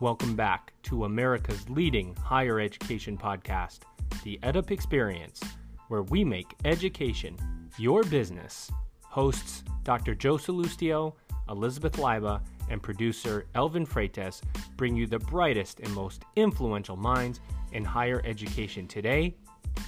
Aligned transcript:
Welcome 0.00 0.36
back 0.36 0.72
to 0.84 1.06
America's 1.06 1.68
leading 1.68 2.14
higher 2.14 2.60
education 2.60 3.18
podcast, 3.18 3.80
The 4.22 4.38
EdUp 4.44 4.70
Experience, 4.70 5.42
where 5.88 6.04
we 6.04 6.22
make 6.22 6.54
education 6.64 7.36
your 7.78 8.04
business. 8.04 8.70
Hosts 9.02 9.64
Dr. 9.82 10.14
Joe 10.14 10.36
Sallustio, 10.36 11.14
Elizabeth 11.48 11.94
Leiba, 11.94 12.40
and 12.70 12.80
producer 12.80 13.46
Elvin 13.56 13.84
Freytes 13.84 14.40
bring 14.76 14.94
you 14.94 15.08
the 15.08 15.18
brightest 15.18 15.80
and 15.80 15.92
most 15.92 16.22
influential 16.36 16.96
minds 16.96 17.40
in 17.72 17.84
higher 17.84 18.22
education 18.24 18.86
today. 18.86 19.34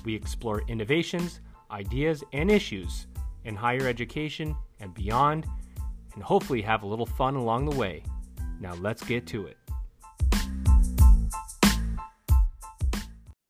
We 0.05 0.13
explore 0.17 0.63
innovations, 0.67 1.41
ideas, 1.71 2.25
and 2.33 2.51
issues 2.51 3.07
in 3.45 3.55
higher 3.55 3.87
education 3.87 4.57
and 4.81 4.93
beyond, 4.93 5.47
and 6.15 6.23
hopefully 6.25 6.63
have 6.63 6.83
a 6.83 6.87
little 6.89 7.07
fun 7.07 7.37
along 7.37 7.67
the 7.67 7.77
way. 7.77 8.03
Now 8.59 8.75
let's 8.75 9.05
get 9.05 9.25
to 9.29 9.47
it. 9.47 9.57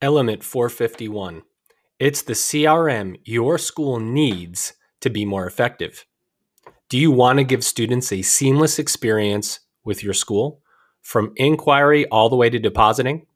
Element 0.03 0.43
451. 0.43 1.43
It's 1.99 2.23
the 2.23 2.33
CRM 2.33 3.19
your 3.23 3.59
school 3.59 3.99
needs 3.99 4.73
to 4.99 5.11
be 5.11 5.25
more 5.25 5.45
effective. 5.45 6.07
Do 6.89 6.97
you 6.97 7.11
want 7.11 7.37
to 7.37 7.43
give 7.43 7.63
students 7.63 8.11
a 8.11 8.23
seamless 8.23 8.79
experience 8.79 9.59
with 9.83 10.03
your 10.03 10.15
school 10.15 10.63
from 11.03 11.33
inquiry 11.35 12.07
all 12.07 12.29
the 12.29 12.35
way 12.35 12.49
to 12.49 12.57
depositing? 12.57 13.27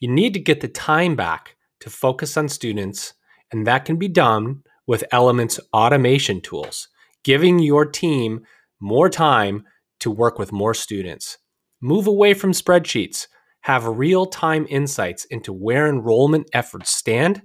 You 0.00 0.08
need 0.08 0.32
to 0.32 0.40
get 0.40 0.62
the 0.62 0.68
time 0.68 1.14
back 1.14 1.56
to 1.80 1.90
focus 1.90 2.38
on 2.38 2.48
students, 2.48 3.12
and 3.50 3.66
that 3.66 3.84
can 3.84 3.96
be 3.96 4.08
done 4.08 4.62
with 4.86 5.04
Element's 5.12 5.60
automation 5.74 6.40
tools, 6.40 6.88
giving 7.22 7.58
your 7.58 7.84
team 7.84 8.46
more 8.80 9.10
time 9.10 9.64
to 10.00 10.10
work 10.10 10.38
with 10.38 10.52
more 10.52 10.72
students. 10.72 11.36
Move 11.82 12.06
away 12.06 12.32
from 12.32 12.52
spreadsheets, 12.52 13.26
have 13.62 13.86
real 13.86 14.26
time 14.26 14.66
insights 14.68 15.24
into 15.26 15.52
where 15.52 15.88
enrollment 15.88 16.48
efforts 16.52 16.94
stand, 16.94 17.42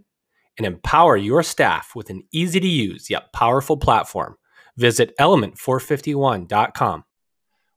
and 0.57 0.65
empower 0.65 1.15
your 1.15 1.43
staff 1.43 1.95
with 1.95 2.09
an 2.09 2.23
easy 2.31 2.59
to 2.59 2.67
use 2.67 3.09
yet 3.09 3.31
powerful 3.31 3.77
platform. 3.77 4.35
Visit 4.75 5.15
element451.com. 5.19 7.03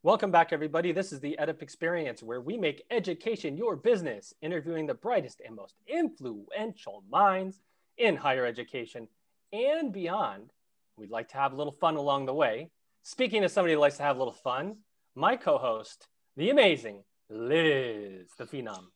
Welcome 0.03 0.31
back, 0.31 0.55
everybody. 0.55 0.93
This 0.93 1.13
is 1.13 1.21
the 1.21 1.37
EdUp 1.39 1.61
Experience, 1.61 2.23
where 2.23 2.41
we 2.41 2.57
make 2.57 2.85
education 2.91 3.59
your 3.59 3.77
business, 3.77 4.33
interviewing 4.41 4.87
the 4.87 4.95
brightest 4.95 5.43
and 5.45 5.55
most 5.55 5.75
influential 5.87 7.05
minds 7.11 7.61
in 7.99 8.17
higher 8.17 8.47
education 8.47 9.07
and 9.53 9.93
beyond. 9.93 10.55
We'd 10.97 11.11
like 11.11 11.29
to 11.29 11.37
have 11.37 11.53
a 11.53 11.57
little 11.57 11.73
fun 11.73 11.97
along 11.97 12.25
the 12.25 12.35
way. 12.35 12.71
Speaking 13.03 13.45
of 13.45 13.51
somebody 13.51 13.75
who 13.75 13.81
likes 13.81 13.99
to 13.99 14.03
have 14.03 14.17
a 14.17 14.19
little 14.19 14.33
fun, 14.33 14.77
my 15.15 15.37
co 15.37 15.59
host, 15.59 16.09
the 16.39 16.49
amazing 16.49 17.03
Liz, 17.31 18.31
the 18.37 18.45
phenom. 18.45 18.87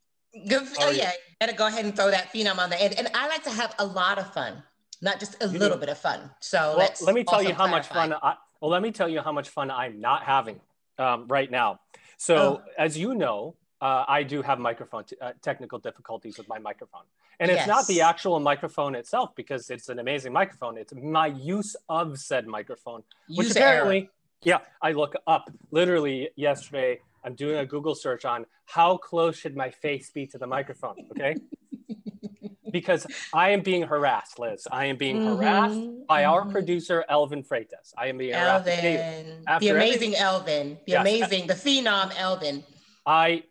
Good. 0.48 0.66
Oh, 0.80 0.90
yeah. 0.90 1.10
You 1.10 1.36
better 1.38 1.52
go 1.52 1.66
ahead 1.66 1.84
and 1.84 1.94
throw 1.94 2.10
that 2.10 2.32
phenom 2.32 2.58
on 2.58 2.70
the 2.70 2.80
end. 2.80 2.94
And 2.98 3.08
I 3.14 3.28
like 3.28 3.44
to 3.44 3.50
have 3.50 3.74
a 3.78 3.86
lot 3.86 4.18
of 4.18 4.32
fun, 4.34 4.62
not 5.00 5.20
just 5.20 5.36
a 5.40 5.46
you 5.46 5.58
little 5.58 5.76
do. 5.76 5.82
bit 5.82 5.88
of 5.88 5.98
fun. 5.98 6.30
So 6.40 6.74
well, 6.76 6.90
let 7.02 7.14
me 7.14 7.22
tell 7.24 7.42
you 7.42 7.54
how 7.54 7.68
much 7.68 7.86
fun. 7.86 8.12
I, 8.12 8.34
well, 8.60 8.70
let 8.70 8.82
me 8.82 8.90
tell 8.90 9.08
you 9.08 9.20
how 9.20 9.32
much 9.32 9.48
fun 9.48 9.70
I'm 9.70 10.00
not 10.00 10.24
having 10.24 10.60
um, 10.98 11.26
right 11.28 11.50
now. 11.50 11.80
So, 12.16 12.36
oh. 12.36 12.62
as 12.78 12.96
you 12.98 13.14
know, 13.14 13.56
uh, 13.80 14.04
I 14.08 14.22
do 14.22 14.42
have 14.42 14.58
microphone 14.58 15.04
t- 15.04 15.16
uh, 15.20 15.32
technical 15.42 15.78
difficulties 15.78 16.38
with 16.38 16.48
my 16.48 16.58
microphone, 16.58 17.02
and 17.38 17.50
it's 17.50 17.58
yes. 17.58 17.68
not 17.68 17.86
the 17.86 18.00
actual 18.00 18.40
microphone 18.40 18.94
itself 18.94 19.34
because 19.36 19.68
it's 19.68 19.88
an 19.88 19.98
amazing 19.98 20.32
microphone. 20.32 20.78
It's 20.78 20.94
my 20.94 21.26
use 21.26 21.76
of 21.88 22.18
said 22.18 22.46
microphone, 22.46 23.02
use 23.28 23.38
which 23.38 23.50
apparently, 23.50 23.98
error. 23.98 24.08
yeah, 24.42 24.58
I 24.80 24.92
look 24.92 25.14
up 25.26 25.50
literally 25.70 26.30
yesterday. 26.36 27.00
I'm 27.24 27.34
doing 27.34 27.56
a 27.56 27.66
Google 27.66 27.94
search 27.94 28.24
on 28.24 28.46
how 28.66 28.96
close 28.96 29.36
should 29.36 29.56
my 29.56 29.70
face 29.70 30.10
be 30.10 30.26
to 30.28 30.38
the 30.38 30.46
microphone. 30.46 30.96
Okay. 31.12 31.36
because 32.74 33.06
I 33.32 33.50
am 33.50 33.62
being 33.62 33.82
harassed, 33.82 34.38
Liz. 34.38 34.66
I 34.70 34.86
am 34.86 34.96
being 34.96 35.18
mm-hmm, 35.18 35.36
harassed 35.36 36.06
by 36.08 36.24
our 36.24 36.42
mm-hmm. 36.42 36.50
producer, 36.50 37.04
Elvin 37.08 37.44
Freytes. 37.44 37.94
I 37.96 38.08
am 38.08 38.18
being 38.18 38.32
Elvin, 38.32 38.78
harassed. 38.78 39.60
the 39.60 39.68
amazing 39.68 40.16
Elvin, 40.16 40.78
the 40.84 40.92
yes. 40.92 41.00
amazing, 41.00 41.46
the 41.46 41.54
phenom 41.54 42.12
Elvin. 42.18 42.64
I 43.06 43.44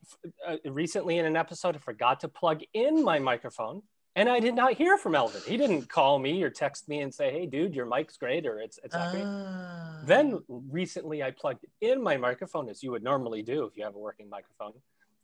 uh, 0.48 0.58
recently 0.66 1.20
in 1.20 1.26
an 1.26 1.38
episode 1.38 1.76
I 1.76 1.80
forgot 1.80 2.20
to 2.22 2.28
plug 2.28 2.62
in 2.74 3.04
my 3.04 3.20
microphone 3.20 3.84
and 4.16 4.30
I 4.30 4.40
did 4.40 4.56
not 4.56 4.74
hear 4.74 4.98
from 4.98 5.16
Elvin. 5.16 5.42
He 5.48 5.58
didn't 5.58 5.90
call 5.90 6.20
me 6.20 6.44
or 6.44 6.50
text 6.50 6.88
me 6.88 7.02
and 7.02 7.14
say, 7.14 7.32
"Hey, 7.32 7.46
dude, 7.46 7.74
your 7.74 7.86
mic's 7.86 8.18
great," 8.18 8.46
or 8.46 8.60
"It's 8.60 8.80
it's 8.84 8.94
not 8.94 9.08
uh... 9.08 9.12
great." 9.12 10.08
Then 10.08 10.40
recently, 10.48 11.24
I 11.24 11.32
plugged 11.32 11.66
in 11.82 12.02
my 12.02 12.18
microphone 12.18 12.70
as 12.70 12.84
you 12.84 12.92
would 12.92 13.04
normally 13.04 13.42
do 13.42 13.66
if 13.66 13.76
you 13.76 13.84
have 13.84 13.96
a 13.96 14.00
working 14.00 14.30
microphone, 14.30 14.74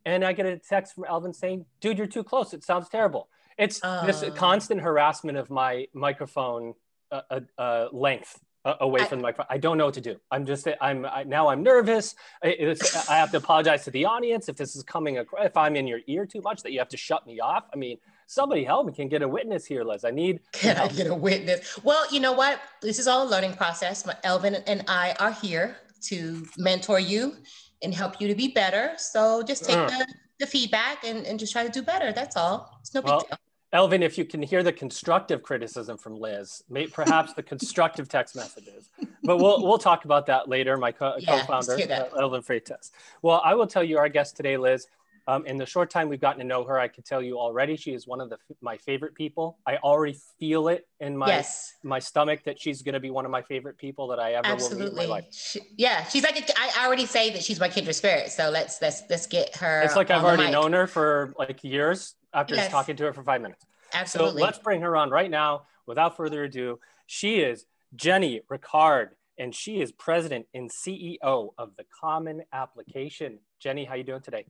and 0.06 0.24
I 0.26 0.34
get 0.34 0.46
a 0.46 0.58
text 0.58 0.96
from 0.96 1.06
Elvin 1.06 1.34
saying, 1.34 1.66
"Dude, 1.82 1.98
you're 1.98 2.08
too 2.08 2.24
close. 2.24 2.54
It 2.54 2.64
sounds 2.64 2.90
terrible." 2.90 3.30
It's 3.58 3.80
uh, 3.84 4.06
this 4.06 4.24
constant 4.36 4.82
harassment 4.82 5.38
of 5.38 5.50
my 5.50 5.88
microphone 5.94 6.74
uh, 7.12 7.22
uh, 7.30 7.40
uh 7.58 7.88
length 7.92 8.40
uh, 8.66 8.76
away 8.80 9.02
I, 9.02 9.06
from 9.06 9.20
the 9.20 9.24
microphone. 9.24 9.48
I 9.50 9.58
don't 9.58 9.78
know 9.78 9.86
what 9.86 9.96
to 9.96 10.02
do. 10.02 10.16
I'm 10.32 10.46
just 10.46 10.68
I'm 10.82 11.06
I, 11.06 11.24
now 11.24 11.50
I'm 11.50 11.62
nervous. 11.62 12.16
I, 12.44 12.76
I 13.10 13.18
have 13.18 13.32
to 13.32 13.38
apologize 13.38 13.84
to 13.86 13.92
the 13.92 14.06
audience 14.06 14.50
if 14.50 14.56
this 14.56 14.76
is 14.76 14.84
coming 14.84 15.24
if 15.40 15.58
I'm 15.58 15.76
in 15.76 15.88
your 15.88 16.00
ear 16.08 16.26
too 16.26 16.42
much 16.42 16.64
that 16.64 16.72
you 16.72 16.80
have 16.80 16.90
to 16.90 16.98
shut 16.98 17.28
me 17.28 17.40
off. 17.40 17.66
I 17.74 17.78
mean, 17.78 17.98
somebody 18.29 18.63
help 18.63 18.85
me. 18.85 18.94
Can 18.94 19.09
get 19.09 19.22
a 19.22 19.28
witness 19.28 19.66
here, 19.66 19.84
Liz. 19.84 20.06
I 20.06 20.12
need. 20.12 20.40
Can 20.53 20.78
I 20.78 20.88
get 20.88 21.07
a 21.07 21.16
witness? 21.16 21.79
Well, 21.84 22.06
you 22.13 22.19
know 22.19 22.31
what? 22.31 22.62
This 22.81 23.00
is 23.00 23.07
all 23.07 23.28
a 23.28 23.29
learning 23.29 23.53
process. 23.53 24.07
Elvin 24.23 24.56
and 24.67 24.85
I 24.88 25.16
are 25.19 25.31
here 25.31 25.78
to 26.03 26.45
mentor 26.57 27.00
you 27.00 27.35
and 27.81 27.94
help 27.94 28.22
you 28.22 28.28
to 28.28 28.35
be 28.35 28.50
better. 28.50 28.94
So 28.97 29.44
just 29.44 29.66
take 29.66 29.78
uh. 29.78 29.88
the, 29.88 30.07
the 30.40 30.47
feedback 30.47 31.03
and, 31.03 31.25
and 31.25 31.40
just 31.40 31.51
try 31.51 31.63
to 31.63 31.72
do 31.72 31.81
better. 31.81 32.13
That's 32.13 32.38
all. 32.38 32.78
It's 32.81 32.94
no 32.94 33.01
big 33.01 33.19
deal. 33.19 33.38
Elvin, 33.72 34.01
if 34.01 34.17
you 34.17 34.25
can 34.25 34.41
hear 34.41 34.63
the 34.63 34.73
constructive 34.73 35.44
criticism 35.44 35.96
from 35.96 36.16
Liz, 36.16 36.63
may, 36.69 36.88
perhaps 36.88 37.34
the 37.34 37.44
constructive 37.44 38.09
text 38.09 38.35
messages, 38.35 38.90
but 39.23 39.38
we'll 39.38 39.61
we'll 39.67 39.78
talk 39.78 40.06
about 40.06 40.25
that 40.25 40.50
later. 40.50 40.75
My 40.75 40.91
co- 40.91 41.17
yeah, 41.19 41.46
founder 41.46 41.73
uh, 41.73 42.19
Elvin 42.19 42.41
Freytes. 42.41 42.90
Well, 43.22 43.41
I 43.46 43.53
will 43.53 43.67
tell 43.67 43.84
you 43.84 44.00
our 44.00 44.09
guest 44.09 44.35
today, 44.35 44.57
Liz. 44.57 44.88
Um, 45.29 45.45
in 45.45 45.57
the 45.57 45.66
short 45.67 45.91
time 45.91 46.09
we've 46.09 46.19
gotten 46.19 46.40
to 46.40 46.45
know 46.47 46.63
her, 46.63 46.79
I 46.79 46.88
can 46.88 47.03
tell 47.03 47.22
you 47.22 47.38
already 47.38 47.75
she 47.78 47.94
is 47.94 48.07
one 48.07 48.19
of 48.19 48.31
the 48.31 48.38
my 48.62 48.78
favorite 48.78 49.13
people. 49.13 49.59
I 49.67 49.75
already 49.78 50.17
feel 50.40 50.69
it 50.69 50.88
in 51.00 51.16
my 51.16 51.28
yes. 51.28 51.75
my 51.84 52.00
stomach 52.00 52.44
that 52.45 52.59
she's 52.59 52.81
going 52.81 52.94
to 52.94 53.00
be 53.00 53.12
one 53.12 53.25
of 53.25 53.31
my 53.31 53.44
favorite 53.44 53.78
people 53.78 54.07
that 54.07 54.19
I 54.19 54.34
ever 54.34 54.47
Absolutely. 54.47 54.85
will 54.85 54.91
meet 54.95 55.03
in 55.03 55.09
my 55.09 55.16
life. 55.16 55.25
She, 55.31 55.59
yeah, 55.78 56.03
she's 56.06 56.23
like 56.23 56.40
a, 56.40 56.51
I 56.57 56.84
already 56.84 57.06
say 57.06 57.29
that 57.29 57.44
she's 57.44 57.59
my 57.59 57.69
kindred 57.69 57.95
spirit. 57.95 58.31
So 58.31 58.50
let's 58.50 58.81
let's 58.81 59.03
let's 59.07 59.28
get 59.28 59.56
her. 59.57 59.84
It's 59.84 59.95
like 59.95 60.09
I've 60.09 60.23
already 60.23 60.51
known 60.51 60.73
her 60.73 60.88
for 60.88 61.35
like 61.38 61.63
years 61.63 62.16
after 62.34 62.56
yes. 62.56 62.63
just 62.63 62.72
talking 62.72 62.96
to 62.96 63.03
her 63.03 63.13
for 63.13 63.22
five 63.22 63.41
minutes. 63.44 63.63
Absolutely. 63.94 64.41
So 64.41 64.46
let's 64.46 64.57
bring 64.57 64.81
her 64.81 64.97
on 64.97 65.11
right 65.11 65.29
now. 65.29 65.67
Without 65.85 66.17
further 66.17 66.46
ado, 66.46 66.79
she 67.06 67.35
is 67.35 67.66
Jenny 67.96 68.41
Rickard, 68.50 69.09
and 69.38 69.53
she 69.53 69.79
is 69.79 69.91
president 69.91 70.47
and 70.56 70.72
CEO 70.72 71.50
of 71.56 71.75
the 71.78 71.85
Common 72.01 72.41
Application. 72.51 73.38
Jenny, 73.59 73.85
how 73.85 73.94
you 73.94 74.03
doing 74.03 74.22
today? 74.22 74.46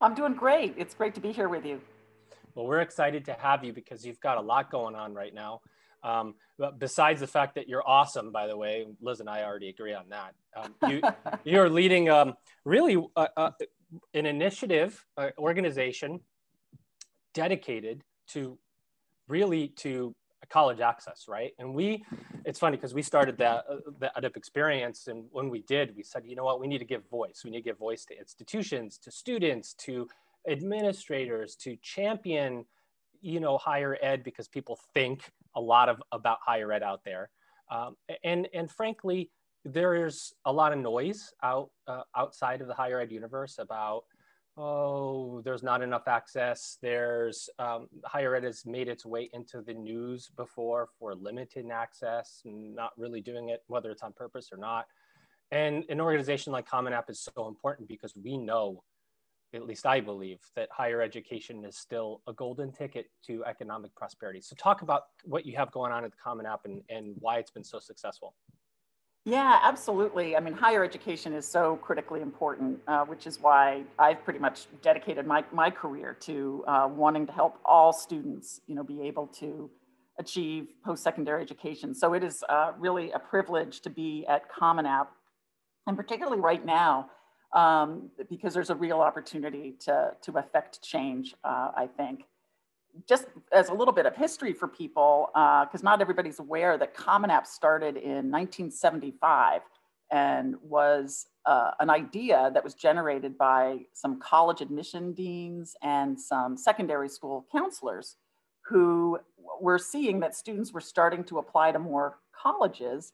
I'm 0.00 0.14
doing 0.14 0.32
great. 0.32 0.74
It's 0.78 0.94
great 0.94 1.14
to 1.14 1.20
be 1.20 1.30
here 1.30 1.48
with 1.48 1.66
you. 1.66 1.80
Well, 2.54 2.66
we're 2.66 2.80
excited 2.80 3.24
to 3.26 3.34
have 3.34 3.62
you 3.62 3.72
because 3.72 4.04
you've 4.04 4.20
got 4.20 4.38
a 4.38 4.40
lot 4.40 4.70
going 4.70 4.94
on 4.94 5.12
right 5.12 5.34
now. 5.34 5.60
Um, 6.02 6.34
besides 6.78 7.20
the 7.20 7.26
fact 7.26 7.54
that 7.56 7.68
you're 7.68 7.86
awesome, 7.86 8.32
by 8.32 8.46
the 8.46 8.56
way, 8.56 8.86
Liz 9.02 9.20
and 9.20 9.28
I 9.28 9.42
already 9.42 9.68
agree 9.68 9.92
on 9.92 10.06
that. 10.08 10.34
Um, 10.56 10.74
you, 10.90 11.02
you're 11.44 11.68
leading 11.68 12.08
um, 12.08 12.34
really 12.64 12.96
uh, 13.14 13.26
uh, 13.36 13.50
an 14.14 14.24
initiative, 14.24 15.04
uh, 15.18 15.28
organization 15.38 16.20
dedicated 17.34 18.02
to 18.28 18.58
really 19.28 19.68
to 19.68 20.14
college 20.50 20.80
access, 20.80 21.26
right? 21.28 21.52
And 21.58 21.74
we, 21.74 22.04
it's 22.44 22.58
funny 22.58 22.76
because 22.76 22.94
we 22.94 23.02
started 23.02 23.38
that 23.38 23.64
uh, 23.70 23.76
the 23.98 24.10
EdUp 24.16 24.36
experience, 24.36 25.06
and 25.06 25.24
when 25.30 25.48
we 25.48 25.62
did, 25.62 25.94
we 25.96 26.02
said, 26.02 26.24
you 26.26 26.36
know 26.36 26.44
what, 26.44 26.60
we 26.60 26.66
need 26.66 26.78
to 26.78 26.84
give 26.84 27.08
voice. 27.08 27.42
We 27.44 27.50
need 27.50 27.58
to 27.58 27.64
give 27.64 27.78
voice 27.78 28.04
to 28.06 28.18
institutions, 28.18 28.98
to 28.98 29.10
students, 29.10 29.74
to 29.74 30.08
administrators, 30.48 31.56
to 31.56 31.76
champion, 31.82 32.64
you 33.22 33.40
know, 33.40 33.58
higher 33.58 33.96
ed 34.02 34.24
because 34.24 34.48
people 34.48 34.78
think 34.94 35.22
a 35.54 35.60
lot 35.60 35.88
of 35.88 36.02
about 36.12 36.38
higher 36.44 36.72
ed 36.72 36.82
out 36.82 37.02
there, 37.04 37.30
um, 37.70 37.96
and 38.24 38.48
and 38.54 38.70
frankly, 38.70 39.30
there's 39.64 40.32
a 40.44 40.52
lot 40.52 40.72
of 40.72 40.78
noise 40.78 41.32
out 41.42 41.70
uh, 41.86 42.02
outside 42.16 42.60
of 42.60 42.66
the 42.66 42.74
higher 42.74 43.00
ed 43.00 43.12
universe 43.12 43.58
about 43.58 44.04
oh, 44.60 45.40
there's 45.42 45.62
not 45.62 45.82
enough 45.82 46.06
access. 46.06 46.76
There's 46.82 47.48
um, 47.58 47.88
higher 48.04 48.34
ed 48.34 48.44
has 48.44 48.66
made 48.66 48.88
its 48.88 49.06
way 49.06 49.30
into 49.32 49.62
the 49.62 49.72
news 49.72 50.30
before 50.36 50.88
for 50.98 51.14
limited 51.14 51.70
access, 51.70 52.42
not 52.44 52.92
really 52.98 53.20
doing 53.20 53.48
it, 53.48 53.62
whether 53.68 53.90
it's 53.90 54.02
on 54.02 54.12
purpose 54.12 54.50
or 54.52 54.58
not. 54.58 54.86
And 55.50 55.84
an 55.88 56.00
organization 56.00 56.52
like 56.52 56.66
Common 56.66 56.92
App 56.92 57.10
is 57.10 57.28
so 57.34 57.48
important 57.48 57.88
because 57.88 58.14
we 58.14 58.36
know, 58.36 58.84
at 59.54 59.66
least 59.66 59.86
I 59.86 60.00
believe, 60.00 60.38
that 60.54 60.68
higher 60.70 61.00
education 61.00 61.64
is 61.64 61.76
still 61.76 62.20
a 62.28 62.32
golden 62.32 62.70
ticket 62.70 63.06
to 63.26 63.44
economic 63.46 63.94
prosperity. 63.94 64.40
So 64.42 64.54
talk 64.56 64.82
about 64.82 65.04
what 65.24 65.46
you 65.46 65.56
have 65.56 65.72
going 65.72 65.90
on 65.90 66.04
at 66.04 66.10
the 66.10 66.18
Common 66.22 66.46
App 66.46 66.66
and, 66.66 66.82
and 66.88 67.16
why 67.18 67.38
it's 67.38 67.50
been 67.50 67.64
so 67.64 67.78
successful. 67.78 68.34
Yeah, 69.26 69.60
absolutely. 69.62 70.34
I 70.34 70.40
mean, 70.40 70.54
higher 70.54 70.82
education 70.82 71.34
is 71.34 71.46
so 71.46 71.76
critically 71.76 72.22
important, 72.22 72.80
uh, 72.88 73.04
which 73.04 73.26
is 73.26 73.38
why 73.38 73.84
I've 73.98 74.24
pretty 74.24 74.38
much 74.38 74.66
dedicated 74.80 75.26
my, 75.26 75.44
my 75.52 75.70
career 75.70 76.16
to 76.20 76.64
uh, 76.66 76.88
wanting 76.90 77.26
to 77.26 77.32
help 77.32 77.58
all 77.64 77.92
students, 77.92 78.62
you 78.66 78.74
know, 78.74 78.82
be 78.82 79.02
able 79.02 79.26
to 79.26 79.70
achieve 80.18 80.68
post-secondary 80.84 81.42
education. 81.42 81.94
So 81.94 82.14
it 82.14 82.24
is 82.24 82.42
uh, 82.48 82.72
really 82.78 83.10
a 83.12 83.18
privilege 83.18 83.80
to 83.82 83.90
be 83.90 84.24
at 84.26 84.50
Common 84.50 84.86
App, 84.86 85.12
and 85.86 85.96
particularly 85.96 86.40
right 86.40 86.64
now, 86.64 87.10
um, 87.54 88.10
because 88.30 88.54
there's 88.54 88.70
a 88.70 88.74
real 88.74 89.00
opportunity 89.00 89.74
to, 89.80 90.12
to 90.22 90.38
affect 90.38 90.80
change, 90.82 91.34
uh, 91.44 91.72
I 91.76 91.88
think 91.94 92.24
just 93.08 93.26
as 93.52 93.68
a 93.68 93.74
little 93.74 93.94
bit 93.94 94.06
of 94.06 94.16
history 94.16 94.52
for 94.52 94.68
people, 94.68 95.30
because 95.32 95.82
uh, 95.82 95.84
not 95.84 96.00
everybody's 96.00 96.38
aware 96.38 96.78
that 96.78 96.94
Common 96.94 97.30
App 97.30 97.46
started 97.46 97.96
in 97.96 98.30
1975 98.30 99.62
and 100.10 100.56
was 100.62 101.26
uh, 101.46 101.70
an 101.80 101.88
idea 101.88 102.50
that 102.52 102.62
was 102.64 102.74
generated 102.74 103.38
by 103.38 103.78
some 103.92 104.18
college 104.20 104.60
admission 104.60 105.12
deans 105.12 105.76
and 105.82 106.20
some 106.20 106.56
secondary 106.56 107.08
school 107.08 107.46
counselors 107.52 108.16
who 108.64 109.18
were 109.60 109.78
seeing 109.78 110.20
that 110.20 110.34
students 110.34 110.72
were 110.72 110.80
starting 110.80 111.24
to 111.24 111.38
apply 111.38 111.72
to 111.72 111.78
more 111.78 112.18
colleges. 112.40 113.12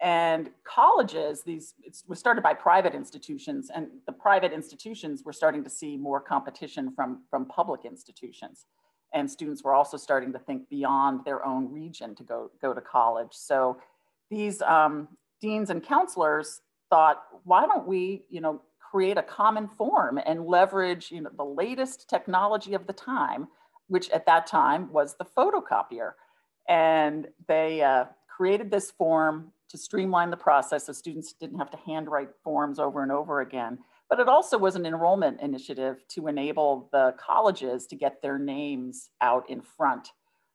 And 0.00 0.50
colleges 0.62 1.42
these 1.42 1.74
it 1.82 1.96
was 2.06 2.20
started 2.20 2.40
by 2.40 2.54
private 2.54 2.94
institutions 2.94 3.68
and 3.74 3.88
the 4.06 4.12
private 4.12 4.52
institutions 4.52 5.24
were 5.24 5.32
starting 5.32 5.64
to 5.64 5.70
see 5.70 5.96
more 5.96 6.20
competition 6.20 6.92
from 6.94 7.24
from 7.28 7.46
public 7.46 7.84
institutions 7.84 8.66
and 9.12 9.30
students 9.30 9.62
were 9.64 9.74
also 9.74 9.96
starting 9.96 10.32
to 10.32 10.38
think 10.38 10.68
beyond 10.68 11.24
their 11.24 11.44
own 11.44 11.72
region 11.72 12.14
to 12.16 12.22
go, 12.22 12.50
go 12.60 12.74
to 12.74 12.80
college. 12.80 13.32
So 13.32 13.78
these 14.30 14.60
um, 14.62 15.08
deans 15.40 15.70
and 15.70 15.82
counselors 15.82 16.60
thought, 16.90 17.22
why 17.44 17.66
don't 17.66 17.86
we, 17.86 18.24
you 18.30 18.40
know, 18.40 18.62
create 18.78 19.18
a 19.18 19.22
common 19.22 19.68
form 19.68 20.18
and 20.24 20.46
leverage, 20.46 21.10
you 21.10 21.20
know, 21.20 21.30
the 21.36 21.44
latest 21.44 22.08
technology 22.08 22.74
of 22.74 22.86
the 22.86 22.92
time, 22.92 23.48
which 23.88 24.08
at 24.10 24.26
that 24.26 24.46
time 24.46 24.90
was 24.92 25.16
the 25.16 25.24
photocopier. 25.24 26.12
And 26.68 27.28
they 27.46 27.82
uh, 27.82 28.06
created 28.28 28.70
this 28.70 28.90
form 28.90 29.52
to 29.68 29.78
streamline 29.78 30.30
the 30.30 30.36
process 30.36 30.86
so 30.86 30.92
students 30.92 31.32
didn't 31.34 31.58
have 31.58 31.70
to 31.70 31.78
handwrite 31.86 32.30
forms 32.42 32.78
over 32.78 33.02
and 33.02 33.12
over 33.12 33.40
again. 33.40 33.78
But 34.08 34.20
it 34.20 34.28
also 34.28 34.56
was 34.56 34.74
an 34.74 34.86
enrollment 34.86 35.40
initiative 35.40 36.02
to 36.08 36.28
enable 36.28 36.88
the 36.92 37.14
colleges 37.18 37.86
to 37.88 37.96
get 37.96 38.22
their 38.22 38.38
names 38.38 39.10
out 39.20 39.48
in 39.50 39.60
front 39.60 40.08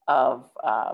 of 0.08 0.50
uh, 0.64 0.94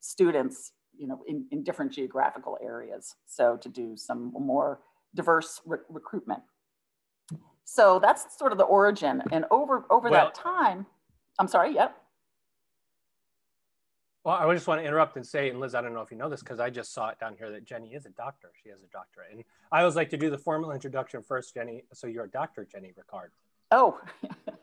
students 0.00 0.72
you 0.98 1.06
know, 1.06 1.22
in, 1.26 1.46
in 1.50 1.62
different 1.62 1.92
geographical 1.92 2.58
areas. 2.62 3.16
So 3.26 3.56
to 3.58 3.68
do 3.68 3.96
some 3.96 4.32
more 4.32 4.80
diverse 5.14 5.60
re 5.64 5.78
recruitment. 5.88 6.42
So 7.64 7.98
that's 7.98 8.38
sort 8.38 8.52
of 8.52 8.58
the 8.58 8.64
origin. 8.64 9.22
And 9.32 9.44
over, 9.50 9.84
over 9.90 10.08
well, 10.08 10.26
that 10.26 10.34
time, 10.34 10.86
I'm 11.38 11.48
sorry, 11.48 11.74
yep. 11.74 11.96
Well, 14.26 14.34
I 14.34 14.52
just 14.54 14.66
want 14.66 14.80
to 14.80 14.84
interrupt 14.84 15.14
and 15.14 15.24
say, 15.24 15.50
and 15.50 15.60
Liz, 15.60 15.76
I 15.76 15.80
don't 15.80 15.94
know 15.94 16.00
if 16.00 16.10
you 16.10 16.16
know 16.16 16.28
this 16.28 16.40
because 16.40 16.58
I 16.58 16.68
just 16.68 16.92
saw 16.92 17.10
it 17.10 17.20
down 17.20 17.36
here 17.38 17.48
that 17.52 17.64
Jenny 17.64 17.94
is 17.94 18.06
a 18.06 18.10
doctor. 18.10 18.50
She 18.60 18.70
has 18.70 18.80
a 18.82 18.92
doctorate. 18.92 19.28
And 19.30 19.44
I 19.70 19.82
always 19.82 19.94
like 19.94 20.10
to 20.10 20.16
do 20.16 20.30
the 20.30 20.36
formal 20.36 20.72
introduction 20.72 21.22
first, 21.22 21.54
Jenny. 21.54 21.84
So 21.92 22.08
you're 22.08 22.24
a 22.24 22.28
doctor, 22.28 22.66
Jenny 22.68 22.92
Rickard. 22.96 23.30
Oh, 23.70 24.00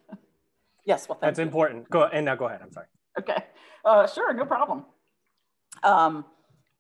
yes. 0.86 1.08
Well, 1.08 1.18
that's 1.22 1.40
you. 1.40 1.46
important. 1.46 1.90
Go 1.90 2.04
and 2.04 2.26
now 2.26 2.36
go 2.36 2.48
ahead. 2.48 2.60
I'm 2.62 2.74
sorry. 2.74 2.88
Okay. 3.18 3.42
Uh, 3.86 4.06
sure, 4.06 4.34
no 4.34 4.44
problem. 4.44 4.84
Um, 5.82 6.26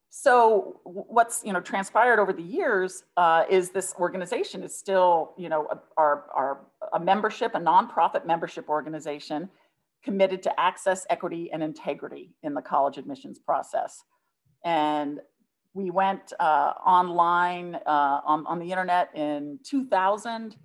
so 0.09 0.81
what's 0.83 1.41
you 1.45 1.53
know 1.53 1.61
transpired 1.61 2.19
over 2.19 2.33
the 2.33 2.43
years 2.43 3.05
uh, 3.15 3.45
is 3.49 3.69
this 3.69 3.95
organization 3.97 4.61
is 4.61 4.77
still 4.77 5.31
you 5.37 5.47
know 5.47 5.69
our, 5.95 6.25
our 6.35 6.59
a 6.91 6.99
membership, 6.99 7.55
a 7.55 7.59
nonprofit 7.59 8.25
membership 8.25 8.67
organization 8.67 9.49
committed 10.03 10.43
to 10.43 10.59
access, 10.59 11.05
equity, 11.09 11.51
and 11.51 11.63
integrity 11.63 12.35
in 12.43 12.53
the 12.53 12.61
college 12.61 12.97
admissions 12.97 13.39
process. 13.39 14.03
And 14.65 15.19
we 15.73 15.89
went 15.89 16.33
uh, 16.39 16.73
online 16.85 17.75
uh, 17.87 18.21
on, 18.25 18.45
on 18.45 18.59
the 18.59 18.69
internet 18.69 19.09
in 19.15 19.59
2000 19.63 20.55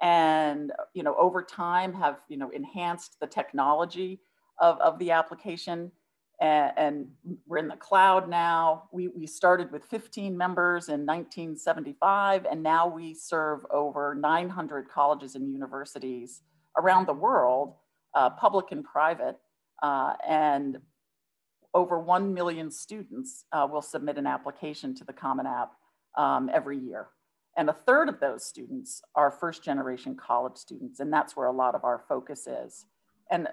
and 0.00 0.72
you 0.94 1.02
know 1.04 1.14
over 1.16 1.42
time 1.42 1.92
have 1.94 2.18
you 2.28 2.36
know 2.36 2.50
enhanced 2.50 3.18
the 3.20 3.26
technology 3.26 4.20
of, 4.60 4.78
of 4.80 4.98
the 4.98 5.10
application. 5.10 5.90
And, 6.40 6.72
and 6.76 7.06
we're 7.46 7.58
in 7.58 7.68
the 7.68 7.76
cloud 7.76 8.28
now. 8.28 8.84
We, 8.90 9.08
we 9.08 9.28
started 9.28 9.70
with 9.70 9.84
15 9.84 10.36
members 10.36 10.88
in 10.88 11.06
1975 11.06 12.46
and 12.50 12.62
now 12.62 12.88
we 12.88 13.14
serve 13.14 13.64
over 13.70 14.16
900 14.18 14.88
colleges 14.88 15.36
and 15.36 15.52
universities 15.52 16.42
around 16.76 17.06
the 17.06 17.12
world 17.12 17.74
uh, 18.14 18.30
public 18.30 18.72
and 18.72 18.84
private, 18.84 19.36
uh, 19.82 20.14
and 20.26 20.78
over 21.74 21.98
1 21.98 22.34
million 22.34 22.70
students 22.70 23.44
uh, 23.52 23.66
will 23.70 23.82
submit 23.82 24.18
an 24.18 24.26
application 24.26 24.94
to 24.94 25.04
the 25.04 25.12
Common 25.12 25.46
App 25.46 25.72
um, 26.16 26.50
every 26.52 26.78
year. 26.78 27.08
And 27.56 27.68
a 27.68 27.72
third 27.72 28.08
of 28.08 28.20
those 28.20 28.44
students 28.44 29.02
are 29.14 29.30
first 29.30 29.62
generation 29.62 30.16
college 30.16 30.56
students, 30.56 31.00
and 31.00 31.12
that's 31.12 31.36
where 31.36 31.46
a 31.46 31.52
lot 31.52 31.74
of 31.74 31.84
our 31.84 32.02
focus 32.08 32.46
is. 32.46 32.86
And 33.30 33.48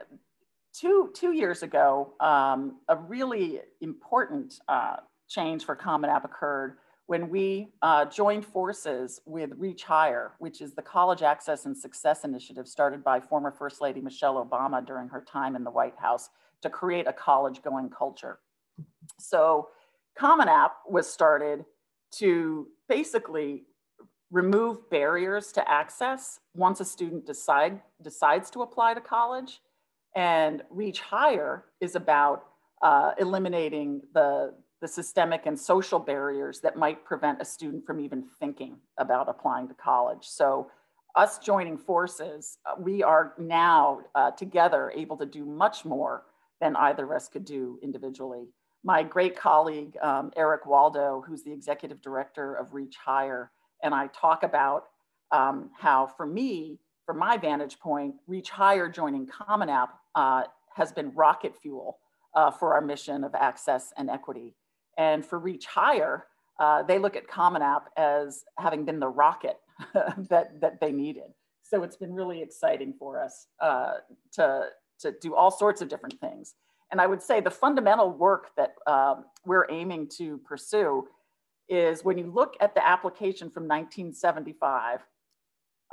two, 0.73 1.11
two 1.13 1.33
years 1.33 1.63
ago, 1.63 2.13
um, 2.19 2.79
a 2.87 2.95
really 2.95 3.61
important 3.81 4.59
uh, 4.67 4.97
change 5.27 5.65
for 5.65 5.75
Common 5.75 6.09
App 6.09 6.25
occurred 6.25 6.77
when 7.09 7.27
we 7.27 7.69
uh, 7.81 8.05
joined 8.05 8.45
forces 8.45 9.19
with 9.25 9.49
Reach 9.57 9.83
Higher, 9.83 10.33
which 10.37 10.61
is 10.61 10.75
the 10.75 10.83
College 10.83 11.23
Access 11.23 11.65
and 11.65 11.75
Success 11.75 12.23
Initiative 12.23 12.67
started 12.67 13.03
by 13.03 13.19
former 13.19 13.49
First 13.49 13.81
Lady 13.81 13.99
Michelle 13.99 14.35
Obama 14.45 14.85
during 14.85 15.09
her 15.09 15.25
time 15.27 15.55
in 15.55 15.63
the 15.63 15.71
White 15.71 15.95
House 15.97 16.29
to 16.61 16.69
create 16.69 17.07
a 17.07 17.11
college 17.11 17.63
going 17.63 17.89
culture. 17.89 18.37
So 19.17 19.69
Common 20.15 20.49
App 20.49 20.73
was 20.87 21.11
started 21.11 21.65
to 22.17 22.67
basically 22.87 23.63
remove 24.29 24.87
barriers 24.91 25.51
to 25.53 25.67
access 25.67 26.41
once 26.55 26.79
a 26.79 26.85
student 26.85 27.25
decide, 27.25 27.81
decides 28.03 28.51
to 28.51 28.61
apply 28.61 28.93
to 28.93 29.01
college. 29.01 29.61
And 30.15 30.61
Reach 30.69 31.01
Higher 31.01 31.65
is 31.81 31.95
about 31.95 32.45
uh, 32.83 33.13
eliminating 33.17 34.01
the, 34.13 34.53
the 34.81 34.87
systemic 34.87 35.45
and 35.45 35.59
social 35.59 35.99
barriers 35.99 36.61
that 36.61 36.77
might 36.77 37.03
prevent 37.03 37.41
a 37.41 37.45
student 37.45 37.85
from 37.85 37.99
even 37.99 38.23
thinking 38.39 38.77
about 38.97 39.27
applying 39.27 39.67
to 39.67 39.73
college. 39.73 40.25
So 40.27 40.71
us 41.15 41.39
joining 41.39 41.77
forces, 41.77 42.59
uh, 42.65 42.75
we 42.79 43.03
are 43.03 43.33
now 43.37 44.01
uh, 44.15 44.31
together 44.31 44.91
able 44.95 45.17
to 45.17 45.25
do 45.25 45.43
much 45.45 45.83
more 45.83 46.23
than 46.61 46.75
either 46.75 47.05
of 47.05 47.11
us 47.11 47.27
could 47.27 47.45
do 47.45 47.79
individually. 47.81 48.47
My 48.83 49.03
great 49.03 49.35
colleague, 49.35 49.97
um, 50.01 50.31
Eric 50.37 50.65
Waldo, 50.65 51.23
who's 51.27 51.43
the 51.43 51.51
executive 51.51 52.01
director 52.01 52.55
of 52.55 52.73
Reach 52.73 52.95
Higher, 52.95 53.51
and 53.83 53.93
I 53.93 54.07
talk 54.07 54.43
about 54.43 54.85
um, 55.31 55.71
how 55.77 56.07
for 56.07 56.25
me, 56.25 56.79
from 57.05 57.17
my 57.17 57.37
vantage 57.37 57.79
point, 57.79 58.15
Reach 58.27 58.49
Higher 58.49 58.87
joining 58.87 59.27
Common 59.27 59.67
App 59.67 59.95
uh, 60.15 60.43
has 60.75 60.91
been 60.91 61.11
rocket 61.15 61.55
fuel 61.61 61.99
uh, 62.35 62.51
for 62.51 62.73
our 62.73 62.81
mission 62.81 63.23
of 63.23 63.35
access 63.35 63.91
and 63.97 64.09
equity. 64.09 64.53
And 64.99 65.25
for 65.25 65.39
Reach 65.39 65.65
Higher, 65.65 66.25
uh, 66.59 66.83
they 66.83 66.99
look 66.99 67.15
at 67.15 67.27
Common 67.27 67.61
App 67.61 67.89
as 67.97 68.43
having 68.57 68.83
been 68.83 68.99
the 68.99 69.07
rocket 69.07 69.57
that, 69.93 70.59
that 70.59 70.79
they 70.81 70.91
needed. 70.91 71.31
So 71.63 71.83
it's 71.83 71.95
been 71.95 72.13
really 72.13 72.41
exciting 72.41 72.93
for 72.99 73.23
us 73.23 73.47
uh, 73.61 73.93
to, 74.33 74.65
to 74.99 75.13
do 75.21 75.35
all 75.35 75.51
sorts 75.51 75.81
of 75.81 75.87
different 75.87 76.19
things. 76.19 76.55
And 76.91 76.99
I 76.99 77.07
would 77.07 77.21
say 77.21 77.39
the 77.39 77.49
fundamental 77.49 78.11
work 78.11 78.49
that 78.57 78.75
uh, 78.85 79.15
we're 79.45 79.67
aiming 79.69 80.09
to 80.17 80.39
pursue 80.39 81.07
is 81.69 82.03
when 82.03 82.17
you 82.17 82.29
look 82.29 82.57
at 82.59 82.75
the 82.75 82.85
application 82.85 83.49
from 83.49 83.63
1975 83.63 84.99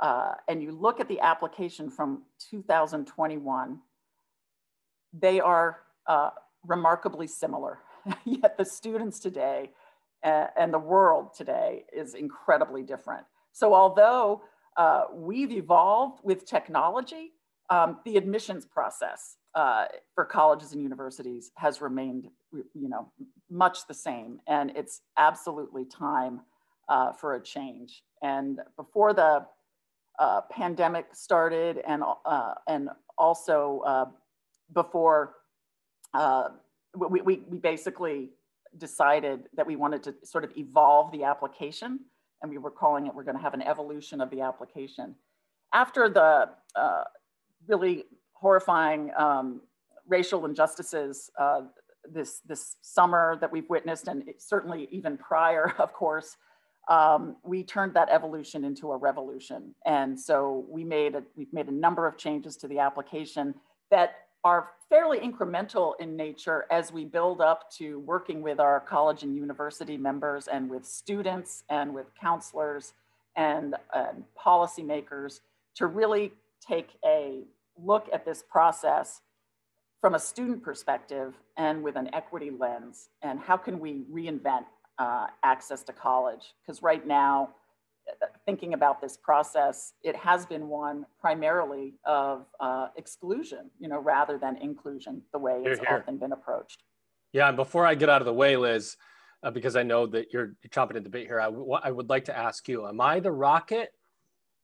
uh, 0.01 0.31
and 0.49 0.61
you 0.61 0.71
look 0.71 0.99
at 0.99 1.07
the 1.07 1.19
application 1.21 1.89
from 1.89 2.23
2021, 2.49 3.79
they 5.13 5.39
are 5.39 5.79
uh, 6.07 6.31
remarkably 6.65 7.27
similar. 7.27 7.79
Yet 8.25 8.57
the 8.57 8.65
students 8.65 9.19
today 9.19 9.71
and 10.23 10.73
the 10.73 10.79
world 10.79 11.33
today 11.35 11.85
is 11.93 12.13
incredibly 12.13 12.83
different. 12.83 13.25
So 13.53 13.73
although 13.73 14.41
uh, 14.77 15.05
we've 15.11 15.51
evolved 15.51 16.19
with 16.23 16.45
technology, 16.45 17.31
um, 17.69 17.97
the 18.05 18.15
admissions 18.15 18.65
process 18.65 19.37
uh, 19.55 19.85
for 20.13 20.23
colleges 20.23 20.73
and 20.73 20.81
universities 20.81 21.51
has 21.55 21.81
remained, 21.81 22.27
you 22.53 22.87
know, 22.87 23.11
much 23.49 23.87
the 23.87 23.93
same. 23.93 24.39
And 24.47 24.71
it's 24.75 25.01
absolutely 25.17 25.85
time 25.85 26.41
uh, 26.87 27.11
for 27.11 27.33
a 27.35 27.41
change. 27.41 28.03
And 28.21 28.59
before 28.77 29.13
the 29.13 29.45
uh, 30.19 30.41
pandemic 30.51 31.07
started 31.13 31.81
and, 31.87 32.03
uh, 32.25 32.53
and 32.67 32.89
also 33.17 34.13
before 34.73 35.33
we, 36.97 37.21
we, 37.21 37.43
we 37.49 37.57
basically 37.57 38.29
decided 38.77 39.47
that 39.55 39.65
we 39.65 39.75
wanted 39.75 40.03
to 40.03 40.15
sort 40.23 40.43
of 40.43 40.51
evolve 40.57 41.11
the 41.11 41.23
application 41.23 41.99
and 42.41 42.51
we 42.51 42.57
were 42.57 42.71
calling 42.71 43.07
it, 43.07 43.15
we're 43.15 43.23
gonna 43.23 43.41
have 43.41 43.53
an 43.53 43.61
evolution 43.61 44.21
of 44.21 44.29
the 44.29 44.41
application. 44.41 45.15
After 45.73 46.09
the 46.09 46.49
uh, 46.75 47.03
really 47.67 48.05
horrifying 48.33 49.11
um, 49.17 49.61
racial 50.07 50.45
injustices 50.45 51.29
uh, 51.39 51.61
this, 52.09 52.41
this 52.45 52.77
summer 52.81 53.37
that 53.41 53.51
we've 53.51 53.69
witnessed, 53.69 54.07
and 54.07 54.23
certainly 54.37 54.87
even 54.91 55.17
prior, 55.17 55.73
of 55.79 55.93
course, 55.93 56.37
um, 56.89 57.35
we 57.43 57.63
turned 57.63 57.93
that 57.95 58.07
evolution 58.09 58.63
into 58.63 58.91
a 58.91 58.97
revolution. 58.97 59.75
And 59.85 60.17
so 60.17 60.65
we 60.69 60.85
made 60.85 61.15
a, 61.15 61.23
we've 61.35 61.51
made 61.51 61.67
a 61.67 61.73
number 61.73 62.07
of 62.07 62.17
changes 62.17 62.55
to 62.57 62.67
the 62.67 62.79
application 62.79 63.55
that 63.91 64.15
are 64.43 64.69
fairly 64.89 65.19
incremental 65.19 65.93
in 65.99 66.15
nature 66.15 66.65
as 66.71 66.91
we 66.91 67.03
build 67.03 67.41
up 67.41 67.69
to 67.71 67.99
working 67.99 68.41
with 68.41 68.59
our 68.59 68.79
college 68.79 69.23
and 69.23 69.35
university 69.35 69.97
members 69.97 70.47
and 70.47 70.69
with 70.69 70.85
students 70.85 71.63
and 71.69 71.93
with 71.93 72.07
counselors 72.19 72.93
and, 73.35 73.75
policymakers 74.37 75.41
to 75.75 75.87
really 75.87 76.31
take 76.65 76.91
a 77.05 77.43
look 77.83 78.07
at 78.13 78.23
this 78.23 78.41
process 78.41 79.21
from 79.99 80.15
a 80.15 80.19
student 80.19 80.63
perspective 80.63 81.35
and 81.57 81.83
with 81.83 81.95
an 81.97 82.09
equity 82.13 82.49
lens 82.49 83.09
and 83.21 83.39
how 83.39 83.57
can 83.57 83.79
we 83.79 84.03
reinvent 84.11 84.63
uh, 84.99 85.27
access 85.43 85.83
to 85.83 85.91
college. 85.91 86.53
Because 86.61 86.81
right 86.81 87.05
now 87.05 87.49
thinking 88.45 88.73
about 88.73 89.01
this 89.01 89.17
process, 89.17 89.93
it 90.03 90.15
has 90.15 90.45
been 90.45 90.67
one 90.67 91.05
primarily 91.19 91.95
of 92.05 92.45
uh, 92.59 92.87
exclusion, 92.95 93.69
you 93.79 93.87
know, 93.87 93.99
rather 93.99 94.37
than 94.37 94.57
inclusion, 94.57 95.21
the 95.33 95.39
way 95.39 95.61
it's 95.65 95.79
here, 95.79 95.89
here. 95.89 95.97
often 95.99 96.17
been 96.17 96.31
approached. 96.31 96.83
Yeah, 97.33 97.47
and 97.47 97.57
before 97.57 97.85
I 97.85 97.95
get 97.95 98.09
out 98.09 98.21
of 98.21 98.25
the 98.25 98.33
way, 98.33 98.55
Liz, 98.55 98.95
uh, 99.43 99.51
because 99.51 99.75
I 99.75 99.83
know 99.83 100.07
that 100.07 100.27
you're, 100.31 100.55
you're 100.63 100.69
chomping 100.69 100.95
at 100.95 101.03
the 101.03 101.09
bit 101.09 101.27
here, 101.27 101.39
I, 101.39 101.47
I 101.83 101.91
would 101.91 102.09
like 102.09 102.25
to 102.25 102.37
ask 102.37 102.67
you: 102.67 102.87
Am 102.87 102.99
I 103.01 103.19
the 103.19 103.31
rocket, 103.31 103.89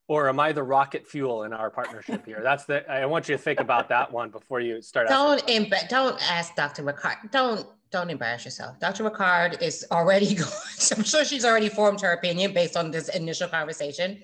or 0.08 0.30
am 0.30 0.40
I 0.40 0.52
the 0.52 0.64
rocket 0.64 1.08
fuel 1.08 1.44
in 1.44 1.54
our 1.54 1.70
partnership 1.70 2.26
here? 2.26 2.40
That's 2.44 2.66
the. 2.66 2.90
I 2.90 3.06
want 3.06 3.30
you 3.30 3.36
to 3.36 3.42
think 3.42 3.60
about 3.60 3.90
that 3.90 4.12
one 4.12 4.30
before 4.30 4.60
you 4.60 4.82
start. 4.82 5.08
Don't 5.10 5.48
imp- 5.50 5.90
don't 5.90 6.20
ask 6.32 6.56
Dr. 6.56 6.84
McCart. 6.84 7.32
Don't 7.32 7.68
don't 7.94 8.10
embarrass 8.10 8.44
yourself. 8.44 8.80
Dr. 8.80 9.04
Rickard 9.04 9.62
is 9.62 9.86
already 9.92 10.34
going, 10.36 10.50
I'm 10.98 11.04
sure 11.04 11.24
she's 11.24 11.46
already 11.46 11.70
formed 11.70 12.02
her 12.02 12.12
opinion 12.12 12.52
based 12.52 12.76
on 12.76 12.92
this 12.92 13.08
initial 13.10 13.48
conversation. 13.48 14.22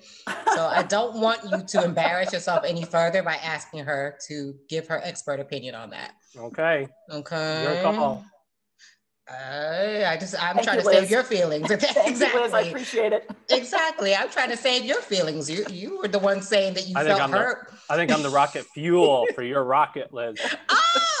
So 0.54 0.66
I 0.66 0.82
don't 0.82 1.20
want 1.20 1.40
you 1.50 1.62
to 1.66 1.84
embarrass 1.84 2.32
yourself 2.32 2.64
any 2.66 2.84
further 2.84 3.22
by 3.22 3.36
asking 3.36 3.84
her 3.84 4.18
to 4.26 4.54
give 4.68 4.88
her 4.88 5.00
expert 5.02 5.40
opinion 5.40 5.74
on 5.76 5.90
that. 5.90 6.12
Okay. 6.36 6.88
Okay. 7.10 7.62
Your 7.62 7.94
call. 7.94 8.24
Uh, 9.30 10.04
I 10.08 10.16
just 10.18 10.34
I'm 10.42 10.56
Thank 10.56 10.64
trying 10.64 10.76
you, 10.78 10.82
to 10.82 10.88
Liz. 10.88 10.98
save 10.98 11.10
your 11.10 11.22
feelings. 11.22 11.70
exactly. 11.70 12.26
You, 12.26 12.40
Liz. 12.42 12.52
I 12.52 12.60
appreciate 12.62 13.12
it. 13.12 13.30
exactly. 13.48 14.12
I'm 14.16 14.28
trying 14.28 14.50
to 14.50 14.56
save 14.56 14.84
your 14.84 15.00
feelings. 15.00 15.48
You 15.48 15.64
you 15.70 15.98
were 15.98 16.08
the 16.08 16.18
one 16.18 16.42
saying 16.42 16.74
that 16.74 16.88
you 16.88 16.94
I 16.96 17.04
felt 17.04 17.30
hurt. 17.30 17.70
The, 17.70 17.94
I 17.94 17.96
think 17.96 18.10
I'm 18.10 18.24
the 18.24 18.30
rocket 18.30 18.64
fuel 18.74 19.28
for 19.36 19.44
your 19.44 19.62
rocket, 19.62 20.12
Liz. 20.12 20.36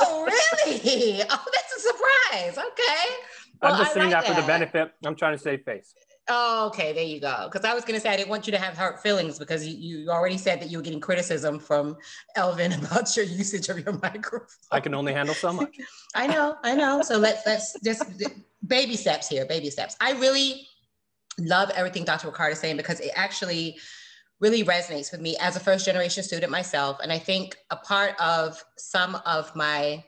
Oh, 0.00 0.24
really? 0.24 1.22
Oh, 1.30 1.44
that's 1.52 1.76
a 1.76 1.80
surprise. 1.80 2.58
Okay. 2.58 3.14
Well, 3.62 3.74
I'm 3.74 3.78
just 3.78 3.94
saying 3.94 4.10
like 4.10 4.24
that 4.24 4.34
for 4.34 4.40
the 4.40 4.46
benefit. 4.46 4.92
I'm 5.04 5.14
trying 5.14 5.36
to 5.36 5.42
save 5.42 5.62
face. 5.64 5.94
Oh, 6.32 6.68
okay, 6.68 6.92
there 6.92 7.04
you 7.04 7.20
go. 7.20 7.48
Because 7.50 7.68
I 7.68 7.74
was 7.74 7.84
going 7.84 7.94
to 7.94 8.00
say 8.00 8.08
I 8.08 8.16
didn't 8.16 8.28
want 8.28 8.46
you 8.46 8.52
to 8.52 8.58
have 8.58 8.76
hurt 8.76 9.02
feelings 9.02 9.38
because 9.38 9.66
you, 9.66 9.76
you 9.76 10.10
already 10.10 10.38
said 10.38 10.60
that 10.60 10.70
you 10.70 10.78
were 10.78 10.82
getting 10.82 11.00
criticism 11.00 11.58
from 11.58 11.96
Elvin 12.36 12.72
about 12.84 13.16
your 13.16 13.26
usage 13.26 13.68
of 13.68 13.80
your 13.80 13.98
microphone. 13.98 14.46
I 14.70 14.80
can 14.80 14.94
only 14.94 15.12
handle 15.12 15.34
so 15.34 15.52
much. 15.52 15.76
I 16.14 16.28
know, 16.28 16.56
I 16.62 16.74
know. 16.76 17.02
So 17.02 17.18
let's 17.18 17.44
let's 17.46 17.78
just 17.80 18.04
baby 18.66 18.96
steps 18.96 19.28
here, 19.28 19.44
baby 19.44 19.70
steps. 19.70 19.96
I 20.00 20.12
really 20.12 20.68
love 21.38 21.70
everything 21.70 22.04
Dr. 22.04 22.28
Rickard 22.28 22.52
is 22.52 22.60
saying 22.60 22.76
because 22.76 23.00
it 23.00 23.10
actually 23.16 23.78
really 24.40 24.64
resonates 24.64 25.12
with 25.12 25.20
me 25.20 25.36
as 25.38 25.56
a 25.56 25.60
first 25.60 25.84
generation 25.84 26.22
student 26.22 26.50
myself. 26.50 26.98
And 27.02 27.12
I 27.12 27.18
think 27.18 27.56
a 27.70 27.76
part 27.76 28.18
of 28.20 28.62
some 28.76 29.16
of 29.26 29.54
my 29.54 30.04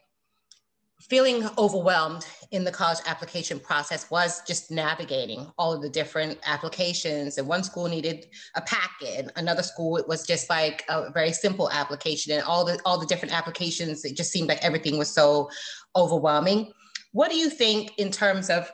feeling 1.00 1.48
overwhelmed 1.58 2.24
in 2.52 2.62
the 2.64 2.70
college 2.70 3.00
application 3.06 3.58
process 3.58 4.08
was 4.10 4.40
just 4.46 4.70
navigating 4.70 5.50
all 5.58 5.72
of 5.72 5.82
the 5.82 5.88
different 5.90 6.38
applications. 6.46 7.38
And 7.38 7.48
one 7.48 7.64
school 7.64 7.88
needed 7.88 8.26
a 8.54 8.62
packet 8.62 9.30
another 9.36 9.62
school 9.62 9.96
it 9.96 10.06
was 10.06 10.24
just 10.26 10.48
like 10.48 10.84
a 10.88 11.10
very 11.10 11.32
simple 11.32 11.70
application. 11.70 12.32
And 12.32 12.42
all 12.44 12.64
the 12.64 12.80
all 12.84 12.98
the 12.98 13.06
different 13.06 13.34
applications 13.34 14.04
it 14.04 14.16
just 14.16 14.30
seemed 14.30 14.48
like 14.48 14.64
everything 14.64 14.96
was 14.96 15.10
so 15.10 15.50
overwhelming. 15.96 16.72
What 17.12 17.30
do 17.30 17.36
you 17.36 17.50
think 17.50 17.98
in 17.98 18.10
terms 18.10 18.48
of 18.48 18.70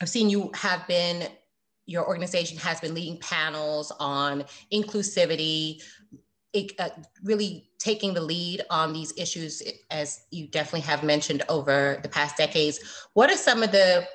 i've 0.00 0.08
seen 0.08 0.30
you 0.30 0.50
have 0.54 0.86
been 0.88 1.28
your 1.86 2.06
organization 2.06 2.56
has 2.58 2.80
been 2.80 2.94
leading 2.94 3.18
panels 3.18 3.92
on 3.98 4.44
inclusivity 4.72 5.82
it, 6.52 6.72
uh, 6.78 6.90
really 7.22 7.70
taking 7.78 8.14
the 8.14 8.20
lead 8.20 8.62
on 8.70 8.92
these 8.92 9.12
issues, 9.16 9.62
as 9.90 10.20
you 10.30 10.46
definitely 10.48 10.82
have 10.82 11.02
mentioned 11.02 11.42
over 11.48 11.98
the 12.02 12.08
past 12.08 12.36
decades. 12.36 12.78
What 13.14 13.30
are 13.30 13.36
some 13.36 13.62
of 13.62 13.72
the 13.72 14.06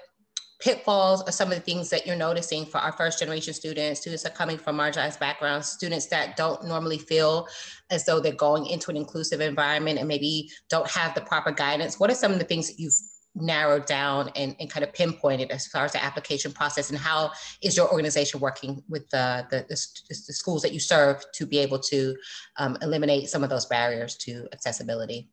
pitfalls 0.60 1.22
or 1.28 1.32
some 1.32 1.52
of 1.52 1.56
the 1.56 1.64
things 1.64 1.90
that 1.90 2.08
you're 2.08 2.16
noticing 2.16 2.66
for 2.66 2.80
our 2.80 2.92
first 2.92 3.20
generation 3.20 3.54
students, 3.54 4.02
students 4.02 4.24
that 4.24 4.34
are 4.34 4.36
coming 4.36 4.58
from 4.58 4.78
marginalized 4.78 5.20
backgrounds, 5.20 5.68
students 5.68 6.08
that 6.08 6.36
don't 6.36 6.66
normally 6.66 6.98
feel 6.98 7.48
as 7.92 8.06
though 8.06 8.20
they're 8.20 8.34
going 8.34 8.66
into 8.66 8.90
an 8.90 8.98
inclusive 8.98 9.40
environment 9.40 10.00
and 10.00 10.08
maybe 10.08 10.50
don't 10.70 10.90
have 10.90 11.14
the 11.14 11.22
proper 11.22 11.52
guidance? 11.52 12.00
What 12.00 12.10
are 12.10 12.16
some 12.16 12.32
of 12.32 12.40
the 12.40 12.46
things 12.46 12.68
that 12.68 12.80
you've 12.80 13.00
narrowed 13.40 13.86
down 13.86 14.30
and, 14.36 14.56
and 14.60 14.70
kind 14.70 14.84
of 14.84 14.94
pinpointed 14.94 15.52
as 15.52 15.68
far 15.68 15.86
as 15.86 15.92
the 15.92 16.04
application 16.04 16.52
process 16.52 16.90
and 16.90 16.98
how 16.98 17.32
is 17.62 17.78
your 17.78 17.92
organization 17.92 18.40
working 18.40 18.84
with 18.90 19.10
the, 19.10 19.46
the, 19.50 19.60
the, 19.70 19.76
the 20.10 20.34
schools 20.34 20.62
that 20.62 20.74
you 20.74 20.80
serve 20.80 21.24
to 21.34 21.46
be 21.46 21.58
able 21.60 21.80
to 21.80 22.16
um, 22.58 22.78
eliminate 22.82 23.30
some 23.30 23.44
of 23.44 23.50
those 23.50 23.66
barriers 23.66 24.16
to 24.18 24.48
accessibility? 24.52 25.30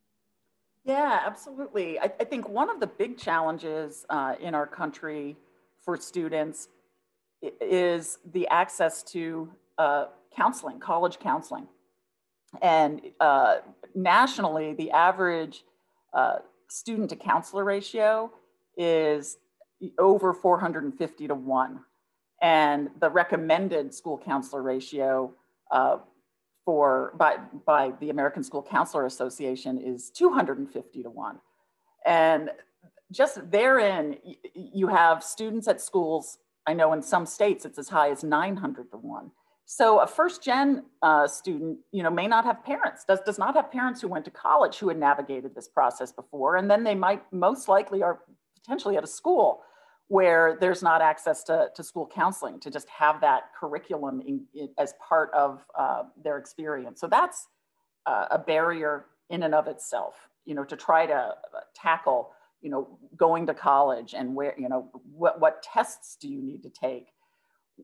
Yeah, 0.85 1.21
absolutely. 1.25 1.99
I, 1.99 2.13
I 2.21 2.25
think 2.25 2.49
one 2.49 2.69
of 2.69 2.79
the 2.79 2.87
big 2.87 3.17
challenges 3.17 4.05
uh, 4.11 4.35
in 4.41 4.55
our 4.55 4.67
country 4.67 5.37
for 5.83 5.97
students 5.97 6.69
is 7.61 8.19
the 8.33 8.47
access 8.49 9.03
to 9.03 9.51
uh, 9.79 10.07
counseling, 10.37 10.79
college 10.81 11.19
counseling. 11.19 11.67
And 12.63 13.01
uh, 13.21 13.57
nationally, 13.95 14.75
the 14.75 14.91
average 14.91 15.65
uh, 16.13 16.39
student 16.69 17.11
to 17.11 17.17
counselor 17.17 17.65
ratio 17.65 18.33
is 18.77 19.39
over 19.99 20.33
450 20.33 21.29
to 21.29 21.35
1. 21.35 21.81
And 22.43 22.91
the 23.01 23.11
recommended 23.11 23.95
school 23.95 24.19
counselor 24.19 24.63
ratio 24.63 25.33
uh, 25.71 25.99
for 26.65 27.13
by, 27.17 27.37
by 27.67 27.93
the 28.01 28.11
American 28.11 28.43
School 28.43 28.63
Counselor 28.63 29.07
Association 29.07 29.79
is 29.79 30.11
250 30.11 31.03
to 31.03 31.11
1. 31.11 31.39
And 32.07 32.51
just 33.13 33.51
therein, 33.51 34.17
you 34.55 34.89
have 34.89 35.23
students 35.23 35.69
at 35.69 35.81
schools, 35.81 36.39
I 36.67 36.75
know 36.75 36.93
in 36.93 37.03
some 37.03 37.27
states 37.27 37.65
it's 37.65 37.79
as 37.79 37.89
high 37.89 38.11
as 38.11 38.25
900 38.25 38.91
to 38.91 38.97
1. 38.97 39.31
So 39.67 40.01
a 40.01 40.07
first 40.07 40.43
gen 40.43 40.85
uh, 41.03 41.27
student, 41.27 41.79
you 41.91 42.03
know, 42.03 42.11
may 42.11 42.27
not 42.27 42.45
have 42.45 42.63
parents, 42.65 43.05
does, 43.05 43.21
does 43.21 43.39
not 43.39 43.55
have 43.57 43.73
parents 43.73 44.01
who 44.01 44.09
went 44.09 44.25
to 44.27 44.31
college 44.31 44.79
who 44.79 44.89
had 44.89 44.99
navigated 44.99 45.55
this 45.55 45.69
process 45.69 46.13
before. 46.13 46.57
And 46.57 46.71
then 46.71 46.85
they 46.85 46.95
might 46.95 47.23
most 47.33 47.67
likely 47.67 48.03
are 48.03 48.21
potentially 48.61 48.97
at 48.97 49.05
a 49.05 49.07
school 49.07 49.63
where 50.09 50.59
there's 50.61 50.83
not 50.83 51.01
access 51.01 51.43
to, 51.45 51.69
to 51.75 51.83
school 51.83 52.07
counseling 52.15 52.61
to 52.61 52.71
just 52.71 52.89
have 52.91 53.23
that 53.23 53.45
curriculum 53.59 54.21
in, 54.21 54.45
in, 54.55 54.69
as 54.79 54.93
part 55.07 55.31
of 55.33 55.65
uh, 55.79 56.03
their 56.23 56.37
experience. 56.37 57.01
So 57.01 57.07
that's 57.07 57.49
uh, 58.05 58.27
a 58.31 58.39
barrier 58.39 59.07
in 59.31 59.43
and 59.45 59.55
of 59.55 59.67
itself, 59.67 60.15
you 60.45 60.55
know, 60.55 60.65
to 60.65 60.77
try 60.77 61.07
to 61.07 61.15
uh, 61.15 61.35
tackle, 61.75 62.33
you 62.61 62.69
know, 62.69 62.99
going 63.17 63.47
to 63.47 63.55
college 63.55 64.13
and 64.15 64.35
where, 64.35 64.55
you 64.59 64.69
know, 64.69 64.91
what, 65.11 65.41
what 65.41 65.63
tests 65.63 66.17
do 66.21 66.29
you 66.29 66.43
need 66.43 66.63
to 66.65 66.69
take? 66.69 67.14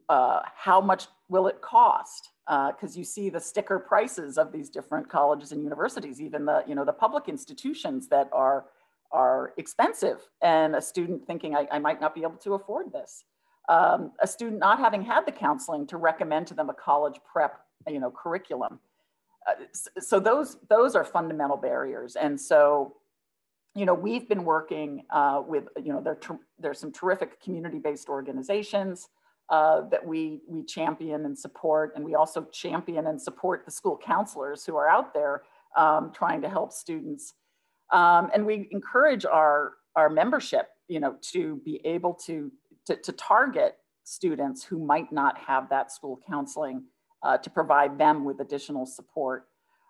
Uh, 0.09 0.40
how 0.54 0.80
much 0.80 1.06
will 1.28 1.47
it 1.47 1.61
cost? 1.61 2.30
Because 2.47 2.97
uh, 2.97 2.99
you 2.99 3.04
see 3.04 3.30
the 3.30 3.40
sticker 3.40 3.78
prices 3.78 4.38
of 4.38 4.52
these 4.52 4.68
different 4.68 5.09
colleges 5.09 5.52
and 5.52 5.62
universities, 5.62 6.20
even 6.20 6.44
the 6.44 6.64
you 6.66 6.75
know 6.75 6.85
the 6.85 6.92
public 6.92 7.28
institutions 7.28 8.09
that 8.09 8.28
are 8.32 8.66
are 9.12 9.52
expensive, 9.56 10.18
and 10.42 10.75
a 10.75 10.82
student 10.82 11.26
thinking 11.26 11.54
I, 11.54 11.66
I 11.70 11.78
might 11.78 12.00
not 12.00 12.14
be 12.14 12.23
able 12.23 12.37
to 12.37 12.54
afford 12.54 12.92
this. 12.92 13.25
Um, 13.68 14.12
a 14.20 14.26
student 14.26 14.59
not 14.59 14.78
having 14.78 15.02
had 15.02 15.26
the 15.26 15.32
counseling 15.32 15.87
to 15.88 15.97
recommend 15.97 16.49
to 16.49 16.54
them 16.54 16.70
a 16.70 16.75
college 16.75 17.20
prep 17.30 17.61
you 17.88 18.00
know 18.00 18.11
curriculum. 18.11 18.80
Uh, 19.49 19.64
so 20.00 20.20
those 20.20 20.56
those 20.68 20.94
are 20.97 21.04
fundamental 21.04 21.56
barriers, 21.56 22.16
and 22.16 22.40
so 22.40 22.97
you 23.76 23.87
know 23.87 23.94
we've 23.94 24.28
been 24.28 24.44
working 24.44 25.04
uh, 25.11 25.42
with 25.47 25.68
you 25.82 25.92
know 25.92 26.00
there 26.00 26.18
there's 26.59 26.80
some 26.80 26.90
terrific 26.90 27.40
community-based 27.40 28.09
organizations 28.09 29.09
uh, 29.50 29.83
that 29.90 30.07
we, 30.07 30.40
we 30.49 30.64
champion 30.64 31.25
and 31.25 31.38
support. 31.38 31.92
And 31.97 32.04
we 32.04 32.14
also 32.14 32.47
champion 32.52 33.09
and 33.09 33.21
support 33.21 33.64
the 33.64 33.71
school 33.71 33.99
counselors 34.02 34.64
who 34.64 34.76
are 34.76 34.88
out 34.88 35.12
there 35.12 35.42
um, 35.76 36.12
trying 36.14 36.40
to 36.42 36.49
help 36.49 36.73
students. 36.73 37.35
Um, 37.92 38.30
and 38.33 38.47
we 38.47 38.69
encourage 38.71 39.25
our, 39.25 39.73
our 39.97 40.09
membership 40.09 40.69
you 40.90 40.99
know, 40.99 41.16
to 41.33 41.61
be 41.64 41.80
able 41.85 42.14
to, 42.14 42.50
to, 42.87 42.97
to 42.97 43.12
target 43.12 43.76
students 44.04 44.64
who 44.64 44.85
might 44.85 45.12
not 45.12 45.38
have 45.38 45.69
that 45.71 45.92
school 45.92 46.19
counseling 46.28 46.83
uh, 47.23 47.38
to 47.38 47.49
provide 47.49 47.97
them 47.97 48.25
with 48.25 48.40
additional 48.40 48.85
support. 48.85 49.47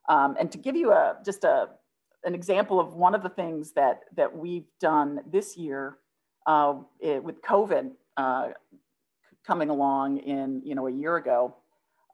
Um, 0.09 0.37
and 0.39 0.53
to 0.53 0.59
give 0.59 0.77
you 0.77 0.93
a, 0.93 1.17
just 1.25 1.45
a, 1.45 1.69
an 2.25 2.35
example 2.35 2.79
of 2.79 2.95
one 2.95 3.15
of 3.15 3.23
the 3.23 3.31
things 3.31 3.73
that, 3.73 4.01
that 4.17 4.37
we've 4.37 4.67
done 4.79 5.21
this 5.31 5.57
year 5.57 5.97
uh, 6.47 6.75
it, 7.01 7.25
with 7.25 7.41
COVID 7.41 7.93
uh, 8.19 8.49
coming 9.47 9.71
along 9.71 10.19
in, 10.19 10.63
you 10.65 10.75
know, 10.75 10.87
a 10.87 10.93
year 10.93 11.17
ago, 11.17 11.55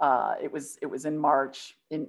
uh, 0.01 0.35
it 0.43 0.53
was 0.53 0.79
it 0.83 0.87
was 0.87 1.05
in 1.05 1.19
March. 1.19 1.77
In 1.91 2.09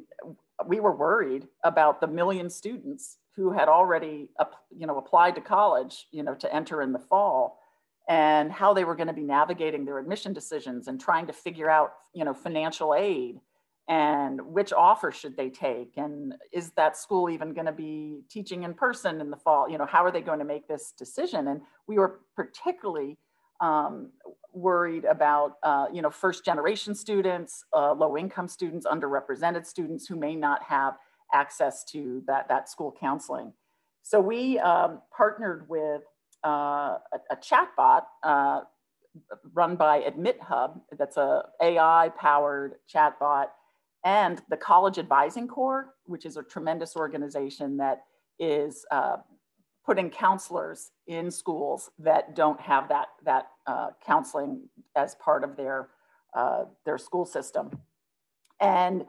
we 0.65 0.79
were 0.79 0.95
worried 0.95 1.47
about 1.63 2.01
the 2.01 2.07
million 2.07 2.49
students 2.49 3.17
who 3.35 3.51
had 3.51 3.69
already, 3.69 4.29
you 4.75 4.87
know, 4.87 4.97
applied 4.97 5.35
to 5.35 5.41
college, 5.41 6.07
you 6.11 6.23
know, 6.23 6.33
to 6.35 6.53
enter 6.53 6.81
in 6.81 6.91
the 6.91 6.99
fall, 6.99 7.59
and 8.09 8.51
how 8.51 8.73
they 8.73 8.83
were 8.83 8.95
going 8.95 9.07
to 9.07 9.13
be 9.13 9.23
navigating 9.23 9.85
their 9.85 9.99
admission 9.99 10.33
decisions 10.33 10.87
and 10.87 10.99
trying 10.99 11.27
to 11.27 11.33
figure 11.33 11.69
out, 11.69 11.93
you 12.13 12.25
know, 12.25 12.33
financial 12.33 12.95
aid 12.95 13.39
and 13.87 14.41
which 14.41 14.73
offer 14.73 15.11
should 15.11 15.37
they 15.37 15.49
take 15.49 15.93
and 15.95 16.35
is 16.51 16.71
that 16.71 16.97
school 16.97 17.29
even 17.29 17.53
going 17.53 17.65
to 17.65 17.71
be 17.71 18.21
teaching 18.29 18.63
in 18.63 18.73
person 18.73 19.21
in 19.21 19.29
the 19.29 19.37
fall 19.37 19.69
you 19.69 19.77
know 19.77 19.85
how 19.85 20.03
are 20.03 20.11
they 20.11 20.21
going 20.21 20.39
to 20.39 20.45
make 20.45 20.67
this 20.67 20.93
decision 20.97 21.47
and 21.47 21.61
we 21.87 21.97
were 21.97 22.19
particularly 22.35 23.17
um, 23.61 24.09
worried 24.57 25.05
about 25.05 25.53
uh, 25.63 25.87
you 25.93 26.01
know 26.01 26.09
first 26.09 26.43
generation 26.43 26.95
students 26.95 27.63
uh, 27.75 27.93
low 27.93 28.17
income 28.17 28.47
students 28.47 28.85
underrepresented 28.85 29.65
students 29.65 30.07
who 30.07 30.15
may 30.15 30.35
not 30.35 30.63
have 30.63 30.97
access 31.33 31.83
to 31.83 32.23
that 32.27 32.47
that 32.49 32.69
school 32.69 32.95
counseling. 32.99 33.53
So 34.01 34.19
we 34.19 34.57
um, 34.59 35.01
partnered 35.15 35.67
with 35.69 36.01
uh, 36.45 36.97
a, 37.11 37.19
a 37.31 37.35
chatbot 37.37 38.03
uh, 38.23 38.61
run 39.53 39.75
by 39.75 40.01
AdmitHub 40.01 40.79
that's 40.97 41.17
a 41.17 41.43
ai 41.61 42.11
powered 42.17 42.75
chatbot 42.93 43.47
and 44.05 44.41
the 44.49 44.57
College 44.57 44.99
Advising 44.99 45.47
Corps, 45.47 45.93
which 46.05 46.25
is 46.25 46.37
a 46.37 46.43
tremendous 46.43 46.95
organization 46.95 47.77
that 47.77 48.03
is 48.39 48.85
uh, 48.91 49.17
putting 49.87 50.09
counselors 50.09 50.91
in 51.07 51.31
schools 51.31 51.89
that 51.97 52.35
don't 52.35 52.59
have 52.59 52.89
that, 52.89 53.07
that 53.25 53.47
uh, 53.65 53.87
counseling 54.05 54.69
as 54.95 55.15
part 55.15 55.43
of 55.43 55.57
their, 55.57 55.89
uh, 56.35 56.65
their 56.85 56.99
school 56.99 57.25
system. 57.25 57.71
And 58.61 59.05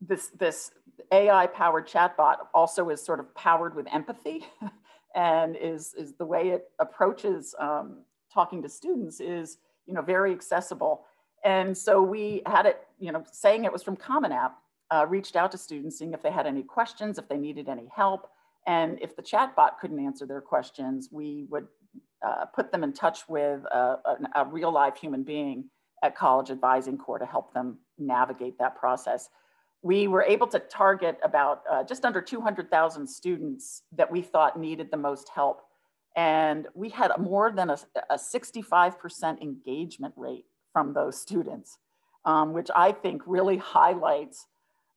this, 0.00 0.28
this 0.28 0.70
AI 1.12 1.46
powered 1.48 1.86
chatbot 1.86 2.36
also 2.54 2.88
is 2.88 3.04
sort 3.04 3.20
of 3.20 3.34
powered 3.34 3.74
with 3.74 3.86
empathy 3.92 4.46
and 5.14 5.56
is, 5.56 5.92
is 5.94 6.14
the 6.14 6.24
way 6.24 6.50
it 6.50 6.70
approaches 6.78 7.54
um, 7.58 8.04
talking 8.32 8.62
to 8.62 8.68
students 8.68 9.20
is 9.20 9.58
you 9.86 9.94
know, 9.94 10.02
very 10.02 10.32
accessible 10.32 11.04
and 11.46 11.78
so 11.78 12.02
we 12.02 12.42
had 12.44 12.66
it, 12.66 12.80
you 12.98 13.12
know, 13.12 13.22
saying 13.30 13.64
it 13.64 13.72
was 13.72 13.84
from 13.84 13.94
Common 13.94 14.32
App, 14.32 14.58
uh, 14.90 15.06
reached 15.08 15.36
out 15.36 15.52
to 15.52 15.58
students, 15.58 15.96
seeing 15.96 16.12
if 16.12 16.20
they 16.20 16.32
had 16.32 16.44
any 16.44 16.64
questions, 16.64 17.18
if 17.18 17.28
they 17.28 17.36
needed 17.36 17.68
any 17.68 17.88
help. 17.94 18.28
And 18.66 18.98
if 19.00 19.14
the 19.14 19.22
chatbot 19.22 19.78
couldn't 19.80 20.04
answer 20.04 20.26
their 20.26 20.40
questions, 20.40 21.08
we 21.12 21.46
would 21.50 21.68
uh, 22.26 22.46
put 22.46 22.72
them 22.72 22.82
in 22.82 22.92
touch 22.92 23.28
with 23.28 23.60
a, 23.72 23.98
a, 24.04 24.16
a, 24.40 24.44
real 24.46 24.72
live 24.72 24.96
human 24.96 25.22
being 25.22 25.66
at 26.02 26.16
College 26.16 26.50
Advising 26.50 26.98
Corps 26.98 27.18
to 27.18 27.26
help 27.26 27.52
them 27.54 27.78
navigate 27.98 28.58
that 28.58 28.76
process. 28.76 29.28
We 29.82 30.08
were 30.08 30.22
able 30.22 30.46
to 30.48 30.58
target 30.58 31.18
about 31.22 31.62
uh, 31.70 31.84
just 31.84 32.04
under 32.04 32.20
200,000 32.20 33.06
students 33.06 33.82
that 33.92 34.10
we 34.10 34.22
thought 34.22 34.58
needed 34.58 34.90
the 34.90 34.96
most 34.96 35.28
help. 35.28 35.62
And 36.16 36.66
we 36.74 36.88
had 36.88 37.12
more 37.18 37.52
than 37.52 37.70
a, 37.70 37.78
a 38.10 38.16
65% 38.16 39.42
engagement 39.42 40.14
rate 40.16 40.46
from 40.72 40.94
those 40.94 41.20
students, 41.20 41.78
um, 42.24 42.52
which 42.52 42.70
I 42.74 42.92
think 42.92 43.22
really 43.26 43.58
highlights 43.58 44.46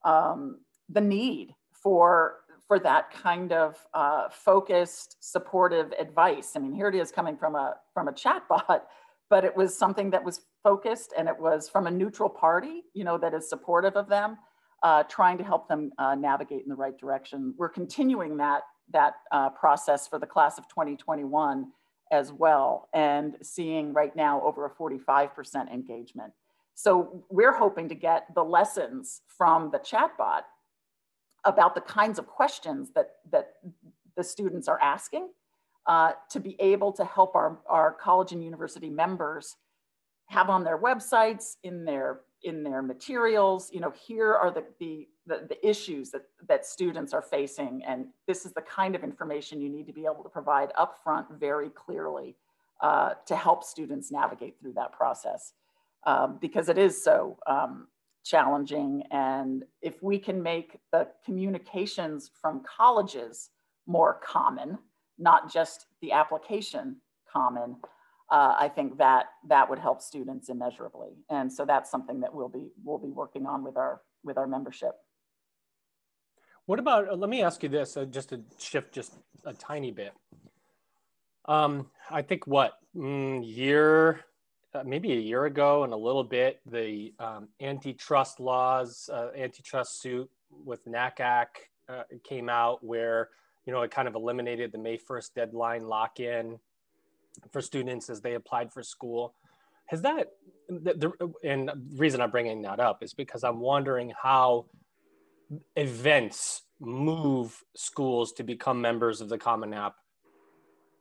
um, 0.04 0.60
the 0.88 1.02
need 1.02 1.54
for, 1.72 2.38
for 2.70 2.78
that 2.78 3.10
kind 3.12 3.52
of 3.52 3.76
uh, 3.96 4.30
focused, 4.30 5.18
supportive 5.22 5.92
advice. 6.00 6.52
I 6.56 6.60
mean, 6.60 6.72
here 6.72 6.88
it 6.88 6.94
is 6.94 7.12
coming 7.12 7.36
from 7.36 7.56
a, 7.56 7.74
from 7.96 8.08
a 8.08 8.14
chatbot, 8.14 8.82
but 9.30 9.44
it 9.44 9.58
was 9.58 9.76
something 9.76 10.12
that 10.12 10.24
was 10.24 10.42
focused 10.64 11.12
and 11.18 11.28
it 11.28 11.38
was 11.38 11.68
from 11.68 11.88
a 11.88 11.92
neutral 11.92 12.30
party, 12.30 12.84
you 12.94 13.04
know, 13.04 13.18
that 13.18 13.34
is 13.34 13.50
supportive 13.50 13.96
of 13.96 14.08
them, 14.08 14.38
uh, 14.84 15.02
trying 15.10 15.40
to 15.40 15.44
help 15.44 15.68
them 15.68 15.92
uh, 15.98 16.14
navigate 16.14 16.62
in 16.62 16.70
the 16.70 16.76
right 16.76 16.96
direction. 17.00 17.56
We're 17.58 17.70
continuing 17.70 18.38
that, 18.38 18.62
that 18.94 19.16
uh, 19.32 19.50
process 19.50 20.08
for 20.08 20.20
the 20.20 20.28
class 20.28 20.60
of 20.60 20.68
2021 20.68 21.72
as 22.12 22.32
well 22.32 22.88
and 22.94 23.36
seeing 23.42 23.94
right 23.94 24.16
now 24.16 24.44
over 24.44 24.68
a 24.68 24.70
45% 24.70 25.74
engagement. 25.74 26.34
So 26.76 27.26
we're 27.32 27.54
hoping 27.54 27.90
to 27.90 27.96
get 27.96 28.28
the 28.36 28.44
lessons 28.44 29.22
from 29.28 29.72
the 29.72 29.80
chatbot 29.80 30.44
about 31.46 31.76
the 31.76 31.82
kinds 31.82 32.20
of 32.20 32.28
questions 32.28 32.92
that, 32.96 33.16
that 33.32 33.54
the 34.16 34.24
students 34.24 34.68
are 34.68 34.80
asking 34.82 35.30
uh, 35.88 36.12
to 36.30 36.40
be 36.40 36.56
able 36.60 36.92
to 36.94 37.06
help 37.06 37.36
our, 37.36 37.60
our 37.68 37.94
college 37.94 38.32
and 38.32 38.44
university 38.44 38.90
members 38.90 39.56
have 40.28 40.50
on 40.50 40.64
their 40.64 40.78
websites, 40.78 41.56
in 41.64 41.86
their 41.86 42.22
in 42.44 42.64
their 42.64 42.82
materials, 42.82 43.70
you 43.74 43.80
know, 43.80 43.92
here 43.92 44.34
are 44.34 44.52
the, 44.52 44.64
the, 44.80 45.08
the, 45.28 45.46
the, 45.50 45.68
issues 45.68 46.10
that, 46.12 46.24
that 46.48 46.66
students 46.66 47.14
are 47.14 47.22
facing. 47.22 47.84
And 47.86 48.08
this 48.28 48.46
is 48.46 48.54
the 48.54 48.62
kind 48.62 48.96
of 48.96 49.04
information 49.04 49.62
you 49.62 49.70
need 49.70 49.88
to 49.88 49.94
be 49.94 50.06
able 50.06 50.24
to 50.24 50.30
provide 50.30 50.72
upfront 50.80 51.26
very 51.38 51.70
clearly 51.70 52.36
uh, 52.82 53.16
to 53.26 53.36
help 53.36 53.64
students 53.64 54.12
navigate 54.12 54.56
through 54.60 54.74
that 54.74 54.94
process. 54.94 55.54
Um, 56.06 56.38
because 56.40 56.70
it 56.70 56.78
is 56.78 57.04
so 57.04 57.38
um, 57.46 57.88
challenging. 58.30 59.04
And 59.12 59.64
if 59.82 60.02
we 60.04 60.20
can 60.20 60.42
make 60.42 60.78
the 60.92 61.08
communications 61.26 62.30
from 62.42 62.64
colleges 62.64 63.50
more 63.88 64.20
common, 64.24 64.78
not 65.18 65.52
just 65.52 65.88
the 66.02 66.12
application 66.12 66.98
common, 67.32 67.78
uh, 68.32 68.56
I 68.60 68.70
think 68.70 68.98
that 69.00 69.26
that 69.48 69.70
would 69.70 69.80
help 69.80 70.02
students 70.02 70.50
immeasurably. 70.50 71.18
And 71.30 71.52
so 71.52 71.66
that's 71.66 71.90
something 71.90 72.20
that 72.20 72.34
we'll 72.34 72.50
be 72.50 72.70
we'll 72.84 73.00
be 73.00 73.10
working 73.10 73.48
on 73.48 73.64
with 73.64 73.76
our 73.76 74.02
with 74.24 74.38
our 74.38 74.48
membership. 74.48 74.92
What 76.68 76.78
about? 76.78 77.10
Uh, 77.10 77.16
let 77.16 77.30
me 77.30 77.42
ask 77.42 77.64
you 77.64 77.70
this, 77.70 77.98
uh, 77.98 78.06
just 78.06 78.30
to 78.30 78.42
shift 78.60 78.94
just 78.94 79.14
a 79.46 79.54
tiny 79.54 79.92
bit. 79.92 80.14
Um, 81.46 81.90
I 82.12 82.22
think 82.22 82.46
what 82.46 82.74
mm, 82.96 83.42
year, 83.44 84.24
uh, 84.74 84.84
maybe 84.86 85.12
a 85.14 85.20
year 85.20 85.46
ago, 85.46 85.84
and 85.84 85.94
a 85.94 85.98
little 85.98 86.24
bit, 86.24 86.60
the 86.66 87.14
um, 87.20 87.48
antitrust 87.62 88.40
laws, 88.40 89.10
uh, 89.12 89.30
antitrust 89.36 90.02
suit 90.02 90.30
with 90.64 90.86
NACAC 90.86 91.46
uh, 91.88 92.04
came 92.24 92.50
out, 92.50 92.84
where 92.84 93.30
you 93.66 93.74
know 93.74 93.82
it 93.82 93.92
kind 93.92 94.08
of 94.08 94.16
eliminated 94.16 94.72
the 94.72 94.78
May 94.78 94.98
first 94.98 95.34
deadline 95.36 95.88
lock 95.88 96.20
in 96.20 96.60
for 97.52 97.62
students 97.62 98.10
as 98.10 98.22
they 98.22 98.36
applied 98.36 98.72
for 98.72 98.84
school. 98.84 99.34
Has 99.88 100.02
that, 100.04 100.28
the, 100.68 100.94
the, 100.94 101.34
and 101.44 101.70
the 101.70 101.82
reason 101.96 102.22
I'm 102.22 102.30
bringing 102.30 102.62
that 102.62 102.80
up 102.80 103.02
is 103.02 103.14
because 103.14 103.44
I'm 103.44 103.60
wondering 103.60 104.14
how 104.22 104.66
events 105.76 106.62
move 106.80 107.64
schools 107.76 108.34
to 108.34 108.44
become 108.44 108.80
members 108.82 109.20
of 109.20 109.30
the 109.30 109.38
Common 109.38 109.74
App 109.74 109.96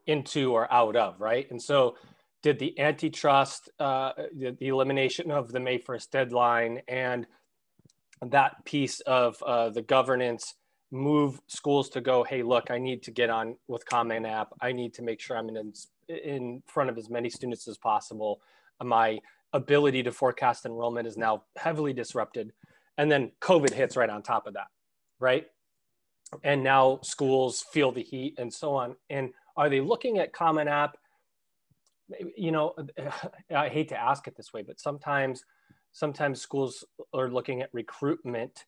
into 0.06 0.52
or 0.52 0.72
out 0.72 0.96
of, 0.96 1.20
right? 1.20 1.48
And 1.50 1.62
so, 1.62 1.96
did 2.42 2.58
the 2.58 2.78
antitrust, 2.78 3.68
uh, 3.80 4.12
the, 4.36 4.56
the, 4.58 4.68
elimination 4.68 5.30
of 5.30 5.50
the 5.50 5.60
May 5.60 5.78
1st 5.78 6.10
deadline, 6.10 6.80
and 6.86 7.26
that 8.22 8.64
piece 8.64 9.00
of 9.00 9.42
uh, 9.42 9.70
the 9.70 9.82
governance 9.82 10.54
move 10.90 11.40
schools 11.48 11.88
to 11.90 12.00
go, 12.00 12.24
hey, 12.24 12.42
look, 12.42 12.70
I 12.70 12.78
need 12.78 13.02
to 13.04 13.10
get 13.10 13.30
on 13.30 13.56
with 13.66 13.84
Common 13.84 14.24
App. 14.24 14.52
I 14.60 14.72
need 14.72 14.94
to 14.94 15.02
make 15.02 15.20
sure 15.20 15.36
I'm 15.36 15.48
in 15.48 15.72
in 16.08 16.62
front 16.66 16.88
of 16.88 16.96
as 16.96 17.10
many 17.10 17.28
students 17.28 17.68
as 17.68 17.76
possible. 17.76 18.40
My 18.82 19.18
ability 19.52 20.02
to 20.04 20.12
forecast 20.12 20.64
enrollment 20.64 21.06
is 21.06 21.16
now 21.16 21.44
heavily 21.56 21.92
disrupted. 21.92 22.52
And 22.96 23.10
then 23.10 23.32
COVID 23.40 23.72
hits 23.72 23.96
right 23.96 24.10
on 24.10 24.22
top 24.22 24.46
of 24.46 24.54
that, 24.54 24.68
right? 25.20 25.46
And 26.42 26.62
now 26.62 27.00
schools 27.02 27.64
feel 27.72 27.92
the 27.92 28.02
heat 28.02 28.34
and 28.38 28.52
so 28.52 28.74
on. 28.74 28.96
And 29.10 29.30
are 29.56 29.68
they 29.68 29.80
looking 29.80 30.18
at 30.18 30.32
Common 30.32 30.68
App? 30.68 30.96
You 32.36 32.52
know, 32.52 32.74
I 33.54 33.68
hate 33.68 33.88
to 33.88 34.00
ask 34.00 34.26
it 34.26 34.36
this 34.36 34.52
way, 34.52 34.62
but 34.62 34.80
sometimes, 34.80 35.44
sometimes 35.92 36.40
schools 36.40 36.84
are 37.12 37.30
looking 37.30 37.62
at 37.62 37.70
recruitment 37.72 38.64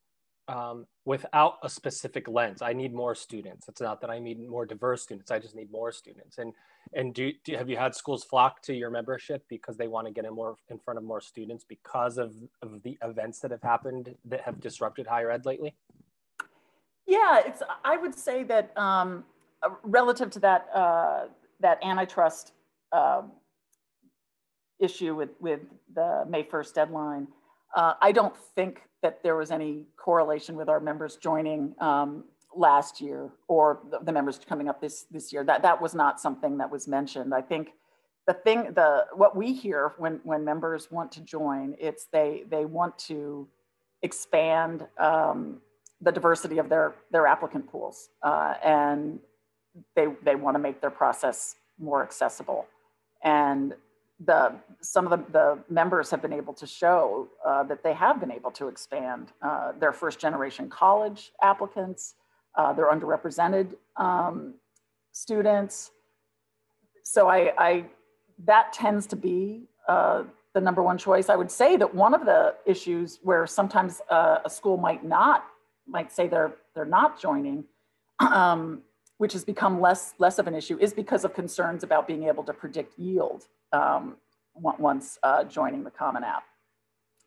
um, 0.48 0.86
without 1.04 1.58
a 1.62 1.68
specific 1.68 2.28
lens. 2.28 2.60
I 2.60 2.72
need 2.72 2.92
more 2.92 3.14
students. 3.14 3.68
It's 3.68 3.80
not 3.80 4.00
that 4.00 4.10
I 4.10 4.18
need 4.18 4.40
more 4.48 4.66
diverse 4.66 5.02
students. 5.02 5.30
I 5.30 5.38
just 5.38 5.54
need 5.54 5.70
more 5.70 5.92
students. 5.92 6.38
And 6.38 6.52
and 6.94 7.14
do, 7.14 7.32
do 7.44 7.54
have 7.56 7.68
you 7.68 7.76
had 7.76 7.94
schools 7.94 8.24
flock 8.24 8.62
to 8.62 8.74
your 8.74 8.90
membership 8.90 9.44
because 9.48 9.76
they 9.76 9.86
want 9.86 10.06
to 10.06 10.12
get 10.12 10.24
in 10.24 10.34
more 10.34 10.56
in 10.70 10.78
front 10.78 10.98
of 10.98 11.04
more 11.04 11.20
students 11.20 11.64
because 11.64 12.18
of, 12.18 12.34
of 12.62 12.82
the 12.82 12.98
events 13.02 13.38
that 13.40 13.50
have 13.52 13.62
happened 13.62 14.14
that 14.24 14.40
have 14.40 14.60
disrupted 14.60 15.06
higher 15.06 15.30
ed 15.30 15.46
lately? 15.46 15.74
Yeah, 17.06 17.42
it's. 17.44 17.62
I 17.84 17.96
would 17.96 18.14
say 18.14 18.42
that 18.44 18.76
um, 18.76 19.24
relative 19.82 20.30
to 20.30 20.40
that 20.40 20.68
uh, 20.74 21.26
that 21.60 21.78
antitrust 21.84 22.54
uh, 22.92 23.22
issue 24.78 25.14
with, 25.14 25.30
with 25.40 25.60
the 25.94 26.24
May 26.28 26.42
1st 26.42 26.74
deadline, 26.74 27.28
uh, 27.76 27.94
I 28.00 28.12
don't 28.12 28.36
think 28.54 28.82
that 29.02 29.22
there 29.22 29.36
was 29.36 29.50
any 29.50 29.86
correlation 29.96 30.56
with 30.56 30.68
our 30.68 30.80
members 30.80 31.16
joining 31.16 31.74
um, 31.80 32.24
last 32.54 33.00
year 33.00 33.30
or 33.48 33.80
the, 33.90 34.00
the, 34.00 34.12
members 34.12 34.40
coming 34.46 34.68
up 34.68 34.80
this, 34.80 35.06
this 35.10 35.32
year. 35.32 35.44
That, 35.44 35.62
that 35.62 35.80
was 35.80 35.94
not 35.94 36.20
something 36.20 36.58
that 36.58 36.70
was 36.70 36.88
mentioned. 36.88 37.32
I 37.32 37.42
think 37.42 37.70
the 38.26 38.34
thing, 38.34 38.72
the 38.74 39.06
what 39.14 39.36
we 39.36 39.52
hear 39.52 39.94
when, 39.98 40.20
when 40.24 40.44
members 40.44 40.90
want 40.90 41.12
to 41.12 41.20
join, 41.20 41.76
it's 41.78 42.06
they, 42.12 42.44
they 42.50 42.64
want 42.64 42.98
to 42.98 43.48
expand 44.02 44.86
um, 44.98 45.60
the 46.00 46.10
diversity 46.10 46.58
of 46.58 46.68
their, 46.68 46.94
their 47.10 47.26
applicant 47.26 47.70
pools. 47.70 48.08
Uh, 48.22 48.54
and 48.64 49.20
they, 49.94 50.06
they 50.24 50.34
want 50.34 50.54
to 50.54 50.58
make 50.58 50.80
their 50.80 50.90
process 50.90 51.56
more 51.78 52.02
accessible. 52.02 52.66
And 53.22 53.74
the, 54.24 54.54
some 54.80 55.06
of 55.06 55.10
the, 55.10 55.32
the 55.32 55.58
members 55.68 56.10
have 56.10 56.20
been 56.20 56.32
able 56.32 56.52
to 56.54 56.66
show 56.66 57.28
uh, 57.46 57.62
that 57.64 57.82
they 57.82 57.94
have 57.94 58.20
been 58.20 58.30
able 58.30 58.50
to 58.52 58.68
expand 58.68 59.32
uh, 59.42 59.72
their 59.78 59.92
first 59.92 60.18
generation 60.18 60.68
college 60.68 61.32
applicants, 61.42 62.14
uh, 62.54 62.72
their 62.72 62.90
underrepresented 62.90 63.74
um, 63.96 64.54
students. 65.12 65.90
So 67.02 67.28
I, 67.28 67.52
I, 67.58 67.84
that 68.44 68.72
tends 68.72 69.06
to 69.08 69.16
be 69.16 69.62
uh, 69.88 70.24
the 70.52 70.60
number 70.60 70.82
one 70.82 70.98
choice. 70.98 71.28
I 71.28 71.36
would 71.36 71.50
say 71.50 71.76
that 71.76 71.94
one 71.94 72.12
of 72.12 72.26
the 72.26 72.54
issues 72.66 73.20
where 73.22 73.46
sometimes 73.46 74.00
uh, 74.10 74.38
a 74.44 74.50
school 74.50 74.76
might 74.76 75.04
not, 75.04 75.44
might 75.88 76.12
say 76.12 76.28
they're, 76.28 76.52
they're 76.74 76.84
not 76.84 77.20
joining, 77.20 77.64
um, 78.20 78.82
which 79.20 79.34
has 79.34 79.44
become 79.44 79.82
less, 79.82 80.14
less 80.16 80.38
of 80.38 80.46
an 80.46 80.54
issue, 80.54 80.78
is 80.80 80.94
because 80.94 81.26
of 81.26 81.34
concerns 81.34 81.82
about 81.82 82.08
being 82.08 82.24
able 82.24 82.42
to 82.42 82.54
predict 82.54 82.98
yield 82.98 83.44
um, 83.70 84.16
once 84.54 85.18
uh, 85.22 85.44
joining 85.44 85.84
the 85.84 85.90
Common 85.90 86.24
App. 86.24 86.42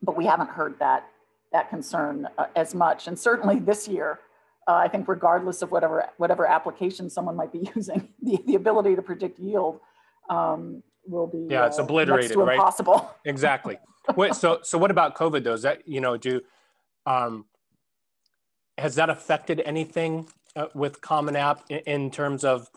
But 0.02 0.18
we 0.18 0.26
haven't 0.26 0.50
heard 0.50 0.80
that, 0.80 1.06
that 1.52 1.70
concern 1.70 2.28
uh, 2.40 2.48
as 2.56 2.74
much. 2.74 3.06
And 3.08 3.18
certainly 3.18 3.60
this 3.60 3.88
year, 3.88 4.22
uh, 4.68 4.74
I 4.74 4.88
think 4.88 5.08
regardless 5.08 5.62
of 5.62 5.70
whatever, 5.70 6.10
whatever 6.18 6.48
application 6.48 7.12
someone 7.12 7.36
might 7.36 7.52
be 7.52 7.70
using, 7.76 8.10
the, 8.24 8.40
the 8.48 8.56
ability 8.56 8.96
to 8.96 9.04
predict 9.04 9.38
yield 9.38 9.80
um, 10.32 10.82
will 11.06 11.28
be 11.28 11.46
yeah, 11.48 11.68
it's 11.68 11.78
uh, 11.78 11.84
obliterated, 11.84 12.36
right? 12.36 12.56
Impossible. 12.56 13.08
exactly. 13.26 13.78
Wait, 14.16 14.34
so 14.34 14.62
so 14.64 14.80
what 14.80 14.90
about 14.90 15.16
COVID 15.16 15.44
though? 15.44 15.54
Is 15.54 15.62
that 15.62 15.88
you 15.88 16.02
know 16.02 16.18
do 16.18 16.42
um, 17.06 17.46
has 18.80 18.96
that 18.96 19.12
affected 19.12 19.62
anything 19.64 20.28
uh, 20.56 20.68
with 20.74 21.02
Common 21.02 21.36
App 21.36 21.64
in, 21.70 21.80
in, 21.80 22.12
terms 22.12 22.44
of 22.44 22.70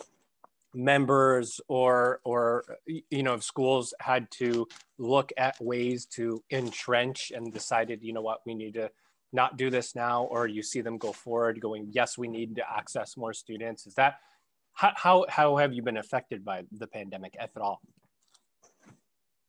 members 0.75 1.61
or 1.69 2.21
or 2.25 2.65
you 2.87 3.23
know 3.23 3.35
if 3.35 3.43
schools 3.43 3.95
had 4.01 4.31
to 4.31 4.67
look 4.99 5.33
at 5.39 5.59
ways 5.61 6.05
to 6.05 6.43
entrench 6.51 7.33
and 7.35 7.53
decided 7.53 8.03
you 8.03 8.13
know 8.13 8.21
what 8.21 8.41
we 8.45 8.55
need 8.55 8.75
to 8.75 8.91
not 9.33 9.57
do 9.57 9.71
this 9.71 9.95
now 9.95 10.25
or 10.25 10.47
you 10.47 10.63
see 10.63 10.83
them 10.83 10.99
go 10.99 11.13
forward 11.13 11.61
going 11.61 11.89
yes 11.93 12.19
we 12.19 12.29
need 12.29 12.55
to 12.55 12.63
access 12.71 13.17
more 13.17 13.33
students 13.33 13.87
is 13.87 13.95
that 13.95 14.17
how 14.75 14.93
how, 14.97 15.27
how 15.29 15.57
have 15.57 15.73
you 15.73 15.83
been 15.83 15.97
affected 15.97 16.45
by 16.45 16.63
the 16.71 16.87
pandemic 16.87 17.35
if 17.41 17.51
at 17.57 17.63
all? 17.63 17.81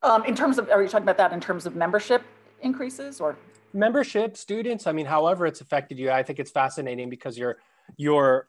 Um, 0.01 0.23
in 0.23 0.35
terms 0.35 0.57
of 0.57 0.69
are 0.69 0.81
you 0.81 0.87
talking 0.87 1.03
about 1.03 1.17
that 1.17 1.33
in 1.33 1.41
terms 1.41 1.65
of 1.65 1.75
membership 1.75 2.23
increases 2.61 3.19
or? 3.19 3.37
Membership 3.73 4.37
students 4.37 4.87
i 4.87 4.93
mean 4.93 5.05
however 5.05 5.45
it's 5.45 5.59
affected 5.59 5.99
you 5.99 6.09
i 6.09 6.23
think 6.23 6.39
it's 6.39 6.51
fascinating 6.51 7.09
because 7.09 7.37
you're 7.37 7.57
you're 7.95 8.47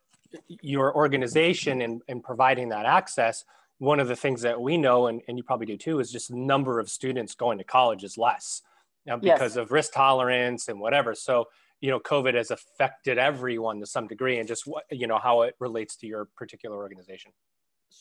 your 0.49 0.95
organization 0.95 1.81
and, 1.81 2.03
and 2.09 2.23
providing 2.23 2.69
that 2.69 2.85
access, 2.85 3.45
one 3.79 4.01
of 4.01 4.09
the 4.09 4.17
things 4.17 4.43
that 4.43 4.61
we 4.61 4.77
know, 4.77 5.07
and, 5.07 5.23
and 5.29 5.39
you 5.39 5.45
probably 5.45 5.67
do 5.67 5.77
too, 5.77 6.01
is 6.01 6.13
just 6.13 6.29
the 6.29 6.37
number 6.37 6.81
of 6.81 6.91
students 6.91 7.35
going 7.35 7.59
to 7.59 7.65
college 7.65 8.05
is 8.05 8.19
less 8.19 8.63
you 9.09 9.13
know, 9.13 9.19
because 9.19 9.57
yes. 9.57 9.57
of 9.57 9.73
risk 9.73 9.95
tolerance 9.95 10.69
and 10.69 10.79
whatever. 10.79 11.15
So, 11.15 11.47
you 11.81 11.91
know, 11.91 11.99
COVID 11.99 12.35
has 12.35 12.51
affected 12.51 13.17
everyone 13.17 13.81
to 13.81 13.87
some 13.87 14.07
degree 14.07 14.39
and 14.39 14.47
just 14.47 14.67
what, 14.67 14.85
you 14.91 15.07
know, 15.07 15.19
how 15.19 15.43
it 15.43 15.55
relates 15.61 15.97
to 15.97 16.07
your 16.07 16.27
particular 16.37 16.77
organization. 16.77 17.33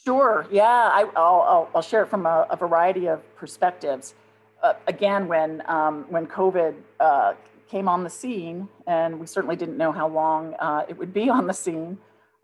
Sure. 0.04 0.46
Yeah. 0.52 0.66
I, 0.66 1.06
will 1.06 1.12
I'll, 1.16 1.70
I'll 1.76 1.82
share 1.82 2.04
it 2.04 2.10
from 2.10 2.26
a, 2.26 2.46
a 2.50 2.58
variety 2.58 3.08
of 3.08 3.22
perspectives. 3.38 4.16
Uh, 4.62 4.74
again, 4.88 5.30
when, 5.30 5.64
um, 5.68 6.06
when 6.10 6.28
COVID 6.28 6.76
uh, 7.00 7.34
came 7.68 7.88
on 7.88 8.04
the 8.04 8.10
scene, 8.10 8.68
and 8.86 9.20
we 9.20 9.26
certainly 9.26 9.56
didn't 9.56 9.78
know 9.78 9.92
how 9.92 10.08
long 10.08 10.56
uh, 10.60 10.86
it 10.88 10.98
would 10.98 11.14
be 11.14 11.30
on 11.38 11.48
the 11.48 11.54
scene, 11.54 11.98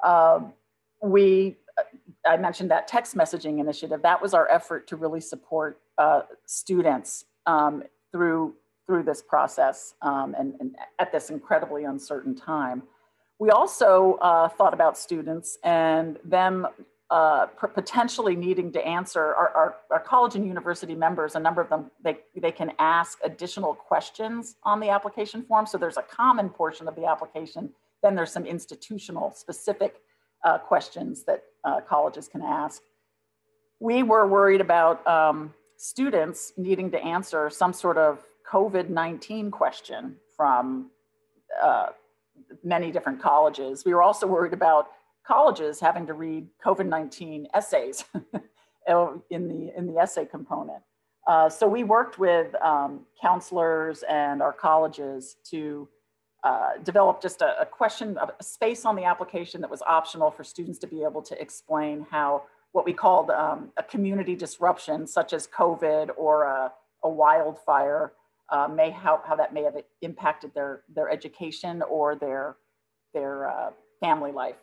um, 0.03 0.53
we, 1.01 1.57
uh, 1.77 2.29
I 2.29 2.37
mentioned 2.37 2.71
that 2.71 2.87
text 2.87 3.15
messaging 3.15 3.59
initiative. 3.59 4.01
That 4.01 4.21
was 4.21 4.33
our 4.33 4.49
effort 4.49 4.87
to 4.87 4.95
really 4.95 5.21
support 5.21 5.79
uh, 5.97 6.21
students 6.45 7.25
um, 7.45 7.83
through 8.11 8.55
through 8.85 9.03
this 9.03 9.21
process 9.21 9.93
um, 10.01 10.35
and, 10.37 10.55
and, 10.59 10.75
at 10.99 11.09
this 11.09 11.29
incredibly 11.29 11.85
uncertain 11.85 12.35
time. 12.35 12.83
We 13.39 13.49
also 13.49 14.15
uh, 14.21 14.49
thought 14.49 14.73
about 14.73 14.97
students 14.97 15.57
and 15.63 16.19
them 16.25 16.67
uh, 17.09 17.45
potentially 17.45 18.35
needing 18.35 18.71
to 18.71 18.85
answer 18.85 19.21
our, 19.21 19.49
our, 19.49 19.75
our, 19.91 19.99
college 19.99 20.35
and 20.35 20.47
university 20.47 20.95
members, 20.95 21.35
a 21.35 21.39
number 21.39 21.61
of 21.61 21.69
them, 21.69 21.91
they, 22.03 22.17
they 22.35 22.51
can 22.51 22.71
ask 22.79 23.19
additional 23.23 23.75
questions 23.75 24.55
on 24.63 24.79
the 24.79 24.89
application 24.89 25.43
form. 25.43 25.67
So 25.67 25.77
there's 25.77 25.97
a 25.97 26.01
common 26.01 26.49
portion 26.49 26.87
of 26.87 26.95
the 26.95 27.05
application 27.05 27.69
then 28.03 28.15
there's 28.15 28.31
some 28.31 28.45
institutional 28.45 29.31
specific 29.31 30.01
uh, 30.43 30.59
questions 30.59 31.23
that 31.23 31.43
uh, 31.63 31.79
colleges 31.81 32.27
can 32.27 32.41
ask. 32.41 32.83
We 33.79 34.03
were 34.03 34.27
worried 34.27 34.61
about 34.61 35.05
um, 35.07 35.53
students 35.77 36.53
needing 36.57 36.91
to 36.91 37.01
answer 37.01 37.49
some 37.49 37.73
sort 37.73 37.97
of 37.97 38.19
COVID-19 38.51 39.51
question 39.51 40.17
from 40.35 40.91
uh, 41.61 41.87
many 42.63 42.91
different 42.91 43.21
colleges. 43.21 43.85
We 43.85 43.93
were 43.93 44.03
also 44.03 44.27
worried 44.27 44.53
about 44.53 44.89
colleges 45.25 45.79
having 45.79 46.07
to 46.07 46.13
read 46.13 46.47
COVID-19 46.63 47.45
essays 47.53 48.03
in, 48.87 49.47
the, 49.47 49.71
in 49.77 49.87
the 49.87 49.97
essay 49.99 50.25
component. 50.25 50.83
Uh, 51.27 51.49
so 51.49 51.67
we 51.67 51.83
worked 51.83 52.19
with 52.19 52.53
um, 52.61 53.01
counselors 53.21 54.03
and 54.09 54.41
our 54.41 54.51
colleges 54.51 55.37
to 55.49 55.87
uh, 56.43 56.71
developed 56.83 57.21
just 57.21 57.41
a, 57.41 57.61
a 57.61 57.65
question, 57.65 58.17
a 58.17 58.43
space 58.43 58.83
on 58.83 58.97
the 58.97 59.05
application 59.05 59.61
that 59.61 59.69
was 59.69 59.81
optional 59.83 60.29
for 60.29 60.43
students 60.43 60.77
to 60.79 60.87
be 60.87 61.01
able 61.03 61.21
to 61.21 61.41
explain 61.41 62.05
how 62.11 62.43
what 62.73 62.85
we 62.85 62.91
called 62.91 63.29
um, 63.29 63.71
a 63.77 63.83
community 63.83 64.35
disruption, 64.35 65.07
such 65.07 65.31
as 65.31 65.47
COVID 65.47 66.09
or 66.17 66.43
a, 66.43 66.73
a 67.03 67.09
wildfire, 67.09 68.13
uh, 68.49 68.67
may 68.67 68.89
how, 68.89 69.21
how 69.25 69.35
that 69.35 69.53
may 69.53 69.63
have 69.63 69.75
impacted 70.01 70.53
their, 70.53 70.81
their 70.93 71.09
education 71.09 71.81
or 71.83 72.15
their, 72.15 72.57
their 73.13 73.47
uh, 73.47 73.69
family 74.01 74.31
life. 74.31 74.57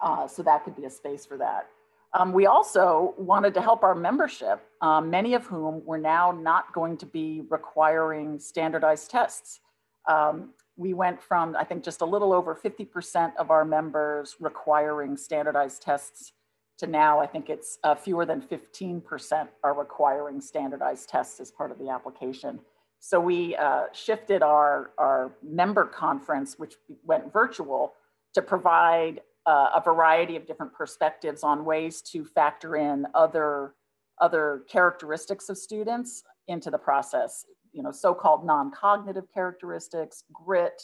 Uh, 0.00 0.26
so 0.26 0.42
that 0.42 0.64
could 0.64 0.76
be 0.76 0.84
a 0.84 0.90
space 0.90 1.24
for 1.24 1.36
that. 1.38 1.68
Um, 2.12 2.32
we 2.32 2.46
also 2.46 3.14
wanted 3.18 3.52
to 3.54 3.60
help 3.60 3.82
our 3.82 3.94
membership, 3.94 4.60
um, 4.80 5.10
many 5.10 5.34
of 5.34 5.46
whom 5.46 5.84
were 5.84 5.98
now 5.98 6.32
not 6.32 6.72
going 6.72 6.96
to 6.98 7.06
be 7.06 7.42
requiring 7.50 8.38
standardized 8.38 9.10
tests. 9.10 9.60
Um, 10.08 10.50
we 10.76 10.94
went 10.94 11.20
from, 11.22 11.56
I 11.56 11.64
think, 11.64 11.82
just 11.84 12.00
a 12.00 12.04
little 12.04 12.32
over 12.32 12.54
50% 12.54 13.32
of 13.36 13.50
our 13.50 13.64
members 13.64 14.36
requiring 14.40 15.16
standardized 15.16 15.82
tests 15.82 16.32
to 16.78 16.86
now, 16.86 17.20
I 17.20 17.26
think 17.26 17.48
it's 17.48 17.78
uh, 17.84 17.94
fewer 17.94 18.26
than 18.26 18.42
15% 18.42 19.48
are 19.64 19.74
requiring 19.74 20.40
standardized 20.40 21.08
tests 21.08 21.40
as 21.40 21.50
part 21.50 21.70
of 21.70 21.78
the 21.78 21.88
application. 21.88 22.60
So 23.00 23.20
we 23.20 23.56
uh, 23.56 23.84
shifted 23.92 24.42
our, 24.42 24.90
our 24.98 25.32
member 25.42 25.86
conference, 25.86 26.58
which 26.58 26.74
went 27.04 27.32
virtual, 27.32 27.94
to 28.34 28.42
provide 28.42 29.22
uh, 29.46 29.70
a 29.74 29.80
variety 29.80 30.36
of 30.36 30.46
different 30.46 30.72
perspectives 30.72 31.42
on 31.42 31.64
ways 31.64 32.02
to 32.02 32.24
factor 32.24 32.76
in 32.76 33.06
other, 33.14 33.74
other 34.20 34.62
characteristics 34.68 35.48
of 35.48 35.56
students 35.56 36.24
into 36.48 36.70
the 36.70 36.78
process 36.78 37.46
you 37.76 37.82
know, 37.82 37.92
so-called 37.92 38.44
non-cognitive 38.46 39.24
characteristics, 39.32 40.24
grit, 40.32 40.82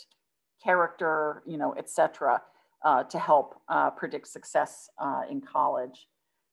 character, 0.63 1.43
you 1.47 1.57
know, 1.57 1.73
et 1.79 1.89
cetera, 1.89 2.41
uh, 2.85 3.03
to 3.05 3.19
help 3.19 3.61
uh, 3.69 3.91
predict 3.91 4.29
success 4.29 4.91
uh, 4.99 5.23
in 5.31 5.41
college. 5.41 6.07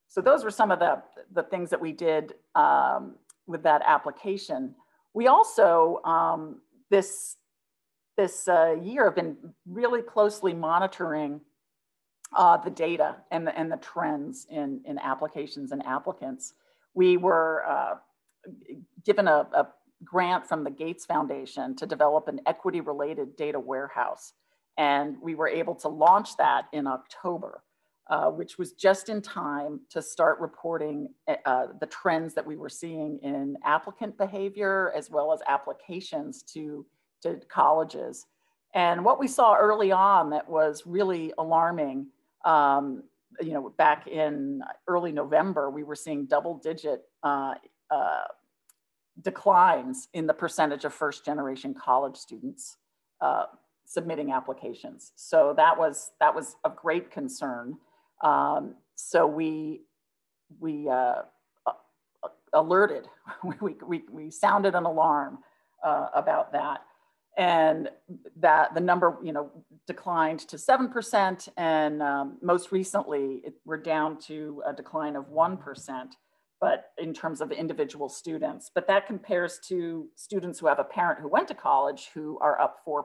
So 0.07 0.21
those 0.21 0.45
were 0.45 0.51
some 0.51 0.71
of 0.71 0.79
the, 0.79 1.03
the 1.33 1.43
things 1.43 1.69
that 1.71 1.81
we 1.81 1.91
did 1.91 2.35
um, 2.55 3.15
with 3.47 3.63
that 3.63 3.81
application. 3.85 4.73
We 5.13 5.27
also, 5.27 5.99
um, 6.05 6.61
this, 6.89 7.35
this 8.15 8.47
uh, 8.47 8.77
year 8.81 9.03
have 9.05 9.15
been 9.15 9.35
really 9.67 10.01
closely 10.01 10.53
monitoring 10.53 11.41
uh, 12.35 12.57
the 12.57 12.69
data 12.69 13.17
and 13.31 13.45
the, 13.47 13.57
and 13.57 13.71
the 13.71 13.77
trends 13.77 14.47
in, 14.49 14.81
in 14.85 14.99
applications 14.99 15.71
and 15.71 15.85
applicants. 15.85 16.53
We 16.93 17.17
were 17.17 17.63
uh, 17.67 17.95
given 19.05 19.27
a, 19.27 19.47
a 19.53 19.67
grant 20.03 20.47
from 20.47 20.63
the 20.63 20.71
Gates 20.71 21.05
Foundation 21.05 21.75
to 21.75 21.85
develop 21.85 22.27
an 22.27 22.39
equity 22.45 22.81
related 22.81 23.35
data 23.35 23.59
warehouse. 23.59 24.33
And 24.77 25.17
we 25.21 25.35
were 25.35 25.49
able 25.49 25.75
to 25.75 25.89
launch 25.89 26.37
that 26.37 26.65
in 26.71 26.87
October. 26.87 27.63
uh, 28.09 28.29
which 28.31 28.57
was 28.57 28.73
just 28.73 29.07
in 29.09 29.21
time 29.21 29.79
to 29.91 30.01
start 30.01 30.39
reporting 30.39 31.09
uh, 31.45 31.67
the 31.79 31.85
trends 31.85 32.33
that 32.33 32.45
we 32.45 32.55
were 32.57 32.69
seeing 32.69 33.19
in 33.21 33.55
applicant 33.63 34.17
behavior 34.17 34.91
as 34.95 35.11
well 35.11 35.31
as 35.31 35.39
applications 35.47 36.41
to, 36.41 36.85
to 37.21 37.39
colleges. 37.49 38.25
And 38.73 39.05
what 39.05 39.19
we 39.19 39.27
saw 39.27 39.55
early 39.55 39.91
on 39.91 40.31
that 40.31 40.49
was 40.49 40.83
really 40.87 41.33
alarming, 41.37 42.07
um, 42.45 43.03
you 43.41 43.53
know, 43.53 43.69
back 43.77 44.07
in 44.07 44.61
early 44.87 45.11
November, 45.11 45.69
we 45.69 45.83
were 45.83 45.95
seeing 45.95 46.25
double 46.25 46.55
digit 46.55 47.03
uh, 47.23 47.53
uh, 47.89 48.23
declines 49.21 50.07
in 50.13 50.27
the 50.27 50.33
percentage 50.33 50.85
of 50.85 50.93
first 50.93 51.25
generation 51.25 51.73
college 51.73 52.17
students 52.17 52.77
uh, 53.21 53.45
submitting 53.85 54.31
applications. 54.31 55.11
So 55.15 55.53
that 55.57 55.77
was, 55.77 56.11
that 56.19 56.33
was 56.33 56.55
of 56.63 56.75
great 56.75 57.11
concern. 57.11 57.77
Um, 58.21 58.75
so 58.95 59.25
we, 59.25 59.81
we 60.59 60.89
uh, 60.89 61.21
alerted, 62.53 63.07
we, 63.61 63.75
we, 63.85 64.03
we 64.11 64.31
sounded 64.31 64.75
an 64.75 64.85
alarm 64.85 65.39
uh, 65.83 66.07
about 66.13 66.51
that 66.53 66.81
and 67.39 67.89
that 68.35 68.75
the 68.75 68.81
number 68.81 69.17
you 69.23 69.31
know 69.31 69.49
declined 69.87 70.41
to 70.41 70.57
7% 70.57 71.49
and 71.57 72.03
um, 72.03 72.37
most 72.43 72.71
recently 72.71 73.41
it, 73.45 73.53
we're 73.65 73.77
down 73.77 74.19
to 74.19 74.61
a 74.67 74.73
decline 74.73 75.15
of 75.15 75.25
1% 75.29 76.09
but 76.61 76.91
in 76.97 77.13
terms 77.13 77.39
of 77.39 77.53
individual 77.53 78.09
students. 78.09 78.69
But 78.75 78.85
that 78.87 79.07
compares 79.07 79.59
to 79.69 80.09
students 80.15 80.59
who 80.59 80.67
have 80.67 80.77
a 80.77 80.83
parent 80.83 81.21
who 81.21 81.29
went 81.29 81.47
to 81.47 81.53
college 81.53 82.09
who 82.13 82.37
are 82.39 82.59
up 82.59 82.85
4% 82.85 83.03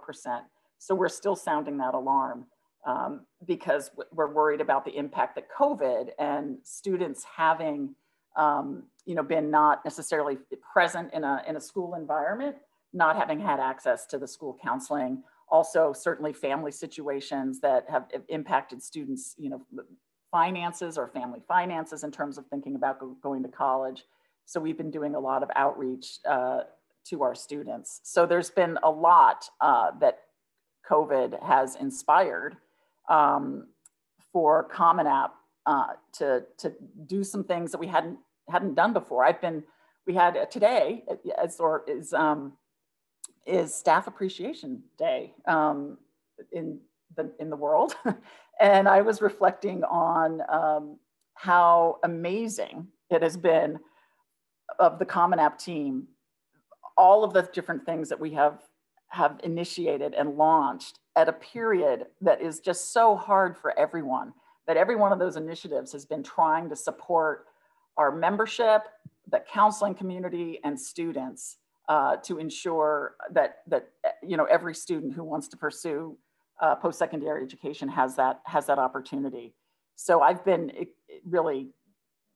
so 0.78 0.94
we're 0.94 1.08
still 1.08 1.36
sounding 1.36 1.78
that 1.78 1.94
alarm 1.94 2.46
um, 2.86 3.20
because 3.46 3.90
we're 4.12 4.32
worried 4.32 4.60
about 4.60 4.84
the 4.84 4.94
impact 4.96 5.36
that 5.36 5.46
covid 5.50 6.08
and 6.18 6.58
students 6.64 7.24
having 7.36 7.94
um, 8.36 8.82
you 9.06 9.14
know 9.14 9.22
been 9.22 9.50
not 9.50 9.82
necessarily 9.84 10.36
present 10.72 11.14
in 11.14 11.24
a, 11.24 11.42
in 11.48 11.56
a 11.56 11.60
school 11.60 11.94
environment 11.94 12.56
not 12.94 13.16
having 13.16 13.40
had 13.40 13.60
access 13.60 14.06
to 14.06 14.18
the 14.18 14.26
school 14.26 14.56
counseling, 14.62 15.22
also 15.48 15.92
certainly 15.92 16.32
family 16.32 16.70
situations 16.70 17.60
that 17.60 17.84
have 17.90 18.06
impacted 18.28 18.82
students, 18.82 19.34
you 19.36 19.50
know, 19.50 19.60
finances 20.30 20.96
or 20.96 21.08
family 21.08 21.40
finances 21.46 22.02
in 22.02 22.10
terms 22.10 22.38
of 22.38 22.46
thinking 22.46 22.74
about 22.76 22.98
go 22.98 23.16
going 23.22 23.42
to 23.42 23.48
college. 23.48 24.04
So 24.46 24.60
we've 24.60 24.78
been 24.78 24.90
doing 24.90 25.14
a 25.14 25.20
lot 25.20 25.42
of 25.42 25.50
outreach 25.54 26.18
uh, 26.28 26.60
to 27.10 27.22
our 27.22 27.34
students. 27.34 28.00
So 28.04 28.26
there's 28.26 28.50
been 28.50 28.78
a 28.82 28.90
lot 28.90 29.48
uh, 29.60 29.90
that 30.00 30.20
COVID 30.90 31.42
has 31.42 31.76
inspired 31.76 32.56
um, 33.08 33.68
for 34.32 34.64
Common 34.64 35.06
App 35.06 35.34
uh, 35.66 35.94
to, 36.14 36.44
to 36.58 36.72
do 37.06 37.24
some 37.24 37.44
things 37.44 37.70
that 37.72 37.78
we 37.78 37.86
hadn't 37.86 38.18
hadn't 38.48 38.74
done 38.74 38.92
before. 38.92 39.24
I've 39.24 39.40
been, 39.40 39.62
we 40.06 40.14
had 40.14 40.36
uh, 40.36 40.44
today 40.46 41.04
as 41.42 41.58
or 41.58 41.82
is 41.88 42.12
um, 42.12 42.52
is 43.46 43.74
Staff 43.74 44.06
Appreciation 44.06 44.82
Day 44.98 45.34
um, 45.46 45.98
in 46.52 46.80
the 47.16 47.32
in 47.38 47.50
the 47.50 47.56
world, 47.56 47.94
and 48.60 48.88
I 48.88 49.02
was 49.02 49.20
reflecting 49.20 49.84
on 49.84 50.40
um, 50.48 50.98
how 51.34 51.98
amazing 52.04 52.88
it 53.10 53.22
has 53.22 53.36
been 53.36 53.78
of 54.78 54.98
the 54.98 55.04
Common 55.04 55.38
App 55.38 55.58
team, 55.58 56.08
all 56.96 57.24
of 57.24 57.32
the 57.32 57.48
different 57.52 57.84
things 57.84 58.08
that 58.08 58.18
we 58.18 58.30
have 58.30 58.60
have 59.08 59.38
initiated 59.44 60.14
and 60.14 60.36
launched 60.36 60.98
at 61.14 61.28
a 61.28 61.32
period 61.32 62.06
that 62.20 62.40
is 62.40 62.58
just 62.58 62.92
so 62.92 63.14
hard 63.14 63.56
for 63.56 63.78
everyone. 63.78 64.32
That 64.66 64.76
every 64.76 64.96
one 64.96 65.12
of 65.12 65.18
those 65.18 65.36
initiatives 65.36 65.92
has 65.92 66.06
been 66.06 66.22
trying 66.22 66.70
to 66.70 66.76
support 66.76 67.46
our 67.96 68.10
membership, 68.10 68.82
the 69.30 69.42
counseling 69.52 69.94
community, 69.94 70.58
and 70.64 70.80
students 70.80 71.58
uh, 71.88 72.16
to 72.16 72.38
ensure 72.38 73.16
that 73.32 73.58
that 73.66 73.90
you 74.22 74.36
know 74.36 74.44
every 74.44 74.74
student 74.74 75.12
who 75.12 75.24
wants 75.24 75.48
to 75.48 75.56
pursue 75.56 76.16
uh, 76.60 76.74
post-secondary 76.76 77.42
education 77.42 77.88
has 77.88 78.16
that 78.16 78.40
has 78.46 78.66
that 78.66 78.78
opportunity. 78.78 79.54
So 79.96 80.20
I've 80.20 80.44
been 80.44 80.72
really 81.24 81.70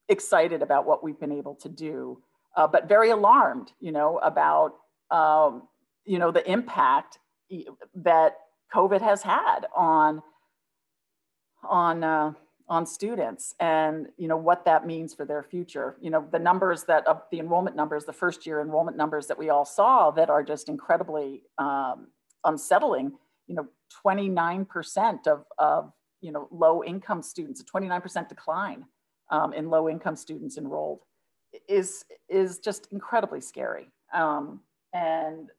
excited 0.07 0.61
about 0.61 0.85
what 0.85 1.03
we've 1.03 1.19
been 1.19 1.31
able 1.31 1.55
to 1.55 1.69
do, 1.69 2.21
uh, 2.55 2.67
but 2.67 2.87
very 2.87 3.09
alarmed, 3.09 3.71
you 3.79 3.91
know, 3.91 4.17
about 4.19 4.75
um, 5.11 5.67
you 6.05 6.19
know 6.19 6.31
the 6.31 6.49
impact 6.49 7.19
that 7.95 8.37
COVID 8.73 9.01
has 9.01 9.21
had 9.23 9.65
on 9.75 10.21
on 11.67 12.03
uh, 12.03 12.33
on 12.69 12.85
students 12.85 13.55
and 13.59 14.07
you 14.17 14.27
know 14.27 14.37
what 14.37 14.63
that 14.65 14.85
means 14.85 15.13
for 15.13 15.25
their 15.25 15.43
future. 15.43 15.97
You 15.99 16.11
know 16.11 16.25
the 16.31 16.39
numbers 16.39 16.83
that 16.85 17.05
of 17.07 17.23
the 17.31 17.39
enrollment 17.39 17.75
numbers 17.75 18.05
the 18.05 18.13
first 18.13 18.45
year 18.45 18.61
enrollment 18.61 18.95
numbers 18.95 19.27
that 19.27 19.37
we 19.37 19.49
all 19.49 19.65
saw 19.65 20.11
that 20.11 20.29
are 20.29 20.43
just 20.43 20.69
incredibly 20.69 21.43
um, 21.57 22.07
unsettling 22.45 23.11
you 23.47 23.55
know 23.55 23.67
29% 24.05 25.27
of, 25.27 25.43
of 25.57 25.91
you 26.21 26.31
know 26.31 26.47
low 26.51 26.83
income 26.83 27.21
students 27.23 27.59
a 27.59 27.65
29% 27.65 28.29
decline 28.29 28.85
um, 29.31 29.53
in 29.53 29.69
low 29.69 29.89
income 29.89 30.15
students 30.15 30.57
enrolled 30.57 30.99
is 31.67 32.05
is 32.29 32.59
just 32.59 32.87
incredibly 32.91 33.41
scary. 33.41 33.89
Um, 34.13 34.61
and 34.93 35.49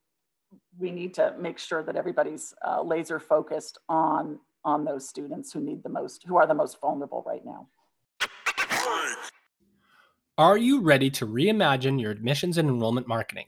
we 0.79 0.91
need 0.91 1.15
to 1.15 1.35
make 1.39 1.59
sure 1.59 1.83
that 1.83 1.97
everybody's 1.97 2.55
uh, 2.67 2.83
laser 2.83 3.19
focused 3.21 3.79
on 3.89 4.41
on 4.65 4.85
those 4.85 5.09
students 5.09 5.53
who 5.53 5.61
need 5.61 5.83
the 5.83 5.89
most, 5.89 6.25
who 6.27 6.37
are 6.37 6.47
the 6.47 6.55
most 6.55 6.81
vulnerable 6.81 7.25
right 7.27 7.45
now. 7.45 7.69
Are 10.39 10.57
you 10.57 10.81
ready 10.81 11.11
to 11.11 11.27
reimagine 11.27 12.01
your 12.01 12.11
admissions 12.11 12.57
and 12.57 12.69
enrollment 12.69 13.07
marketing? 13.07 13.47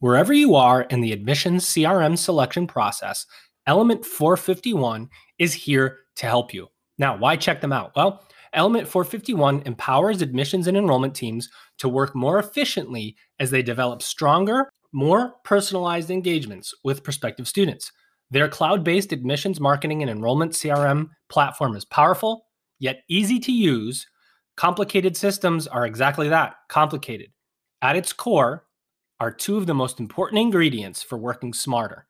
Wherever 0.00 0.32
you 0.32 0.56
are 0.56 0.82
in 0.82 1.00
the 1.00 1.12
admissions 1.12 1.64
CRM 1.66 2.18
selection 2.18 2.66
process, 2.66 3.26
Element 3.66 4.04
451 4.04 5.08
is 5.38 5.54
here 5.54 6.00
to 6.16 6.26
help 6.26 6.52
you. 6.52 6.66
Now, 6.98 7.16
why 7.16 7.36
check 7.36 7.60
them 7.60 7.72
out? 7.72 7.92
Well, 7.94 8.24
Element 8.52 8.88
451 8.88 9.62
empowers 9.66 10.20
admissions 10.20 10.66
and 10.66 10.76
enrollment 10.76 11.14
teams 11.14 11.48
to 11.78 11.88
work 11.88 12.14
more 12.14 12.38
efficiently 12.38 13.16
as 13.38 13.50
they 13.50 13.62
develop 13.62 14.02
stronger, 14.02 14.68
more 14.92 15.34
personalized 15.44 16.10
engagements 16.10 16.74
with 16.84 17.04
prospective 17.04 17.46
students. 17.46 17.92
Their 18.32 18.48
cloud 18.48 18.82
based 18.82 19.12
admissions 19.12 19.60
marketing 19.60 20.00
and 20.00 20.10
enrollment 20.10 20.52
CRM 20.52 21.10
platform 21.28 21.76
is 21.76 21.84
powerful, 21.84 22.46
yet 22.78 23.02
easy 23.06 23.38
to 23.38 23.52
use. 23.52 24.06
Complicated 24.56 25.18
systems 25.18 25.66
are 25.66 25.84
exactly 25.84 26.30
that 26.30 26.54
complicated. 26.70 27.28
At 27.82 27.94
its 27.96 28.14
core 28.14 28.64
are 29.20 29.30
two 29.30 29.58
of 29.58 29.66
the 29.66 29.74
most 29.74 30.00
important 30.00 30.40
ingredients 30.40 31.02
for 31.02 31.18
working 31.18 31.52
smarter 31.52 32.06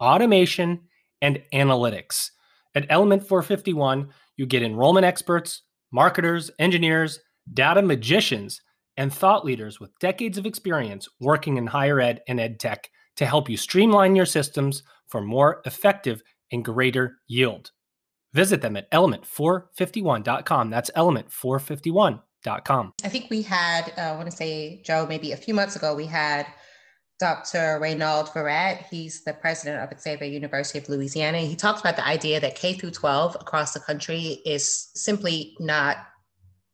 automation 0.00 0.80
and 1.20 1.42
analytics. 1.52 2.30
At 2.76 2.86
Element 2.88 3.26
451, 3.26 4.10
you 4.36 4.46
get 4.46 4.62
enrollment 4.62 5.06
experts, 5.06 5.62
marketers, 5.90 6.52
engineers, 6.60 7.18
data 7.52 7.82
magicians, 7.82 8.60
and 8.96 9.12
thought 9.12 9.44
leaders 9.44 9.80
with 9.80 9.98
decades 9.98 10.38
of 10.38 10.46
experience 10.46 11.08
working 11.20 11.56
in 11.56 11.66
higher 11.66 12.00
ed 12.00 12.22
and 12.28 12.38
ed 12.38 12.60
tech 12.60 12.90
to 13.16 13.26
help 13.26 13.48
you 13.48 13.56
streamline 13.56 14.16
your 14.16 14.26
systems 14.26 14.82
for 15.06 15.20
more 15.20 15.62
effective 15.64 16.22
and 16.50 16.64
greater 16.64 17.18
yield. 17.26 17.70
Visit 18.32 18.62
them 18.62 18.76
at 18.76 18.90
element451.com. 18.90 20.70
That's 20.70 20.90
element451.com. 20.96 22.92
I 23.04 23.08
think 23.08 23.30
we 23.30 23.42
had, 23.42 23.92
uh, 23.96 24.00
I 24.00 24.16
want 24.16 24.30
to 24.30 24.36
say, 24.36 24.82
Joe, 24.84 25.06
maybe 25.08 25.32
a 25.32 25.36
few 25.36 25.54
months 25.54 25.76
ago, 25.76 25.94
we 25.94 26.06
had 26.06 26.46
Dr. 27.20 27.78
Reynald 27.80 28.28
Verret. 28.30 28.86
He's 28.90 29.22
the 29.22 29.34
president 29.34 29.80
of 29.80 29.98
Xavier 30.00 30.26
University 30.26 30.80
of 30.80 30.88
Louisiana. 30.88 31.38
He 31.38 31.54
talks 31.54 31.80
about 31.80 31.96
the 31.96 32.06
idea 32.06 32.40
that 32.40 32.56
K 32.56 32.74
through 32.74 32.90
12 32.90 33.36
across 33.40 33.72
the 33.72 33.80
country 33.80 34.42
is 34.44 34.90
simply 34.94 35.56
not 35.60 35.98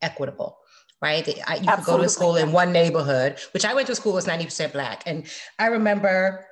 equitable 0.01 0.60
right? 1.03 1.27
You 1.27 1.35
Absolutely. 1.47 1.77
could 1.77 1.85
go 1.85 1.97
to 1.99 2.03
a 2.05 2.09
school 2.09 2.37
in 2.37 2.53
one 2.53 2.73
neighborhood, 2.73 3.39
which 3.53 3.65
I 3.65 3.75
went 3.75 3.87
to 3.87 3.93
a 3.93 3.97
school 3.97 4.13
was 4.13 4.27
90% 4.27 4.73
black. 4.73 5.03
And 5.07 5.27
I 5.59 5.67
remember 5.67 6.47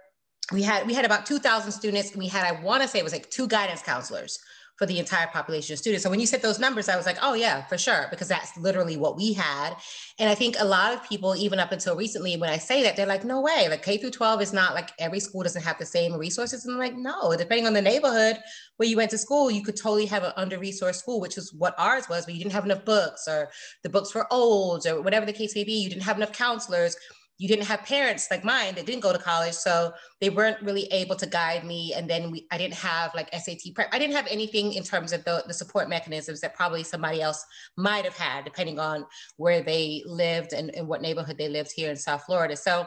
we 0.52 0.62
had 0.62 0.86
we 0.86 0.94
had 0.94 1.04
about 1.04 1.26
2,000 1.26 1.70
students. 1.72 2.12
And 2.12 2.18
we 2.18 2.28
had, 2.28 2.46
I 2.46 2.60
want 2.62 2.82
to 2.82 2.88
say 2.88 2.98
it 2.98 3.04
was 3.04 3.12
like 3.12 3.30
two 3.30 3.46
guidance 3.46 3.82
counselors 3.82 4.38
for 4.78 4.86
the 4.86 4.98
entire 4.98 5.26
population 5.26 5.72
of 5.72 5.78
students. 5.78 6.04
So 6.04 6.10
when 6.10 6.20
you 6.20 6.26
said 6.26 6.40
those 6.40 6.60
numbers, 6.60 6.88
I 6.88 6.96
was 6.96 7.04
like, 7.04 7.18
oh 7.20 7.34
yeah, 7.34 7.66
for 7.66 7.76
sure, 7.76 8.06
because 8.10 8.28
that's 8.28 8.56
literally 8.56 8.96
what 8.96 9.16
we 9.16 9.32
had. 9.32 9.74
And 10.20 10.30
I 10.30 10.36
think 10.36 10.54
a 10.58 10.64
lot 10.64 10.94
of 10.94 11.02
people, 11.02 11.34
even 11.34 11.58
up 11.58 11.72
until 11.72 11.96
recently, 11.96 12.36
when 12.36 12.48
I 12.48 12.58
say 12.58 12.84
that, 12.84 12.94
they're 12.94 13.04
like, 13.04 13.24
no 13.24 13.40
way, 13.40 13.66
like 13.68 13.82
K 13.82 13.98
through 13.98 14.12
12 14.12 14.40
is 14.40 14.52
not 14.52 14.74
like 14.74 14.90
every 15.00 15.18
school 15.18 15.42
doesn't 15.42 15.64
have 15.64 15.78
the 15.78 15.86
same 15.86 16.14
resources. 16.14 16.64
And 16.64 16.74
I'm 16.74 16.78
like, 16.78 16.96
no, 16.96 17.34
depending 17.36 17.66
on 17.66 17.72
the 17.72 17.82
neighborhood 17.82 18.38
where 18.76 18.88
you 18.88 18.96
went 18.96 19.10
to 19.10 19.18
school, 19.18 19.50
you 19.50 19.64
could 19.64 19.76
totally 19.76 20.06
have 20.06 20.22
an 20.22 20.32
under-resourced 20.36 20.94
school, 20.94 21.20
which 21.20 21.36
is 21.36 21.52
what 21.52 21.74
ours 21.76 22.08
was, 22.08 22.24
but 22.24 22.34
you 22.34 22.40
didn't 22.40 22.52
have 22.52 22.64
enough 22.64 22.84
books 22.84 23.26
or 23.26 23.50
the 23.82 23.88
books 23.88 24.14
were 24.14 24.32
old 24.32 24.86
or 24.86 25.02
whatever 25.02 25.26
the 25.26 25.32
case 25.32 25.56
may 25.56 25.64
be. 25.64 25.72
You 25.72 25.90
didn't 25.90 26.04
have 26.04 26.16
enough 26.16 26.32
counselors 26.32 26.96
you 27.38 27.46
didn't 27.46 27.66
have 27.66 27.84
parents 27.84 28.28
like 28.30 28.44
mine 28.44 28.74
that 28.74 28.84
didn't 28.84 29.00
go 29.00 29.12
to 29.12 29.18
college 29.18 29.54
so 29.54 29.92
they 30.20 30.28
weren't 30.28 30.60
really 30.60 30.84
able 30.86 31.14
to 31.14 31.26
guide 31.26 31.64
me 31.64 31.94
and 31.94 32.10
then 32.10 32.30
we, 32.30 32.46
i 32.50 32.58
didn't 32.58 32.74
have 32.74 33.14
like 33.14 33.32
sat 33.34 33.58
prep. 33.74 33.88
I 33.92 33.98
didn't 33.98 34.16
have 34.16 34.26
anything 34.28 34.72
in 34.74 34.82
terms 34.82 35.12
of 35.12 35.24
the, 35.24 35.44
the 35.46 35.54
support 35.54 35.88
mechanisms 35.88 36.40
that 36.40 36.54
probably 36.54 36.82
somebody 36.82 37.22
else 37.22 37.44
might 37.76 38.04
have 38.04 38.16
had 38.16 38.44
depending 38.44 38.78
on 38.78 39.06
where 39.36 39.62
they 39.62 40.02
lived 40.04 40.52
and, 40.52 40.74
and 40.74 40.86
what 40.86 41.00
neighborhood 41.00 41.38
they 41.38 41.48
lived 41.48 41.72
here 41.72 41.90
in 41.90 41.96
south 41.96 42.24
florida. 42.24 42.56
So 42.56 42.86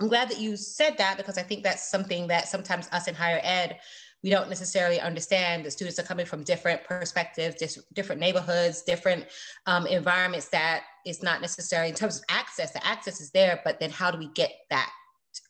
i'm 0.00 0.08
glad 0.08 0.30
that 0.30 0.40
you 0.40 0.56
said 0.56 0.96
that 0.98 1.18
because 1.18 1.36
i 1.36 1.42
think 1.42 1.62
that's 1.62 1.90
something 1.90 2.26
that 2.28 2.48
sometimes 2.48 2.88
us 2.92 3.08
in 3.08 3.14
higher 3.14 3.40
ed 3.42 3.78
we 4.26 4.30
don't 4.32 4.48
necessarily 4.48 4.98
understand 4.98 5.64
the 5.64 5.70
students 5.70 6.00
are 6.00 6.02
coming 6.02 6.26
from 6.26 6.42
different 6.42 6.82
perspectives, 6.82 7.78
different 7.94 8.20
neighborhoods, 8.20 8.82
different 8.82 9.24
um, 9.66 9.86
environments 9.86 10.48
that 10.48 10.82
is 11.06 11.22
not 11.22 11.40
necessary 11.40 11.88
in 11.88 11.94
terms 11.94 12.18
of 12.18 12.24
access. 12.28 12.72
The 12.72 12.84
access 12.84 13.20
is 13.20 13.30
there, 13.30 13.60
but 13.64 13.78
then 13.78 13.88
how 13.88 14.10
do 14.10 14.18
we 14.18 14.26
get 14.34 14.50
that 14.68 14.90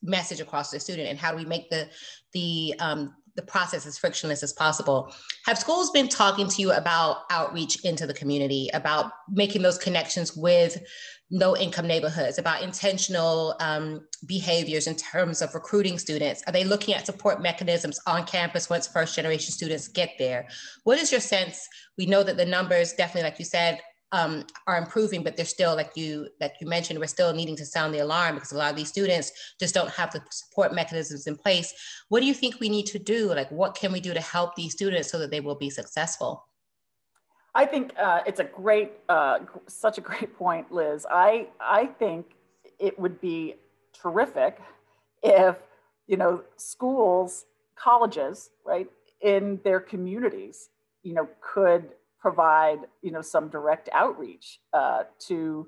message 0.03 0.41
across 0.41 0.69
to 0.71 0.77
the 0.77 0.81
student 0.81 1.09
and 1.09 1.19
how 1.19 1.31
do 1.31 1.39
we 1.39 1.47
make 1.47 1.71
the, 1.71 1.89
the, 2.35 2.75
um, 2.79 3.15
the 3.37 3.43
process 3.43 3.87
as 3.87 3.99
frictionless 3.99 4.43
as 4.43 4.53
possible. 4.53 5.13
Have 5.45 5.59
schools 5.59 5.91
been 5.91 6.09
talking 6.09 6.49
to 6.49 6.63
you 6.63 6.73
about 6.73 7.25
outreach 7.31 7.85
into 7.85 8.07
the 8.07 8.15
community, 8.15 8.71
about 8.75 9.13
making 9.31 9.63
those 9.63 9.79
connections 9.79 10.37
with 10.37 10.83
low 11.31 11.57
income 11.57 11.87
neighborhoods, 11.87 12.39
about 12.39 12.63
intentional 12.63 13.57
um, 13.61 14.07
behaviors 14.27 14.87
in 14.87 14.95
terms 14.95 15.43
of 15.43 15.55
recruiting 15.55 15.99
students? 15.99 16.43
Are 16.47 16.53
they 16.53 16.65
looking 16.65 16.95
at 16.95 17.07
support 17.07 17.43
mechanisms 17.43 18.01
on 18.07 18.25
campus 18.25 18.71
once 18.71 18.87
first 18.87 19.15
generation 19.15 19.53
students 19.53 19.89
get 19.89 20.11
there? 20.19 20.49
What 20.85 20.99
is 20.99 21.11
your 21.11 21.21
sense? 21.21 21.69
We 21.99 22.07
know 22.07 22.23
that 22.23 22.37
the 22.37 22.47
numbers 22.47 22.93
definitely, 22.93 23.29
like 23.29 23.39
you 23.39 23.45
said, 23.45 23.81
um, 24.13 24.45
are 24.67 24.79
improving, 24.79 25.23
but 25.23 25.37
they're 25.37 25.45
still, 25.45 25.75
like 25.75 25.93
you 25.97 26.29
like 26.41 26.55
you 26.61 26.67
mentioned, 26.67 26.99
we're 26.99 27.07
still 27.07 27.33
needing 27.35 27.57
to 27.57 27.67
sound 27.67 27.93
the 27.93 27.99
alarm 27.99 28.35
because 28.37 28.53
a 28.53 28.57
lot 28.57 28.71
of 28.71 28.77
these 28.77 28.89
students 28.89 29.33
just 29.59 29.75
don't 29.75 29.91
have 29.91 30.13
the 30.13 30.23
support 30.31 30.75
mechanisms 30.75 31.27
in 31.27 31.37
place. 31.37 31.75
What 32.09 32.21
do 32.21 32.27
you 32.27 32.35
think 32.35 32.61
we 32.61 32.69
need 32.69 32.87
to 32.87 32.99
do? 32.99 33.35
Like, 33.35 33.51
what 33.51 33.75
can 33.75 33.93
we 33.93 34.01
do 34.01 34.15
to 34.15 34.21
help 34.21 34.55
these 34.55 34.73
students 34.73 35.11
so 35.11 35.19
that 35.19 35.31
they 35.31 35.41
will 35.41 35.57
be 35.57 35.71
successful? 35.71 36.47
I 37.55 37.65
think 37.65 37.93
uh, 37.99 38.21
it's 38.27 38.39
a 38.39 38.45
great, 38.45 38.93
uh, 39.09 39.39
such 39.67 39.97
a 39.99 40.03
great 40.03 40.37
point, 40.37 40.71
Liz. 40.71 41.07
I, 41.11 41.49
I 41.59 41.87
think 41.87 42.27
it 42.79 42.99
would 42.99 43.19
be 43.21 43.55
terrific 43.95 44.59
if, 45.23 45.57
you 46.07 46.19
know, 46.19 46.43
schools, 46.59 47.47
colleges, 47.75 48.51
right, 48.65 48.89
in 49.23 49.59
their 49.65 49.81
communities, 49.81 50.69
you 51.03 51.15
know, 51.15 51.29
could 51.41 51.89
provide, 52.21 52.81
you 53.03 53.11
know, 53.11 53.23
some 53.23 53.49
direct 53.49 53.89
outreach 53.93 54.61
uh, 54.73 55.05
to 55.21 55.67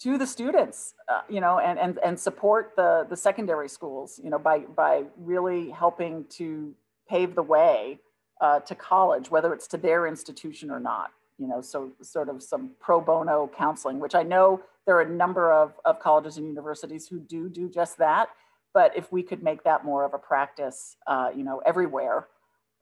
to 0.00 0.18
the 0.18 0.26
students, 0.26 0.94
uh, 1.08 1.20
you 1.28 1.40
know, 1.40 1.60
and, 1.60 1.78
and, 1.78 2.00
and 2.04 2.18
support 2.18 2.72
the, 2.74 3.06
the 3.08 3.16
secondary 3.16 3.68
schools, 3.68 4.20
you 4.20 4.30
know, 4.30 4.38
by, 4.38 4.58
by 4.58 5.04
really 5.16 5.70
helping 5.70 6.24
to 6.24 6.74
pave 7.08 7.36
the 7.36 7.42
way 7.42 8.00
uh, 8.40 8.58
to 8.58 8.74
college, 8.74 9.30
whether 9.30 9.54
it's 9.54 9.68
to 9.68 9.76
their 9.76 10.08
institution 10.08 10.72
or 10.72 10.80
not. 10.80 11.12
You 11.38 11.46
know, 11.46 11.60
so 11.60 11.92
sort 12.02 12.28
of 12.28 12.42
some 12.42 12.70
pro 12.80 13.00
bono 13.00 13.48
counseling, 13.56 14.00
which 14.00 14.16
I 14.16 14.24
know 14.24 14.60
there 14.86 14.96
are 14.96 15.02
a 15.02 15.08
number 15.08 15.52
of, 15.52 15.74
of 15.84 16.00
colleges 16.00 16.36
and 16.36 16.46
universities 16.46 17.06
who 17.06 17.20
do 17.20 17.48
do 17.48 17.68
just 17.68 17.96
that. 17.98 18.30
But 18.74 18.96
if 18.96 19.12
we 19.12 19.22
could 19.22 19.42
make 19.42 19.62
that 19.64 19.84
more 19.84 20.04
of 20.04 20.14
a 20.14 20.18
practice, 20.18 20.96
uh, 21.06 21.30
you 21.34 21.44
know, 21.44 21.62
everywhere, 21.64 22.26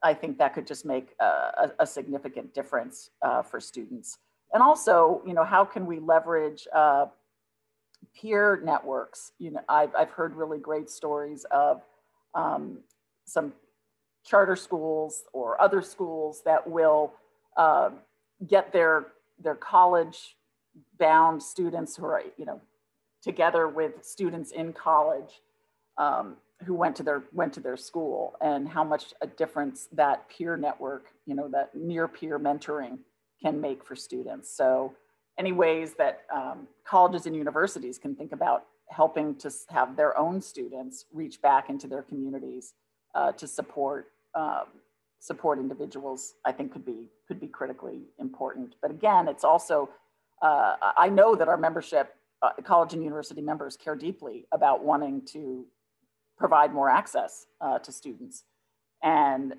I 0.03 0.13
think 0.13 0.37
that 0.39 0.53
could 0.53 0.65
just 0.65 0.85
make 0.85 1.15
a, 1.19 1.71
a 1.79 1.85
significant 1.85 2.53
difference 2.53 3.11
uh, 3.21 3.41
for 3.41 3.59
students. 3.59 4.17
And 4.53 4.61
also, 4.61 5.21
you 5.25 5.33
know, 5.33 5.43
how 5.43 5.63
can 5.63 5.85
we 5.85 5.99
leverage 5.99 6.67
uh, 6.73 7.05
peer 8.15 8.61
networks? 8.63 9.31
You 9.39 9.51
know, 9.51 9.61
I've, 9.69 9.95
I've 9.95 10.09
heard 10.09 10.35
really 10.35 10.57
great 10.57 10.89
stories 10.89 11.45
of 11.51 11.81
um, 12.33 12.79
some 13.25 13.53
charter 14.25 14.55
schools 14.55 15.23
or 15.33 15.59
other 15.61 15.81
schools 15.81 16.41
that 16.45 16.67
will 16.67 17.13
uh, 17.57 17.89
get 18.47 18.71
their 18.71 19.07
their 19.41 19.55
college 19.55 20.37
bound 20.99 21.41
students 21.41 21.95
who 21.95 22.05
are 22.05 22.23
you 22.37 22.45
know 22.45 22.61
together 23.21 23.67
with 23.67 24.03
students 24.03 24.51
in 24.51 24.73
college 24.73 25.41
um, 25.97 26.35
who 26.65 26.73
went 26.73 26.95
to 26.95 27.03
their 27.03 27.23
went 27.33 27.53
to 27.53 27.59
their 27.59 27.77
school 27.77 28.35
and 28.41 28.67
how 28.69 28.83
much 28.83 29.13
a 29.21 29.27
difference 29.27 29.87
that 29.91 30.27
peer 30.29 30.57
network 30.57 31.07
you 31.25 31.35
know 31.35 31.47
that 31.47 31.73
near 31.75 32.07
peer 32.07 32.39
mentoring 32.39 32.99
can 33.41 33.59
make 33.59 33.83
for 33.83 33.95
students 33.95 34.55
so 34.55 34.93
any 35.37 35.51
ways 35.51 35.93
that 35.97 36.21
um, 36.33 36.67
colleges 36.83 37.25
and 37.25 37.35
universities 37.35 37.97
can 37.97 38.15
think 38.15 38.31
about 38.31 38.65
helping 38.89 39.33
to 39.35 39.49
have 39.69 39.95
their 39.95 40.17
own 40.17 40.41
students 40.41 41.05
reach 41.13 41.41
back 41.41 41.69
into 41.69 41.87
their 41.87 42.01
communities 42.03 42.73
uh, 43.15 43.31
to 43.31 43.47
support 43.47 44.11
um, 44.35 44.65
support 45.21 45.59
individuals, 45.59 46.33
I 46.45 46.51
think 46.51 46.73
could 46.73 46.85
be 46.85 47.09
could 47.27 47.39
be 47.39 47.47
critically 47.47 48.01
important. 48.19 48.75
But 48.81 48.91
again, 48.91 49.27
it's 49.27 49.43
also 49.43 49.89
uh, 50.41 50.75
I 50.97 51.09
know 51.09 51.35
that 51.35 51.47
our 51.47 51.57
membership, 51.57 52.15
uh, 52.41 52.49
college 52.63 52.93
and 52.93 53.03
university 53.03 53.41
members, 53.41 53.77
care 53.77 53.95
deeply 53.95 54.47
about 54.51 54.83
wanting 54.83 55.21
to 55.27 55.65
provide 56.41 56.73
more 56.73 56.89
access 56.89 57.45
uh, 57.61 57.79
to 57.79 57.91
students 57.91 58.43
and 59.01 59.55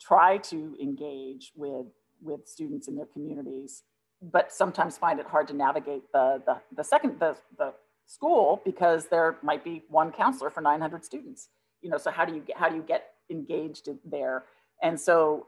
try 0.00 0.38
to 0.52 0.58
engage 0.80 1.52
with 1.54 1.86
with 2.22 2.42
students 2.46 2.86
in 2.88 2.94
their 2.96 3.10
communities, 3.14 3.82
but 4.20 4.52
sometimes 4.52 4.98
find 4.98 5.20
it 5.20 5.26
hard 5.26 5.46
to 5.48 5.54
navigate 5.54 6.04
the 6.12 6.26
the, 6.46 6.56
the 6.78 6.84
second 6.84 7.20
the, 7.20 7.36
the 7.58 7.72
school 8.06 8.62
because 8.64 9.08
there 9.14 9.36
might 9.42 9.62
be 9.62 9.82
one 9.88 10.10
counselor 10.10 10.50
for 10.50 10.60
900 10.60 11.04
students 11.04 11.48
you 11.80 11.88
know 11.88 11.96
so 11.96 12.10
how 12.10 12.24
do 12.24 12.34
you 12.34 12.40
get 12.40 12.56
how 12.56 12.68
do 12.68 12.74
you 12.74 12.82
get 12.82 13.10
engaged 13.30 13.88
there? 14.04 14.44
And 14.82 14.98
so 14.98 15.46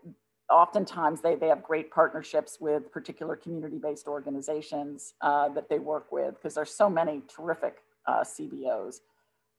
oftentimes 0.50 1.20
they, 1.20 1.34
they 1.34 1.48
have 1.48 1.62
great 1.62 1.90
partnerships 1.90 2.58
with 2.60 2.92
particular 2.92 3.36
community-based 3.36 4.06
organizations 4.06 5.14
uh, 5.20 5.48
that 5.50 5.68
they 5.68 5.78
work 5.78 6.12
with 6.12 6.34
because 6.34 6.54
there's 6.54 6.74
so 6.74 6.90
many 6.90 7.22
terrific 7.34 7.78
uh, 8.06 8.24
cbos 8.24 8.96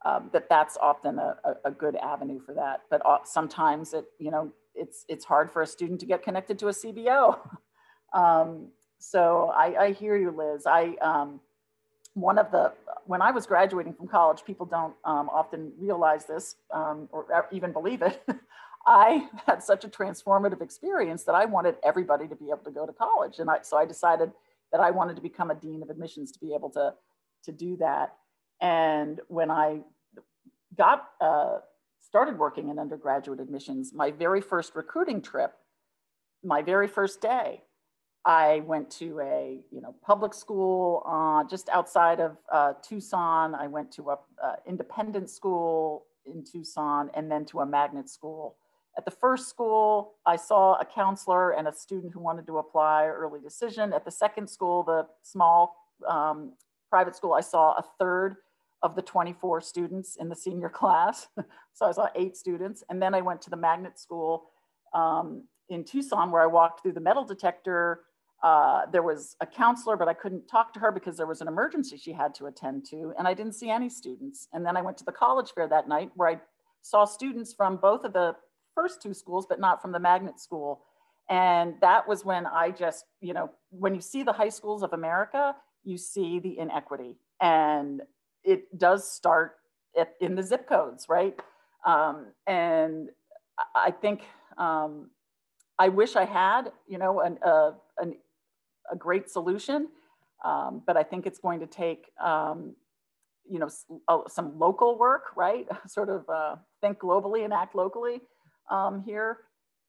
um, 0.06 0.30
that 0.34 0.50
that's 0.50 0.78
often 0.82 1.20
a, 1.20 1.38
a, 1.66 1.72
good 1.72 1.96
avenue 1.96 2.40
for 2.40 2.54
that 2.54 2.82
but 2.90 3.02
sometimes 3.26 3.94
it 3.94 4.06
you 4.20 4.32
know 4.32 4.52
it's 4.76 5.06
it's 5.08 5.26
hard 5.26 5.52
for 5.52 5.62
a 5.62 5.68
student 5.68 6.00
to 6.00 6.06
get 6.06 6.24
connected 6.24 6.60
to 6.60 6.68
a 6.68 6.72
cbo 6.72 7.40
um, 8.14 8.68
so 9.00 9.52
I, 9.56 9.86
I, 9.86 9.92
hear 9.92 10.16
you 10.16 10.32
liz 10.32 10.66
i 10.66 10.96
um, 11.02 11.40
one 12.14 12.38
of 12.38 12.52
the 12.52 12.74
when 13.06 13.22
I 13.22 13.32
was 13.32 13.46
graduating 13.46 13.94
from 13.94 14.08
college, 14.08 14.44
people 14.46 14.66
don't 14.66 14.96
um, 15.04 15.30
often 15.30 15.74
realize 15.78 16.26
this 16.26 16.56
um, 16.72 17.10
or 17.12 17.26
even 17.52 17.72
believe 17.72 18.02
it. 18.02 18.24
I 18.88 19.28
had 19.46 19.64
such 19.64 19.84
a 19.86 19.88
transformative 19.88 20.62
experience 20.62 21.24
that 21.24 21.36
I 21.36 21.46
wanted 21.46 21.76
everybody 21.84 22.28
to 22.28 22.36
be 22.36 22.46
able 22.48 22.64
to 22.66 22.72
go 22.72 22.86
to 22.86 22.94
college, 22.94 23.40
and 23.40 23.50
I, 23.50 23.60
so 23.62 23.78
I 23.78 23.86
decided 23.86 24.32
that 24.72 24.82
I 24.82 24.92
wanted 24.92 25.16
to 25.16 25.22
become 25.22 25.52
a 25.52 25.56
dean 25.56 25.82
of 25.82 25.90
admissions 25.90 26.32
to 26.34 26.40
be 26.40 26.54
able 26.54 26.70
to 26.72 26.94
to 27.46 27.52
do 27.52 27.78
that. 27.78 28.16
And 28.62 29.20
when 29.28 29.52
I 29.52 29.82
got 30.78 31.10
uh, 31.22 31.58
started 32.00 32.38
working 32.38 32.70
in 32.70 32.80
undergraduate 32.80 33.40
admissions, 33.40 33.94
my 33.94 34.12
very 34.12 34.42
first 34.42 34.76
recruiting 34.76 35.22
trip, 35.22 35.54
my 36.44 36.62
very 36.62 36.88
first 36.88 37.22
day, 37.22 37.64
I 38.26 38.62
went 38.66 38.90
to 38.92 39.20
a 39.20 39.60
you 39.72 39.82
know 39.82 39.96
public 40.02 40.34
school 40.34 41.04
uh, 41.06 41.44
just 41.50 41.70
outside 41.70 42.20
of 42.20 42.38
uh, 42.52 42.74
Tucson. 42.82 43.54
I 43.54 43.68
went 43.68 43.92
to 43.94 44.12
a 44.12 44.18
uh, 44.42 44.56
independent 44.66 45.30
school 45.30 46.06
in 46.26 46.44
Tucson, 46.44 47.10
and 47.16 47.30
then 47.30 47.46
to 47.46 47.60
a 47.60 47.66
magnet 47.66 48.10
school. 48.10 48.56
At 48.98 49.06
the 49.06 49.12
first 49.12 49.50
school, 49.50 50.14
I 50.26 50.36
saw 50.36 50.76
a 50.76 50.86
counselor 50.86 51.52
and 51.52 51.68
a 51.68 51.74
student 51.74 52.14
who 52.14 52.20
wanted 52.20 52.46
to 52.48 52.60
apply 52.60 53.08
early 53.08 53.42
decision. 53.42 53.92
At 53.92 54.06
the 54.06 54.12
second 54.12 54.48
school, 54.48 54.84
the 54.84 55.08
small 55.24 55.76
um, 56.08 56.54
private 56.90 57.16
school, 57.16 57.34
I 57.34 57.42
saw 57.42 57.72
a 57.72 57.84
third 58.00 58.36
of 58.84 58.96
the 58.96 59.02
24 59.02 59.62
students 59.62 60.18
in 60.18 60.30
the 60.30 60.36
senior 60.36 60.70
class. 60.82 61.28
so 61.74 61.88
I 61.88 61.92
saw 61.92 62.08
eight 62.16 62.38
students. 62.38 62.84
And 62.90 63.02
then 63.02 63.16
I 63.16 63.22
went 63.22 63.42
to 63.44 63.50
the 63.50 63.58
magnet 63.58 63.98
school 63.98 64.50
um, 64.94 65.46
in 65.70 65.84
Tucson 65.84 66.30
where 66.30 66.42
I 66.42 66.48
walked 66.48 66.84
through 66.84 66.94
the 66.94 67.02
metal 67.02 67.24
detector 67.24 68.02
uh, 68.44 68.82
there 68.92 69.02
was 69.02 69.38
a 69.40 69.48
counselor, 69.48 69.96
but 69.96 70.10
I 70.10 70.14
couldn't 70.14 70.48
talk 70.48 70.74
to 70.74 70.80
her 70.82 70.92
because 70.92 71.16
there 71.16 71.26
was 71.26 71.40
an 71.40 71.48
emergency 71.48 71.96
she 71.96 72.12
had 72.12 72.36
to 72.36 72.48
attend 72.48 72.86
to, 72.90 73.14
and 73.18 73.26
I 73.26 73.34
didn't 73.34 73.54
see 73.54 73.70
any 73.70 73.90
students. 73.90 74.50
And 74.52 74.66
then 74.66 74.76
I 74.76 74.82
went 74.82 74.98
to 74.98 75.06
the 75.06 75.14
college 75.14 75.54
fair 75.56 75.68
that 75.70 75.88
night 75.88 76.12
where 76.16 76.28
I 76.28 76.42
saw 76.82 77.06
students 77.06 77.54
from 77.54 77.78
both 77.78 78.04
of 78.04 78.12
the 78.12 78.36
first 78.76 79.02
two 79.02 79.14
schools, 79.14 79.46
but 79.48 79.62
not 79.62 79.82
from 79.82 79.94
the 79.94 80.00
magnet 80.00 80.42
school. 80.42 80.82
And 81.30 81.76
that 81.80 82.06
was 82.06 82.26
when 82.26 82.46
I 82.46 82.72
just, 82.72 83.06
you 83.22 83.34
know, 83.34 83.50
when 83.70 83.96
you 83.96 84.02
see 84.02 84.24
the 84.24 84.34
high 84.34 84.50
schools 84.50 84.84
of 84.84 84.92
America, 84.92 85.56
you 85.86 85.98
see 85.98 86.40
the 86.40 86.60
inequity. 86.60 87.16
And 87.40 88.02
it 88.44 88.78
does 88.78 89.10
start 89.10 89.56
at, 89.98 90.14
in 90.20 90.36
the 90.36 90.44
zip 90.44 90.68
codes, 90.68 91.08
right? 91.10 91.40
Um, 91.86 92.28
and 92.48 93.10
I 93.76 93.92
think 93.92 94.24
um, 94.58 95.10
I 95.78 95.90
wish 95.90 96.16
I 96.16 96.26
had, 96.26 96.72
you 96.88 96.98
know, 96.98 97.22
an, 97.22 97.38
uh, 97.46 97.72
an 97.98 98.16
a 98.92 98.96
great 98.96 99.30
solution, 99.30 99.88
um, 100.44 100.82
but 100.86 100.98
I 100.98 101.04
think 101.04 101.26
it's 101.26 101.40
going 101.40 101.60
to 101.62 101.68
take 101.68 102.12
um, 102.22 102.76
you 103.48 103.60
know, 103.60 103.70
some 104.28 104.58
local 104.58 104.98
work, 104.98 105.36
right? 105.36 105.68
sort 105.88 106.10
of 106.10 106.28
uh, 106.30 106.56
think 106.82 107.00
globally 107.00 107.44
and 107.44 107.54
act 107.54 107.76
locally 107.76 108.22
um, 108.70 109.02
here. 109.02 109.40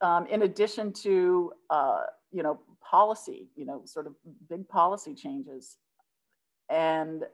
Um, 0.01 0.27
in 0.27 0.43
addition 0.43 0.93
to, 1.05 1.53
uh, 1.71 2.03
you 2.33 2.43
know, 2.43 2.61
policy, 2.83 3.49
you 3.57 3.65
know, 3.65 3.83
sort 3.85 4.07
of 4.07 4.15
big 4.49 4.69
policy 4.69 5.15
changes. 5.15 5.79
And 6.69 7.25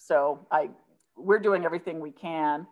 so 0.00 0.46
I, 0.50 0.70
we're 1.14 1.38
doing 1.38 1.64
everything 1.64 2.00
we 2.00 2.10
can 2.10 2.66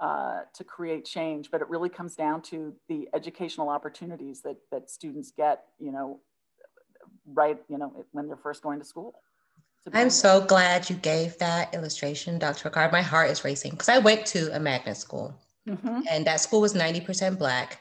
uh, 0.00 0.40
to 0.52 0.64
create 0.64 1.06
change, 1.06 1.50
but 1.50 1.62
it 1.62 1.68
really 1.70 1.88
comes 1.88 2.14
down 2.14 2.42
to 2.42 2.74
the 2.88 3.08
educational 3.14 3.70
opportunities 3.70 4.42
that, 4.42 4.56
that 4.70 4.90
students 4.90 5.32
get, 5.34 5.64
you 5.78 5.90
know, 5.90 6.20
right, 7.26 7.58
you 7.68 7.78
know, 7.78 8.04
when 8.12 8.26
they're 8.28 8.36
first 8.36 8.62
going 8.62 8.78
to 8.78 8.84
school. 8.84 9.14
I'm 9.92 10.10
so 10.10 10.40
glad 10.44 10.88
you 10.90 10.96
gave 10.96 11.38
that 11.38 11.74
illustration, 11.74 12.38
Dr. 12.38 12.68
Rickard. 12.68 12.92
My 12.92 13.02
heart 13.02 13.30
is 13.30 13.44
racing 13.44 13.72
because 13.72 13.88
I 13.88 13.98
went 13.98 14.26
to 14.26 14.54
a 14.54 14.60
magnet 14.60 14.96
school 14.96 15.34
mm-hmm. 15.68 16.00
and 16.10 16.26
that 16.26 16.40
school 16.40 16.60
was 16.60 16.74
90% 16.74 17.38
Black. 17.38 17.80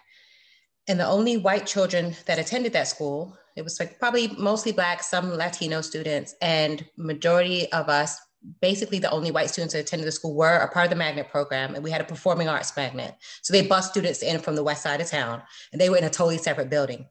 And 0.88 1.00
the 1.00 1.08
only 1.08 1.38
white 1.38 1.66
children 1.66 2.16
that 2.26 2.40
attended 2.40 2.74
that 2.74 2.88
school, 2.88 3.38
it 3.56 3.64
was 3.64 3.80
like 3.80 4.00
probably 4.00 4.30
mostly 4.38 4.72
Black, 4.72 5.04
some 5.04 5.34
Latino 5.34 5.82
students, 5.82 6.36
and 6.42 6.86
majority 6.98 7.72
of 7.72 7.90
us, 7.90 8.18
basically 8.62 9.00
the 9.00 9.12
only 9.12 9.32
white 9.32 9.50
students 9.50 9.74
that 9.74 9.80
attended 9.80 10.08
the 10.08 10.12
school 10.12 10.36
were 10.36 10.58
a 10.58 10.72
part 10.72 10.86
of 10.86 10.90
the 10.90 10.96
magnet 10.96 11.30
program. 11.30 11.76
And 11.76 11.84
we 11.84 11.92
had 11.92 12.02
a 12.02 12.06
performing 12.06 12.48
arts 12.48 12.76
magnet. 12.76 13.16
So 13.42 13.54
they 13.54 13.66
bus 13.66 13.90
students 13.90 14.22
in 14.22 14.40
from 14.40 14.56
the 14.56 14.64
west 14.64 14.84
side 14.84 15.02
of 15.02 15.08
town 15.10 15.42
and 15.72 15.80
they 15.80 15.90
were 15.90 15.98
in 15.98 16.04
a 16.04 16.10
totally 16.10 16.38
separate 16.38 16.70
building. 16.70 17.08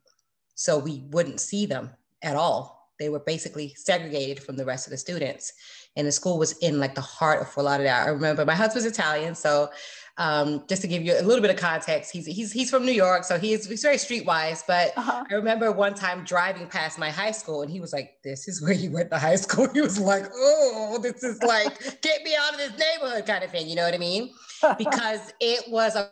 So 0.54 0.78
we 0.78 1.04
wouldn't 1.10 1.40
see 1.40 1.66
them 1.66 1.90
at 2.22 2.36
all 2.36 2.82
they 3.02 3.08
were 3.08 3.18
basically 3.18 3.74
segregated 3.76 4.40
from 4.40 4.56
the 4.56 4.64
rest 4.64 4.86
of 4.86 4.92
the 4.92 4.96
students. 4.96 5.52
And 5.96 6.06
the 6.06 6.12
school 6.12 6.38
was 6.38 6.52
in 6.58 6.78
like 6.78 6.94
the 6.94 7.00
heart 7.00 7.42
of 7.42 7.48
Fort 7.48 7.64
Lauderdale. 7.64 7.96
I 7.96 8.08
remember 8.08 8.44
my 8.44 8.54
husband's 8.54 8.86
Italian, 8.86 9.34
so 9.34 9.70
um, 10.18 10.64
just 10.68 10.82
to 10.82 10.88
give 10.88 11.02
you 11.02 11.18
a 11.18 11.22
little 11.22 11.40
bit 11.40 11.50
of 11.50 11.56
context, 11.56 12.12
he's 12.12 12.26
he's 12.26 12.52
he's 12.52 12.70
from 12.70 12.84
New 12.84 12.92
York, 12.92 13.24
so 13.24 13.38
he's 13.38 13.66
he's 13.66 13.82
very 13.82 13.96
streetwise. 13.96 14.62
But 14.66 14.92
uh-huh. 14.96 15.24
I 15.30 15.34
remember 15.34 15.72
one 15.72 15.94
time 15.94 16.24
driving 16.24 16.66
past 16.66 16.98
my 16.98 17.10
high 17.10 17.30
school, 17.30 17.62
and 17.62 17.70
he 17.70 17.80
was 17.80 17.92
like, 17.92 18.16
"This 18.22 18.46
is 18.46 18.60
where 18.60 18.72
you 18.72 18.90
went 18.90 19.10
to 19.10 19.18
high 19.18 19.36
school." 19.36 19.68
He 19.72 19.80
was 19.80 19.98
like, 19.98 20.26
"Oh, 20.34 20.98
this 21.02 21.22
is 21.22 21.42
like 21.42 22.00
get 22.02 22.22
me 22.24 22.36
out 22.38 22.52
of 22.52 22.58
this 22.58 22.72
neighborhood," 22.78 23.26
kind 23.26 23.42
of 23.42 23.50
thing. 23.50 23.68
You 23.68 23.76
know 23.76 23.84
what 23.84 23.94
I 23.94 23.98
mean? 23.98 24.30
Because 24.78 25.32
it 25.40 25.64
was 25.68 25.96
a 25.96 26.10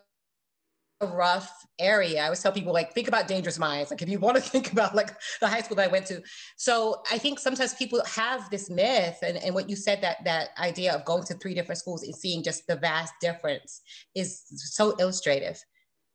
rough 1.07 1.65
area. 1.79 2.21
I 2.21 2.25
always 2.25 2.41
tell 2.41 2.51
people 2.51 2.73
like 2.73 2.93
think 2.93 3.07
about 3.07 3.27
dangerous 3.27 3.57
minds. 3.57 3.91
Like 3.91 4.01
if 4.01 4.09
you 4.09 4.19
want 4.19 4.37
to 4.37 4.41
think 4.49 4.71
about 4.71 4.95
like 4.95 5.11
the 5.39 5.47
high 5.47 5.61
school 5.61 5.75
that 5.77 5.89
I 5.89 5.91
went 5.91 6.05
to. 6.07 6.21
So 6.57 7.01
I 7.11 7.17
think 7.17 7.39
sometimes 7.39 7.73
people 7.73 8.01
have 8.05 8.49
this 8.49 8.69
myth 8.69 9.17
and, 9.23 9.37
and 9.37 9.53
what 9.53 9.69
you 9.69 9.75
said 9.75 10.01
that 10.01 10.23
that 10.25 10.49
idea 10.59 10.93
of 10.93 11.05
going 11.05 11.23
to 11.23 11.33
three 11.35 11.53
different 11.53 11.79
schools 11.79 12.03
and 12.03 12.15
seeing 12.15 12.43
just 12.43 12.67
the 12.67 12.75
vast 12.75 13.13
difference 13.19 13.81
is 14.15 14.43
so 14.55 14.91
illustrative. 14.97 15.61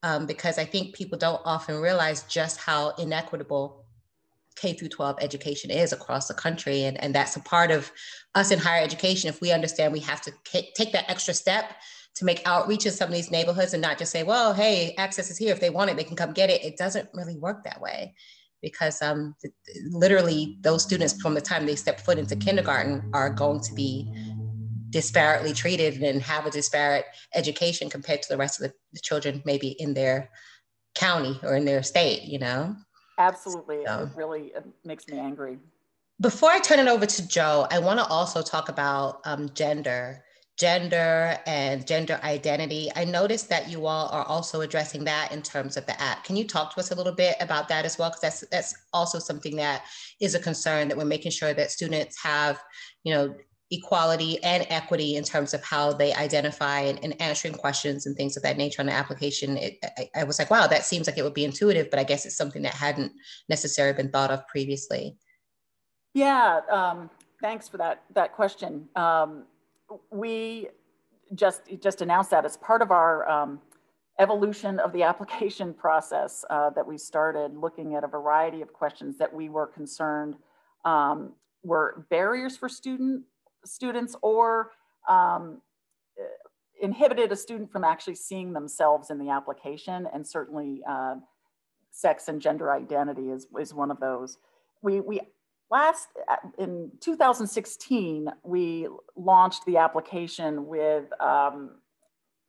Um, 0.03 0.27
because 0.27 0.59
I 0.59 0.65
think 0.65 0.95
people 0.95 1.19
don't 1.19 1.41
often 1.45 1.81
realize 1.81 2.23
just 2.25 2.61
how 2.61 2.91
inequitable 2.91 3.87
K 4.55 4.73
through 4.73 4.89
12 4.89 5.19
education 5.21 5.71
is 5.71 5.93
across 5.93 6.29
the 6.29 6.35
country. 6.35 6.85
And, 6.85 7.03
and 7.03 7.15
that's 7.15 7.35
a 7.37 7.41
part 7.41 7.71
of 7.71 7.91
us 8.35 8.51
in 8.51 8.59
higher 8.59 8.83
education. 8.83 9.29
If 9.29 9.41
we 9.41 9.53
understand 9.53 9.93
we 9.93 10.01
have 10.01 10.21
to 10.23 10.33
take 10.45 10.93
that 10.93 11.11
extra 11.11 11.35
step 11.35 11.75
to 12.17 12.25
make 12.25 12.41
outreach 12.47 12.87
in 12.87 12.93
some 12.93 13.09
of 13.09 13.15
these 13.15 13.31
neighborhoods 13.31 13.75
and 13.75 13.83
not 13.83 13.99
just 13.99 14.11
say, 14.11 14.23
well, 14.23 14.55
hey, 14.55 14.95
access 14.97 15.31
is 15.31 15.37
here. 15.37 15.53
If 15.53 15.61
they 15.61 15.71
want 15.71 15.91
it, 15.91 15.97
they 15.97 16.05
can 16.05 16.17
come 16.17 16.33
get 16.33 16.51
it. 16.51 16.65
It 16.65 16.77
doesn't 16.77 17.09
really 17.13 17.37
work 17.37 17.63
that 17.65 17.81
way 17.81 18.15
because 18.63 19.03
um, 19.03 19.35
literally 19.91 20.59
those 20.63 20.83
students 20.83 21.21
from 21.21 21.35
the 21.35 21.41
time 21.41 21.67
they 21.67 21.77
step 21.77 22.01
foot 22.01 22.19
into 22.19 22.35
kindergarten 22.35 23.11
are 23.13 23.31
going 23.31 23.61
to 23.61 23.75
be 23.75 24.11
disparately 24.91 25.55
treated 25.55 26.03
and 26.03 26.23
have 26.23 26.47
a 26.47 26.51
disparate 26.51 27.05
education 27.35 27.91
compared 27.91 28.23
to 28.23 28.29
the 28.31 28.37
rest 28.37 28.61
of 28.61 28.69
the, 28.69 28.75
the 28.95 29.01
children 29.01 29.43
maybe 29.45 29.69
in 29.79 29.93
their 29.93 30.31
county 30.95 31.39
or 31.43 31.55
in 31.55 31.67
their 31.67 31.83
state, 31.83 32.23
you 32.23 32.39
know? 32.39 32.75
Absolutely. 33.19 33.83
So, 33.87 34.11
it 34.11 34.17
really 34.17 34.53
it 34.55 34.65
makes 34.85 35.07
me 35.07 35.19
angry. 35.19 35.59
Before 36.19 36.51
I 36.51 36.61
turn 36.61 36.79
it 36.79 36.89
over 36.89 37.05
to 37.05 37.29
Joe, 37.29 37.67
I 37.71 37.79
want 37.79 37.99
to 37.99 38.07
also 38.07 38.41
talk 38.41 38.71
about 38.71 39.21
um, 39.27 39.51
gender 39.53 40.25
gender 40.59 41.39
and 41.47 41.87
gender 41.87 42.19
identity. 42.23 42.91
I 42.97 43.05
noticed 43.05 43.49
that 43.51 43.69
you 43.69 43.87
all 43.87 44.09
are 44.09 44.25
also 44.25 44.63
addressing 44.63 45.05
that 45.05 45.31
in 45.31 45.43
terms 45.43 45.77
of 45.77 45.85
the 45.85 46.01
app. 46.01 46.25
Can 46.25 46.35
you 46.37 46.45
talk 46.45 46.75
to 46.75 46.81
us 46.81 46.91
a 46.91 46.95
little 46.95 47.13
bit 47.13 47.37
about 47.41 47.69
that 47.69 47.85
as 47.85 47.99
well? 47.99 48.09
Because 48.09 48.23
that's 48.23 48.41
that's 48.51 48.75
also 48.93 49.19
something 49.19 49.57
that 49.57 49.85
is 50.21 50.35
a 50.35 50.41
concern 50.41 50.89
that 50.89 50.97
we're 50.97 51.05
making 51.05 51.31
sure 51.31 51.53
that 51.53 51.71
students 51.71 52.23
have, 52.23 52.59
you 53.05 53.13
know, 53.13 53.35
equality 53.71 54.43
and 54.45 54.65
equity 54.71 55.17
in 55.17 55.25
terms 55.25 55.53
of 55.53 55.63
how 55.63 55.93
they 55.93 56.15
identify 56.15 56.81
and, 56.81 57.03
and 57.03 57.21
answering 57.21 57.53
questions 57.53 58.07
and 58.07 58.17
things 58.17 58.37
of 58.37 58.43
that 58.43 58.57
nature 58.57 58.81
on 58.81 58.87
the 58.87 58.93
application. 58.93 59.57
It, 59.57 59.79
I, 59.99 60.21
I 60.21 60.25
was 60.25 60.39
like, 60.39 60.51
wow, 60.51 60.67
that 60.69 60.85
seems 60.85 61.07
like 61.07 61.19
it 61.19 61.23
would 61.23 61.35
be 61.35 61.45
intuitive, 61.45 61.91
but 61.91 61.99
I 61.99 62.05
guess 62.05 62.25
it's 62.25 62.37
something 62.37 62.63
that 62.63 62.75
hadn't 62.75 63.13
necessarily 63.49 63.97
been 63.97 64.11
thought 64.11 64.31
of 64.31 64.47
previously. 64.47 65.17
Yeah, 66.15 66.61
um, 66.71 67.11
thanks 67.43 67.69
for 67.69 67.77
that 67.77 68.05
that 68.15 68.33
question. 68.33 68.89
Um, 68.97 69.45
we 70.11 70.69
just 71.35 71.63
just 71.81 72.03
announced 72.03 72.31
that 72.31 72.45
as 72.45 72.57
part 72.57 72.83
of 72.83 72.91
our 72.91 73.29
um, 73.29 73.61
evolution 74.19 74.79
of 74.79 74.93
the 74.93 75.03
application 75.11 75.75
process 75.75 76.45
uh, 76.51 76.71
that 76.71 76.87
we 76.87 76.97
started 76.97 77.57
looking 77.57 77.95
at 77.95 78.05
a 78.05 78.09
variety 78.09 78.63
of 78.63 78.73
questions 78.73 79.19
that 79.19 79.33
we 79.33 79.49
were 79.49 79.67
concerned 79.67 80.37
um, 80.85 81.33
were 81.63 82.07
barriers 82.11 82.57
for 82.57 82.69
student 82.69 83.25
students 83.65 84.15
or 84.23 84.71
um, 85.09 85.61
inhibited 86.81 87.33
a 87.33 87.37
student 87.37 87.71
from 87.71 87.85
actually 87.85 88.15
seeing 88.15 88.53
themselves 88.53 89.11
in 89.11 89.19
the 89.19 89.31
application 89.31 90.07
and 90.13 90.27
certainly 90.27 90.83
uh, 90.89 91.17
sex 91.91 92.29
and 92.29 92.41
gender 92.41 92.73
identity 92.73 93.31
is, 93.31 93.47
is 93.59 93.73
one 93.73 93.91
of 93.91 93.99
those. 94.01 94.39
We, 94.83 95.01
we 95.01 95.21
last 95.71 96.09
uh, 96.29 96.37
in 96.59 96.91
2016 97.01 98.29
we 98.43 98.89
launched 99.17 99.65
the 99.67 99.77
application 99.77 100.67
with 100.67 101.05
um, 101.21 101.71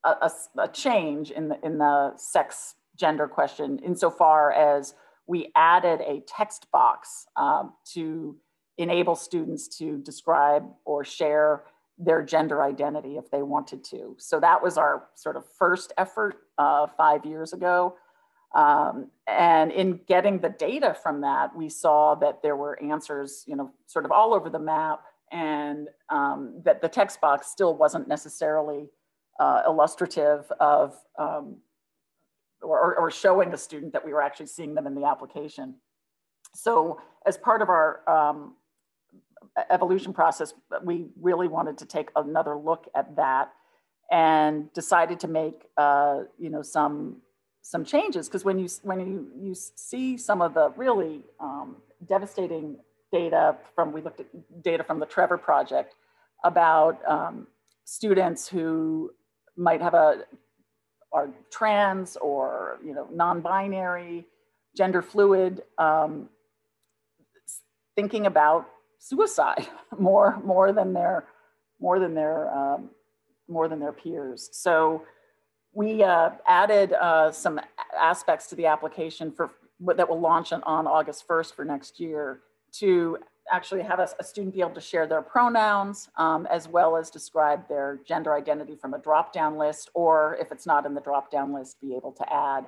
a, 0.04 0.10
a, 0.10 0.32
a, 0.60 0.68
change 0.68 1.32
in 1.32 1.50
the 1.50 1.58
in 1.64 1.78
the 1.78 2.14
sex 2.18 2.76
gender 2.96 3.28
question 3.28 3.80
insofar 3.80 4.52
as 4.52 4.94
we 5.28 5.52
added 5.56 6.02
a 6.02 6.22
text 6.28 6.68
box 6.72 7.28
um, 7.36 7.74
to 7.94 8.38
enable 8.78 9.16
students 9.16 9.68
to 9.68 9.98
describe 9.98 10.64
or 10.86 11.04
share 11.04 11.64
their 11.98 12.22
gender 12.24 12.62
identity 12.62 13.18
if 13.18 13.30
they 13.32 13.42
wanted 13.42 13.84
to. 13.84 14.16
So 14.20 14.40
that 14.40 14.62
was 14.62 14.78
our 14.78 15.08
sort 15.16 15.36
of 15.36 15.44
first 15.58 15.94
effort 15.98 16.36
uh, 16.58 16.86
five 16.96 17.26
years 17.26 17.54
ago 17.54 17.96
um, 18.56 19.10
and 19.28 19.72
in 19.72 20.00
getting 20.08 20.40
the 20.40 20.50
data 20.50 20.96
from 21.02 21.22
that, 21.22 21.56
we 21.56 21.70
saw 21.70 22.16
that 22.16 22.42
there 22.42 22.56
were 22.56 22.82
answers, 22.82 23.44
you 23.48 23.56
know, 23.56 23.72
sort 23.86 24.06
of 24.06 24.12
all 24.12 24.34
over 24.34 24.50
the 24.50 24.60
map, 24.60 25.02
and 25.32 25.90
um, 26.10 26.62
that 26.64 26.82
the 26.82 26.88
text 26.88 27.20
box 27.20 27.48
still 27.48 27.76
wasn't 27.76 28.08
necessarily 28.08 28.90
uh, 29.40 29.64
illustrative 29.68 30.52
of 30.60 30.96
um, 31.20 31.58
or, 32.62 32.96
or, 32.96 33.12
showing 33.12 33.52
the 33.52 33.58
student 33.58 33.94
that 33.94 34.04
we 34.04 34.12
were 34.12 34.22
actually 34.22 34.48
seeing 34.48 34.74
them 34.74 34.88
in 34.88 34.96
the 34.96 35.06
application. 35.06 35.76
So, 36.56 37.00
as 37.26 37.38
part 37.38 37.62
of 37.62 37.70
our 37.70 38.02
um, 38.10 38.56
evolution 39.70 40.14
process, 40.14 40.54
we 40.84 41.08
really 41.22 41.48
wanted 41.48 41.78
to 41.80 41.86
take 41.86 42.10
another 42.16 42.56
look 42.56 42.88
at 42.96 43.16
that 43.18 43.52
and 44.12 44.72
decided 44.74 45.20
to 45.20 45.28
make, 45.28 45.68
uh, 45.78 46.22
you 46.40 46.50
know, 46.50 46.62
some 46.62 47.18
some 47.68 47.84
changes 47.84 48.30
because 48.30 48.46
when 48.46 48.58
you 48.58 48.70
when 48.84 49.00
you 49.02 49.28
you 49.38 49.54
see 49.54 50.18
some 50.18 50.42
of 50.42 50.54
the 50.54 50.70
really 50.78 51.24
um, 51.42 51.76
devastating 52.08 52.78
data 53.12 53.58
from 53.76 53.92
we 53.92 54.02
looked 54.02 54.22
at 54.22 54.28
data 54.64 54.84
from 54.86 55.00
the 55.00 55.06
Trevor 55.06 55.38
Project 55.38 55.96
about 56.46 56.98
um, 57.06 57.48
students 57.84 58.48
who 58.48 59.12
might 59.58 59.82
have 59.82 59.94
a 59.94 60.24
are 61.12 61.30
trans 61.52 62.16
or 62.16 62.80
you 62.86 62.94
know 62.94 63.08
non-binary, 63.12 64.26
gender 64.78 65.02
fluid, 65.02 65.62
um, 65.78 66.30
thinking 67.98 68.28
about 68.28 68.66
suicide 68.98 69.68
more 70.00 70.40
more 70.42 70.72
than 70.72 70.94
their 70.94 71.26
more 71.82 72.00
than 72.00 72.16
their 72.16 72.50
um, 72.50 72.92
more 73.50 73.68
than 73.68 73.82
their 73.82 73.92
peers. 73.92 74.50
So 74.54 75.04
we 75.78 76.02
uh, 76.02 76.32
added 76.48 76.94
uh, 76.94 77.32
some 77.32 77.62
aspects 77.96 78.48
to 78.48 78.56
the 78.56 78.66
application 78.66 79.32
for 79.32 79.52
that 79.80 80.10
will 80.10 80.20
launch 80.20 80.52
on, 80.52 80.88
August 80.88 81.28
1st 81.28 81.54
for 81.54 81.64
next 81.64 82.00
year 82.00 82.40
to 82.72 83.20
actually 83.54 83.84
have 83.84 84.00
a, 84.00 84.10
a 84.20 84.24
student 84.24 84.56
be 84.56 84.62
able 84.62 84.72
to 84.72 84.82
share 84.82 85.06
their 85.06 85.22
pronouns 85.22 86.10
um, 86.18 86.48
as 86.48 86.68
well 86.68 86.98
as 86.98 87.12
describe 87.12 87.70
their 87.70 88.00
gender 88.08 88.34
identity 88.34 88.76
from 88.76 88.96
a 88.96 88.98
drop-down 88.98 89.56
list, 89.56 89.92
or 89.94 90.36
if 90.42 90.52
it's 90.52 90.66
not 90.66 90.88
in 90.88 90.96
the 90.96 91.02
drop-down 91.02 91.54
list, 91.54 91.80
be 91.80 91.96
able 91.96 92.12
to 92.12 92.34
add 92.34 92.66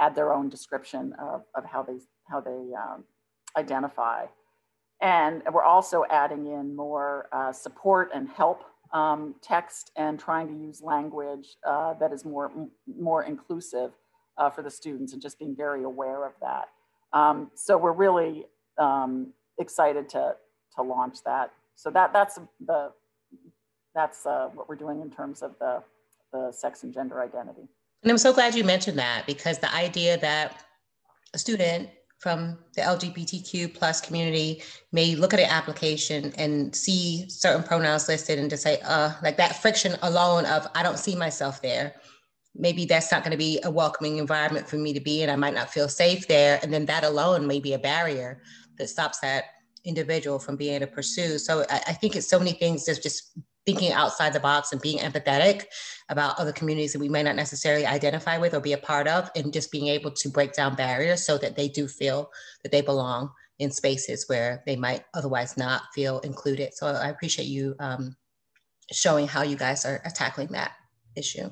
add 0.00 0.14
their 0.14 0.32
own 0.32 0.48
description 0.48 1.12
of, 1.20 1.42
of 1.56 1.64
how 1.64 1.82
they 1.82 1.98
how 2.30 2.40
they 2.40 2.50
um, 2.50 3.02
identify. 3.56 4.24
And 5.00 5.42
we're 5.52 5.64
also 5.64 6.04
adding 6.08 6.46
in 6.46 6.76
more 6.76 7.28
uh, 7.32 7.52
support 7.52 8.10
and 8.14 8.28
help 8.28 8.62
um, 8.92 9.34
text 9.42 9.90
and 9.96 10.18
trying 10.18 10.48
to 10.48 10.54
use 10.54 10.82
language 10.82 11.56
uh, 11.66 11.94
that 11.94 12.12
is 12.12 12.24
more, 12.24 12.50
more 12.98 13.22
inclusive 13.24 13.92
uh, 14.38 14.50
for 14.50 14.62
the 14.62 14.70
students 14.70 15.12
and 15.12 15.22
just 15.22 15.38
being 15.38 15.56
very 15.56 15.84
aware 15.84 16.26
of 16.26 16.32
that. 16.40 16.68
Um, 17.12 17.50
so 17.54 17.76
we're 17.76 17.92
really 17.92 18.46
um, 18.78 19.32
excited 19.58 20.08
to, 20.10 20.36
to 20.76 20.82
launch 20.82 21.22
that. 21.24 21.52
So 21.74 21.90
that, 21.90 22.12
that's, 22.12 22.38
the, 22.66 22.92
that's 23.94 24.26
uh, 24.26 24.48
what 24.54 24.68
we're 24.68 24.76
doing 24.76 25.00
in 25.00 25.10
terms 25.10 25.42
of 25.42 25.58
the, 25.58 25.82
the 26.32 26.52
sex 26.52 26.82
and 26.82 26.92
gender 26.92 27.20
identity. 27.22 27.68
And 28.02 28.10
I'm 28.10 28.18
so 28.18 28.32
glad 28.32 28.54
you 28.54 28.64
mentioned 28.64 28.98
that 28.98 29.24
because 29.26 29.58
the 29.58 29.72
idea 29.74 30.18
that 30.18 30.64
a 31.34 31.38
student 31.38 31.88
from 32.22 32.56
the 32.76 32.82
LGBTQ 32.82 33.74
plus 33.74 34.00
community 34.00 34.62
may 34.92 35.16
look 35.16 35.34
at 35.34 35.40
an 35.40 35.50
application 35.50 36.32
and 36.38 36.74
see 36.74 37.28
certain 37.28 37.64
pronouns 37.64 38.06
listed 38.06 38.38
and 38.38 38.48
just 38.48 38.62
say, 38.62 38.78
uh, 38.84 39.10
like 39.24 39.36
that 39.36 39.60
friction 39.60 39.96
alone 40.02 40.46
of 40.46 40.68
I 40.76 40.84
don't 40.84 41.00
see 41.00 41.16
myself 41.16 41.60
there. 41.60 41.96
Maybe 42.54 42.84
that's 42.84 43.10
not 43.10 43.24
going 43.24 43.32
to 43.32 43.36
be 43.36 43.58
a 43.64 43.70
welcoming 43.70 44.18
environment 44.18 44.68
for 44.68 44.76
me 44.76 44.92
to 44.92 45.00
be 45.00 45.22
in. 45.22 45.30
I 45.30 45.36
might 45.36 45.54
not 45.54 45.70
feel 45.70 45.88
safe 45.88 46.28
there. 46.28 46.60
And 46.62 46.72
then 46.72 46.86
that 46.86 47.02
alone 47.02 47.44
may 47.48 47.58
be 47.58 47.72
a 47.72 47.78
barrier 47.78 48.40
that 48.78 48.88
stops 48.88 49.18
that 49.18 49.46
individual 49.84 50.38
from 50.38 50.54
being 50.54 50.74
able 50.76 50.86
to 50.86 50.92
pursue. 50.92 51.38
So 51.38 51.64
I, 51.68 51.82
I 51.88 51.92
think 51.92 52.14
it's 52.14 52.28
so 52.28 52.38
many 52.38 52.52
things 52.52 52.86
that's 52.86 53.00
just 53.00 53.36
thinking 53.64 53.92
outside 53.92 54.32
the 54.32 54.40
box 54.40 54.72
and 54.72 54.80
being 54.80 54.98
empathetic 54.98 55.64
about 56.08 56.38
other 56.38 56.52
communities 56.52 56.92
that 56.92 56.98
we 56.98 57.08
may 57.08 57.22
not 57.22 57.36
necessarily 57.36 57.86
identify 57.86 58.36
with 58.38 58.54
or 58.54 58.60
be 58.60 58.72
a 58.72 58.78
part 58.78 59.06
of 59.06 59.30
and 59.36 59.52
just 59.52 59.70
being 59.70 59.88
able 59.88 60.10
to 60.10 60.28
break 60.28 60.52
down 60.52 60.74
barriers 60.74 61.24
so 61.24 61.38
that 61.38 61.56
they 61.56 61.68
do 61.68 61.86
feel 61.86 62.30
that 62.62 62.72
they 62.72 62.80
belong 62.80 63.30
in 63.58 63.70
spaces 63.70 64.28
where 64.28 64.62
they 64.66 64.74
might 64.74 65.04
otherwise 65.14 65.56
not 65.56 65.82
feel 65.94 66.18
included. 66.20 66.74
So 66.74 66.88
i 66.88 67.08
appreciate 67.08 67.46
you 67.46 67.76
um, 67.78 68.16
showing 68.90 69.28
how 69.28 69.42
you 69.42 69.56
guys 69.56 69.84
are, 69.84 70.00
are, 70.04 70.10
tackling 70.10 70.48
that 70.48 70.72
issue. 71.16 71.50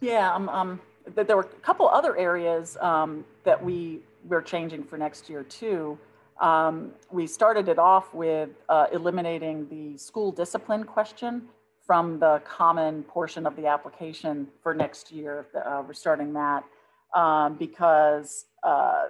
Yeah 0.00 0.34
um, 0.34 0.48
um, 0.48 0.80
there 1.14 1.36
were 1.36 1.42
a 1.42 1.60
couple 1.60 1.88
other 1.88 2.16
areas 2.16 2.76
um, 2.80 3.24
that 3.44 3.62
we 3.62 4.00
we're 4.28 4.42
changing 4.42 4.84
for 4.84 4.96
next 4.96 5.28
year 5.28 5.42
too 5.44 5.98
um, 6.42 6.90
we 7.10 7.26
started 7.26 7.68
it 7.68 7.78
off 7.78 8.12
with 8.12 8.50
uh, 8.68 8.86
eliminating 8.92 9.68
the 9.68 9.96
school 9.96 10.32
discipline 10.32 10.82
question 10.84 11.42
from 11.86 12.18
the 12.18 12.42
common 12.44 13.04
portion 13.04 13.46
of 13.46 13.54
the 13.54 13.66
application 13.66 14.48
for 14.60 14.74
next 14.74 15.12
year. 15.12 15.46
Uh, 15.54 15.82
we're 15.86 15.92
starting 15.92 16.32
that 16.32 16.64
um, 17.14 17.54
because 17.56 18.46
uh, 18.64 19.04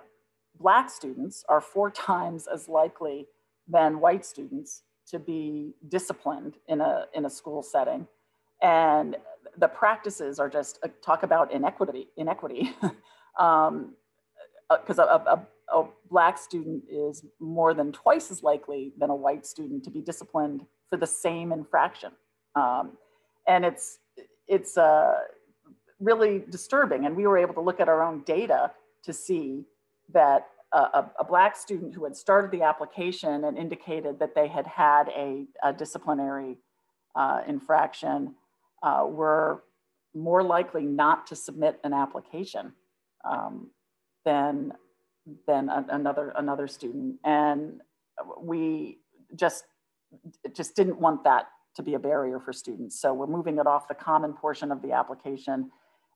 Black 0.60 0.90
students 0.90 1.42
are 1.48 1.60
four 1.60 1.90
times 2.08 2.46
as 2.52 2.68
likely 2.68 3.26
than 3.66 3.98
white 3.98 4.26
students 4.26 4.82
to 5.08 5.18
be 5.18 5.74
disciplined 5.88 6.56
in 6.68 6.82
a, 6.82 7.06
in 7.14 7.24
a 7.24 7.30
school 7.30 7.62
setting. 7.62 8.06
And 8.60 9.16
the 9.56 9.68
practices 9.68 10.38
are 10.38 10.50
just 10.50 10.78
uh, 10.84 10.88
talk 11.02 11.22
about 11.22 11.50
inequity, 11.50 12.08
inequity. 12.16 12.74
um, 13.38 13.94
because 14.70 14.98
uh, 14.98 15.04
a, 15.04 15.30
a, 15.30 15.34
a 15.34 15.46
black 16.10 16.38
student 16.38 16.84
is 16.90 17.24
more 17.40 17.74
than 17.74 17.92
twice 17.92 18.30
as 18.30 18.42
likely 18.42 18.92
than 18.98 19.10
a 19.10 19.14
white 19.14 19.46
student 19.46 19.84
to 19.84 19.90
be 19.90 20.00
disciplined 20.00 20.66
for 20.90 20.96
the 20.96 21.06
same 21.06 21.52
infraction. 21.52 22.12
Um, 22.54 22.92
and 23.46 23.64
it's, 23.64 23.98
it's 24.46 24.76
uh, 24.76 25.14
really 25.98 26.42
disturbing. 26.50 27.06
And 27.06 27.16
we 27.16 27.26
were 27.26 27.38
able 27.38 27.54
to 27.54 27.60
look 27.60 27.80
at 27.80 27.88
our 27.88 28.02
own 28.02 28.22
data 28.24 28.72
to 29.04 29.12
see 29.12 29.64
that 30.12 30.48
a, 30.72 31.04
a, 31.18 31.24
black 31.24 31.56
student 31.56 31.94
who 31.94 32.04
had 32.04 32.16
started 32.16 32.50
the 32.50 32.62
application 32.62 33.44
and 33.44 33.58
indicated 33.58 34.18
that 34.18 34.34
they 34.34 34.48
had 34.48 34.66
had 34.66 35.08
a, 35.08 35.44
a 35.62 35.72
disciplinary 35.72 36.56
uh, 37.14 37.42
infraction 37.46 38.34
uh, 38.82 39.04
were 39.06 39.62
more 40.14 40.42
likely 40.42 40.84
not 40.84 41.26
to 41.26 41.36
submit 41.36 41.78
an 41.84 41.92
application 41.92 42.72
um, 43.24 43.68
than 44.24 44.72
than 45.46 45.68
a, 45.68 45.86
another 45.90 46.32
another 46.36 46.66
student. 46.66 47.16
And 47.24 47.80
we 48.40 48.98
just 49.34 49.64
just 50.54 50.76
didn't 50.76 50.98
want 50.98 51.24
that 51.24 51.46
to 51.76 51.82
be 51.82 51.94
a 51.94 51.98
barrier 51.98 52.38
for 52.38 52.52
students. 52.52 53.00
So 53.00 53.14
we're 53.14 53.26
moving 53.26 53.58
it 53.58 53.66
off 53.66 53.88
the 53.88 53.94
common 53.94 54.34
portion 54.34 54.70
of 54.70 54.82
the 54.82 54.92
application 54.92 55.70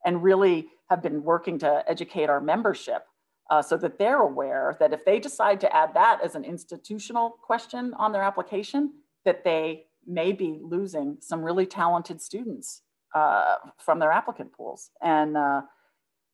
and 0.04 0.22
really 0.22 0.68
have 0.90 1.02
been 1.02 1.22
working 1.22 1.58
to 1.60 1.82
educate 1.88 2.28
our 2.28 2.40
membership 2.40 3.06
uh, 3.50 3.62
so 3.62 3.76
that 3.78 3.98
they're 3.98 4.20
aware 4.20 4.76
that 4.80 4.92
if 4.92 5.04
they 5.04 5.18
decide 5.18 5.60
to 5.60 5.74
add 5.74 5.94
that 5.94 6.20
as 6.22 6.34
an 6.34 6.44
institutional 6.44 7.30
question 7.42 7.94
on 7.94 8.12
their 8.12 8.22
application 8.22 8.92
that 9.24 9.44
they 9.44 9.84
may 10.06 10.32
be 10.32 10.58
losing 10.62 11.16
some 11.20 11.42
really 11.42 11.66
talented 11.66 12.20
students 12.20 12.82
uh, 13.14 13.56
from 13.78 13.98
their 13.98 14.12
applicant 14.12 14.52
pools. 14.52 14.90
And 15.02 15.36
uh, 15.36 15.62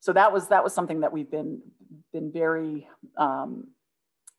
so 0.00 0.12
that 0.12 0.32
was 0.32 0.48
that 0.48 0.64
was 0.64 0.74
something 0.74 1.00
that 1.00 1.12
we've 1.12 1.30
been 1.30 1.62
been 2.12 2.32
very 2.32 2.88
um, 3.16 3.68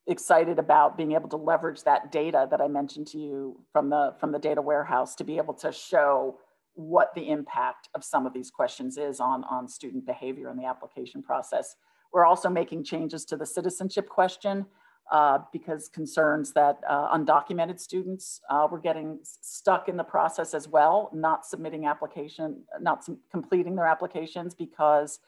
excited 0.08 0.60
about 0.60 0.98
being 0.98 1.14
able 1.14 1.30
to 1.30 1.38
leverage 1.38 1.84
that 1.84 2.12
data 2.12 2.48
that 2.52 2.62
I 2.62 2.68
mentioned 2.68 3.08
to 3.08 3.18
you 3.18 3.60
from 3.72 3.90
the 3.90 4.16
from 4.20 4.32
the 4.32 4.40
data 4.40 4.62
warehouse 4.62 5.16
to 5.16 5.24
be 5.24 5.38
able 5.38 5.54
to 5.56 5.72
show 5.72 6.40
what 6.76 7.14
the 7.16 7.30
impact 7.30 7.90
of 7.94 8.04
some 8.04 8.26
of 8.26 8.34
these 8.34 8.52
questions 8.52 8.98
is 8.98 9.20
on 9.20 9.44
on 9.46 9.68
student 9.68 10.06
behavior 10.06 10.50
in 10.50 10.58
the 10.58 10.66
application 10.66 11.24
process. 11.24 11.76
We're 12.12 12.26
also 12.26 12.50
making 12.50 12.84
changes 12.84 13.26
to 13.26 13.38
the 13.38 13.46
citizenship 13.46 14.08
question 14.08 14.66
uh, 15.12 15.40
because 15.52 15.90
concerns 15.90 16.54
that 16.54 16.80
uh, 16.88 17.16
undocumented 17.16 17.80
students 17.80 18.40
uh, 18.50 18.68
were 18.70 18.80
getting 18.80 19.20
stuck 19.24 19.90
in 19.90 19.98
the 19.98 20.04
process 20.04 20.54
as 20.54 20.68
well, 20.68 21.10
not 21.14 21.46
submitting 21.46 21.86
application, 21.86 22.64
not 22.80 23.08
completing 23.32 23.76
their 23.76 23.86
applications 23.86 24.54
because 24.54 25.20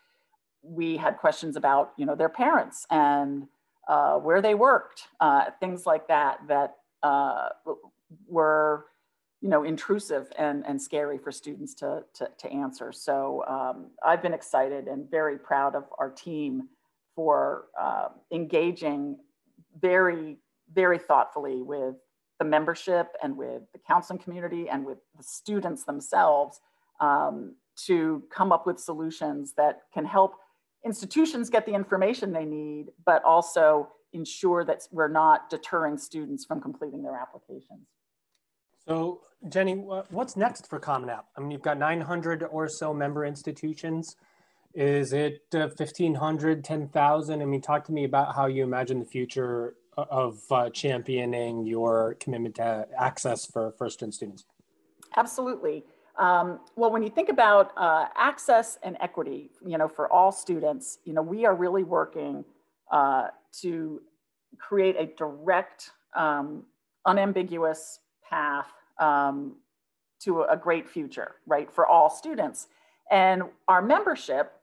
we 0.68 0.98
had 0.98 1.18
questions 1.18 1.56
about, 1.56 1.94
you 1.98 2.06
know, 2.06 2.16
their 2.16 2.30
parents 2.30 2.86
and 2.90 3.48
uh, 3.88 4.16
where 4.16 4.42
they 4.42 4.56
worked, 4.56 5.04
uh, 5.20 5.46
things 5.60 5.86
like 5.86 6.08
that, 6.08 6.40
that 6.48 6.78
uh, 7.04 7.50
were, 8.28 8.86
you 9.42 9.50
know, 9.50 9.64
intrusive 9.64 10.32
and, 10.38 10.66
and 10.66 10.82
scary 10.82 11.18
for 11.18 11.32
students 11.32 11.76
to, 11.76 12.04
to, 12.16 12.30
to 12.38 12.52
answer. 12.52 12.92
So 12.92 13.44
um, 13.48 13.88
I've 14.04 14.24
been 14.24 14.34
excited 14.34 14.88
and 14.88 15.10
very 15.10 15.38
proud 15.38 15.76
of 15.76 15.86
our 16.00 16.10
team 16.10 16.70
for 17.16 17.66
uh, 17.80 18.10
engaging 18.32 19.18
very, 19.80 20.38
very 20.74 20.98
thoughtfully 20.98 21.62
with 21.62 21.96
the 22.40 22.46
membership 22.46 23.16
and 23.22 23.38
with 23.38 23.62
the 23.72 23.80
counseling 23.88 24.20
community 24.20 24.68
and 24.68 24.86
with 24.86 24.98
the 25.16 25.24
students 25.24 25.84
themselves 25.84 26.60
um, 27.00 27.56
to 27.76 28.24
come 28.30 28.52
up 28.52 28.66
with 28.66 28.80
solutions 28.80 29.54
that 29.58 29.82
can 29.94 30.06
help 30.06 30.36
institutions 30.86 31.50
get 31.50 31.66
the 31.66 31.74
information 31.74 32.32
they 32.32 32.46
need, 32.46 32.88
but 33.06 33.24
also 33.24 33.90
ensure 34.14 34.64
that 34.64 34.84
we're 34.92 35.10
not 35.10 35.50
deterring 35.50 35.98
students 35.98 36.46
from 36.46 36.62
completing 36.62 37.04
their 37.04 37.16
applications. 37.16 37.88
So 38.88 39.22
Jenny, 39.50 39.74
what's 39.74 40.38
next 40.38 40.68
for 40.70 40.80
Common 40.80 41.10
App? 41.10 41.26
I 41.36 41.42
mean, 41.42 41.52
you've 41.52 41.62
got 41.62 41.78
900 41.78 42.44
or 42.44 42.70
so 42.70 42.94
member 42.94 43.26
institutions. 43.26 44.16
Is 44.74 45.14
it 45.14 45.42
uh, 45.54 45.70
1,500, 45.76 46.64
10,000? 46.64 47.42
I 47.42 47.46
mean, 47.46 47.62
talk 47.62 47.86
to 47.86 47.92
me 47.92 48.04
about 48.04 48.36
how 48.36 48.46
you 48.46 48.64
imagine 48.64 49.00
the 49.00 49.06
future 49.06 49.76
of 49.98 50.40
uh, 50.52 50.70
championing 50.70 51.66
your 51.66 52.16
commitment 52.20 52.56
to 52.56 52.86
access 52.98 53.46
for 53.46 53.72
first-gen 53.78 54.12
students. 54.12 54.46
Absolutely. 55.16 55.86
Um, 56.18 56.60
well, 56.76 56.92
when 56.92 57.04
you 57.04 57.10
think 57.10 57.30
about 57.30 57.72
uh, 57.78 58.08
access 58.16 58.78
and 58.84 58.96
equity, 59.02 59.52
you 59.66 59.78
know, 59.78 59.88
for 59.88 60.12
all 60.12 60.32
students, 60.32 61.00
you 61.04 61.14
know, 61.14 61.22
we 61.22 61.46
are 61.46 61.56
really 61.56 61.84
working 61.84 62.46
uh, 62.92 63.28
to 63.62 64.02
create 64.58 64.96
a 64.98 65.08
direct, 65.18 65.92
um, 66.16 66.64
unambiguous 67.06 68.00
path 68.30 68.72
um, 69.00 69.56
to 70.22 70.44
a 70.44 70.56
great 70.56 70.90
future, 70.90 71.36
right, 71.46 71.70
for 71.72 71.86
all 71.86 72.10
students. 72.10 72.68
And 73.12 73.44
our 73.68 73.82
membership 73.82 74.54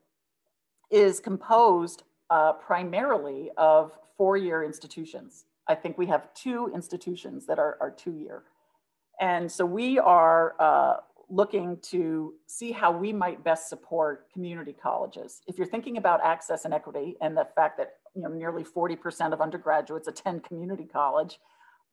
is 0.90 1.20
composed 1.20 2.02
uh, 2.30 2.54
primarily 2.54 3.50
of 3.58 3.92
four-year 4.16 4.64
institutions. 4.64 5.44
I 5.68 5.74
think 5.74 5.98
we 5.98 6.06
have 6.06 6.32
two 6.34 6.70
institutions 6.74 7.46
that 7.46 7.58
are, 7.58 7.76
are 7.80 7.90
two-year. 7.90 8.42
And 9.20 9.52
so 9.52 9.64
we 9.64 9.98
are 9.98 10.54
uh, 10.58 10.96
looking 11.32 11.78
to 11.78 12.34
see 12.46 12.70
how 12.72 12.92
we 12.92 13.10
might 13.10 13.42
best 13.42 13.70
support 13.70 14.30
community 14.30 14.74
colleges. 14.74 15.40
If 15.46 15.56
you're 15.56 15.66
thinking 15.66 15.96
about 15.96 16.20
access 16.22 16.66
and 16.66 16.74
equity 16.74 17.16
and 17.22 17.34
the 17.34 17.48
fact 17.56 17.78
that 17.78 17.94
you 18.14 18.22
know 18.22 18.28
nearly 18.28 18.62
40% 18.62 19.32
of 19.32 19.40
undergraduates 19.40 20.08
attend 20.08 20.44
community 20.44 20.84
college, 20.84 21.38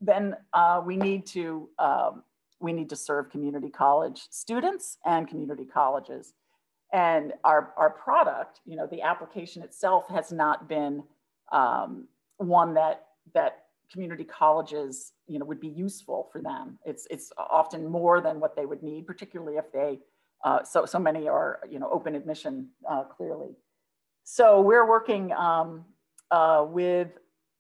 then 0.01 0.35
uh, 0.53 0.81
we 0.85 0.97
need 0.97 1.25
to 1.27 1.69
um, 1.79 2.23
we 2.59 2.73
need 2.73 2.89
to 2.89 2.97
serve 2.97 3.29
community 3.29 3.69
college 3.69 4.23
students 4.29 4.97
and 5.05 5.27
community 5.27 5.65
colleges. 5.65 6.33
And 6.91 7.33
our, 7.43 7.71
our 7.77 7.91
product, 7.91 8.59
you 8.65 8.75
know, 8.75 8.87
the 8.87 9.03
application 9.03 9.61
itself 9.61 10.09
has 10.09 10.31
not 10.31 10.67
been 10.67 11.03
um, 11.51 12.07
one 12.37 12.73
that 12.73 13.05
that 13.07 13.09
community 13.91 14.23
colleges, 14.23 15.13
you 15.27 15.39
know, 15.39 15.45
would 15.45 15.59
be 15.59 15.67
useful 15.67 16.29
for 16.31 16.41
them. 16.41 16.77
It's, 16.85 17.07
it's 17.09 17.31
often 17.37 17.87
more 17.87 18.21
than 18.21 18.39
what 18.39 18.55
they 18.55 18.65
would 18.65 18.83
need, 18.83 19.07
particularly 19.07 19.57
if 19.57 19.71
they, 19.71 19.99
uh, 20.43 20.63
so, 20.63 20.85
so 20.85 20.99
many 20.99 21.27
are, 21.27 21.59
you 21.69 21.79
know, 21.79 21.89
open 21.91 22.15
admission 22.15 22.69
uh, 22.89 23.03
clearly. 23.03 23.49
So 24.23 24.61
we're 24.61 24.87
working 24.87 25.31
um, 25.33 25.85
uh, 26.31 26.65
with 26.67 27.09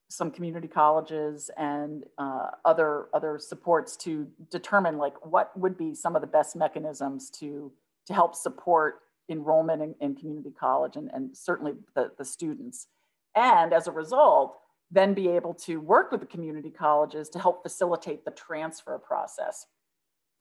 some 0.09 0.31
community 0.31 0.67
colleges 0.67 1.51
and 1.57 2.03
uh, 2.17 2.47
other, 2.65 3.07
other 3.13 3.37
supports 3.37 3.95
to 3.97 4.27
determine 4.49 4.97
like 4.97 5.25
what 5.25 5.57
would 5.57 5.77
be 5.77 5.93
some 5.93 6.15
of 6.15 6.21
the 6.21 6.27
best 6.27 6.55
mechanisms 6.55 7.29
to, 7.29 7.71
to 8.07 8.13
help 8.13 8.35
support 8.35 9.01
enrollment 9.29 9.81
in, 9.81 9.95
in 10.01 10.15
community 10.15 10.51
college 10.51 10.95
and, 10.95 11.09
and 11.13 11.35
certainly 11.37 11.73
the, 11.95 12.11
the 12.17 12.25
students. 12.25 12.87
And 13.35 13.73
as 13.73 13.87
a 13.87 13.91
result, 13.91 14.57
then 14.91 15.13
be 15.13 15.27
able 15.27 15.53
to 15.53 15.77
work 15.79 16.11
with 16.11 16.19
the 16.19 16.25
community 16.25 16.71
colleges 16.71 17.29
to 17.29 17.39
help 17.39 17.61
facilitate 17.61 18.25
the 18.25 18.31
transfer 18.31 18.97
process. 18.97 19.65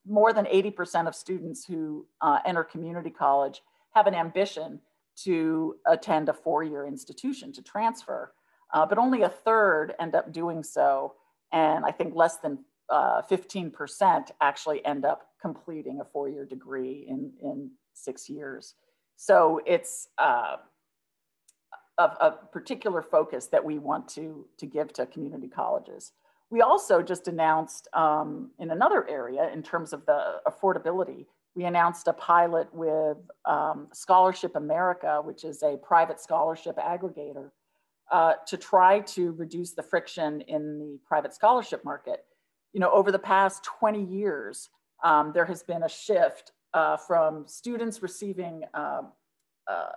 More 0.07 0.33
than 0.33 0.45
80% 0.45 1.07
of 1.07 1.15
students 1.15 1.65
who 1.65 2.07
uh, 2.21 2.39
enter 2.45 2.63
community 2.63 3.11
college 3.11 3.61
have 3.93 4.07
an 4.07 4.15
ambition 4.15 4.79
to 5.23 5.75
attend 5.87 6.29
a 6.29 6.33
four-year 6.33 6.87
institution 6.87 7.51
to 7.53 7.61
transfer, 7.61 8.33
uh, 8.73 8.85
but 8.85 8.97
only 8.97 9.21
a 9.21 9.29
third 9.29 9.93
end 9.99 10.15
up 10.15 10.31
doing 10.31 10.63
so. 10.63 11.13
And 11.51 11.85
I 11.85 11.91
think 11.91 12.15
less 12.15 12.37
than 12.37 12.59
15% 12.91 13.71
uh, 14.01 14.21
actually 14.41 14.83
end 14.85 15.05
up 15.05 15.27
completing 15.41 15.99
a 16.01 16.05
four-year 16.05 16.45
degree 16.45 17.05
in, 17.07 17.31
in 17.41 17.71
six 17.93 18.29
years. 18.29 18.75
So 19.15 19.61
it's 19.65 20.07
uh, 20.17 20.57
of 21.99 22.15
a 22.21 22.31
particular 22.31 23.01
focus 23.01 23.47
that 23.47 23.63
we 23.63 23.77
want 23.77 24.07
to, 24.07 24.45
to 24.57 24.65
give 24.65 24.93
to 24.93 25.05
community 25.05 25.49
colleges. 25.49 26.13
We 26.49 26.61
also 26.61 27.03
just 27.03 27.27
announced 27.27 27.89
um, 27.93 28.51
in 28.57 28.71
another 28.71 29.07
area 29.07 29.51
in 29.53 29.61
terms 29.61 29.93
of 29.93 30.05
the 30.05 30.37
affordability, 30.47 31.25
we 31.55 31.65
announced 31.65 32.07
a 32.07 32.13
pilot 32.13 32.73
with 32.73 33.17
um, 33.45 33.89
Scholarship 33.91 34.55
America, 34.55 35.21
which 35.23 35.43
is 35.43 35.61
a 35.61 35.75
private 35.77 36.21
scholarship 36.21 36.77
aggregator, 36.77 37.51
uh, 38.11 38.33
to 38.47 38.55
try 38.55 39.01
to 39.01 39.33
reduce 39.33 39.73
the 39.73 39.83
friction 39.83 40.41
in 40.41 40.79
the 40.79 40.99
private 41.05 41.33
scholarship 41.33 41.83
market. 41.83 42.23
You 42.71 42.79
know, 42.79 42.91
over 42.91 43.11
the 43.11 43.19
past 43.19 43.65
20 43.65 44.01
years, 44.03 44.69
um, 45.03 45.31
there 45.33 45.45
has 45.45 45.63
been 45.63 45.83
a 45.83 45.89
shift 45.89 46.53
uh, 46.73 46.95
from 46.95 47.45
students 47.45 48.01
receiving 48.01 48.63
uh, 48.73 49.01
uh 49.67 49.89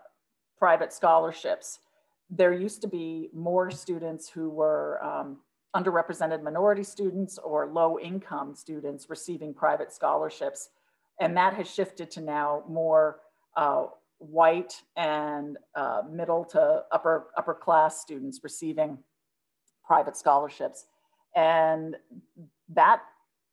private 0.58 0.92
scholarships 0.92 1.80
there 2.34 2.54
used 2.54 2.80
to 2.80 2.88
be 2.88 3.28
more 3.34 3.70
students 3.70 4.28
who 4.28 4.48
were 4.48 4.98
um, 5.04 5.36
underrepresented 5.76 6.42
minority 6.42 6.82
students 6.82 7.36
or 7.38 7.66
low 7.66 7.98
income 7.98 8.54
students 8.54 9.10
receiving 9.10 9.52
private 9.52 9.92
scholarships. 9.92 10.70
And 11.20 11.36
that 11.36 11.52
has 11.54 11.70
shifted 11.70 12.10
to 12.12 12.22
now 12.22 12.64
more 12.66 13.20
uh, 13.54 13.84
white 14.16 14.80
and 14.96 15.58
uh, 15.74 16.02
middle 16.10 16.44
to 16.46 16.84
upper, 16.90 17.26
upper 17.36 17.52
class 17.52 18.00
students 18.00 18.40
receiving 18.42 18.96
private 19.84 20.16
scholarships. 20.16 20.86
And 21.36 21.96
that 22.70 23.02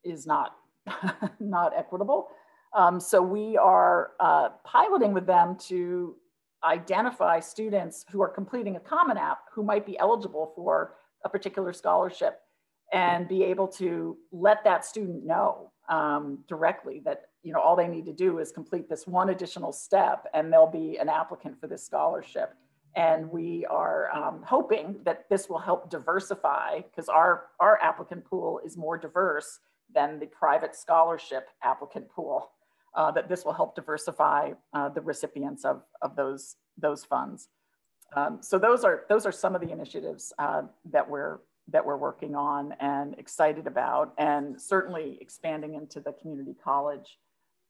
is 0.05 0.25
not, 0.25 0.55
not 1.41 1.73
equitable. 1.77 2.30
Um, 2.73 3.01
so 3.01 3.21
we 3.21 3.57
are 3.57 4.11
uh, 4.21 4.49
piloting 4.63 5.13
with 5.13 5.25
them 5.25 5.57
to 5.67 6.15
identify 6.64 7.39
students 7.39 8.05
who 8.12 8.22
are 8.22 8.30
completing 8.30 8.76
a 8.76 8.80
Common 8.80 9.18
App 9.18 9.39
who 9.53 9.64
might 9.64 9.86
be 9.86 9.97
eligible 9.99 10.51
for 10.55 10.95
a 11.24 11.30
particular 11.30 11.74
scholarship 11.74 12.41
and 12.91 13.28
be 13.28 13.43
able 13.43 13.68
to 13.68 14.18
let 14.32 14.64
that 14.64 14.86
student 14.86 15.26
know 15.26 15.72
um, 15.89 16.39
directly 16.47 17.01
that 17.05 17.24
you 17.43 17.53
know 17.53 17.60
all 17.60 17.76
they 17.76 17.88
need 17.88 18.05
to 18.05 18.14
do 18.14 18.39
is 18.39 18.51
complete 18.51 18.89
this 18.89 19.07
one 19.07 19.30
additional 19.30 19.72
step 19.72 20.26
and 20.34 20.51
they'll 20.51 20.68
be 20.68 20.97
an 20.97 21.10
applicant 21.10 21.60
for 21.60 21.68
this 21.68 21.86
scholarship. 21.86 22.53
And 22.95 23.30
we 23.30 23.66
are 23.68 24.10
um, 24.16 24.41
hoping 24.43 24.99
that 25.03 25.30
this 25.30 25.47
will 25.47 25.60
help 25.60 25.89
diversify 25.89 26.82
because 26.82 27.07
our 27.07 27.45
our 27.60 27.80
applicant 27.82 28.26
pool 28.26 28.60
is 28.66 28.78
more 28.78 28.97
diverse 28.97 29.60
than 29.93 30.20
the 30.20 30.28
private 30.28 30.76
scholarship 30.76 31.49
applicant 31.64 32.10
pool 32.10 32.51
uh, 32.95 33.11
that 33.11 33.29
this 33.29 33.45
will 33.45 33.53
help 33.53 33.75
diversify 33.75 34.51
uh, 34.73 34.89
the 34.89 35.01
recipients 35.01 35.65
of, 35.65 35.83
of 36.01 36.15
those, 36.15 36.55
those 36.77 37.03
funds. 37.05 37.49
Um, 38.15 38.39
so 38.41 38.57
those 38.57 38.83
are, 38.83 39.05
those 39.09 39.25
are 39.25 39.31
some 39.31 39.55
of 39.55 39.61
the 39.61 39.71
initiatives 39.71 40.33
uh, 40.39 40.63
that, 40.91 41.09
we're, 41.09 41.39
that 41.67 41.85
we're 41.85 41.97
working 41.97 42.35
on 42.35 42.73
and 42.79 43.13
excited 43.19 43.67
about. 43.67 44.13
And 44.17 44.59
certainly 44.59 45.17
expanding 45.21 45.75
into 45.75 45.99
the 45.99 46.13
community 46.13 46.55
college 46.63 47.19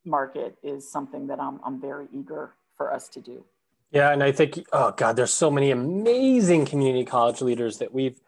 market 0.06 0.58
is 0.64 0.90
something 0.90 1.28
that 1.28 1.40
I'm, 1.40 1.60
I'm 1.64 1.82
very 1.82 2.08
eager 2.14 2.56
for 2.78 2.94
us 2.94 3.10
to 3.10 3.20
do. 3.20 3.44
Yeah, 3.92 4.12
and 4.12 4.24
I 4.24 4.32
think, 4.32 4.66
oh 4.72 4.92
God, 4.92 5.16
there's 5.16 5.34
so 5.34 5.50
many 5.50 5.72
amazing 5.72 6.66
community 6.66 7.04
college 7.04 7.42
leaders 7.42 7.80
that 7.80 7.94
we've 7.94 8.22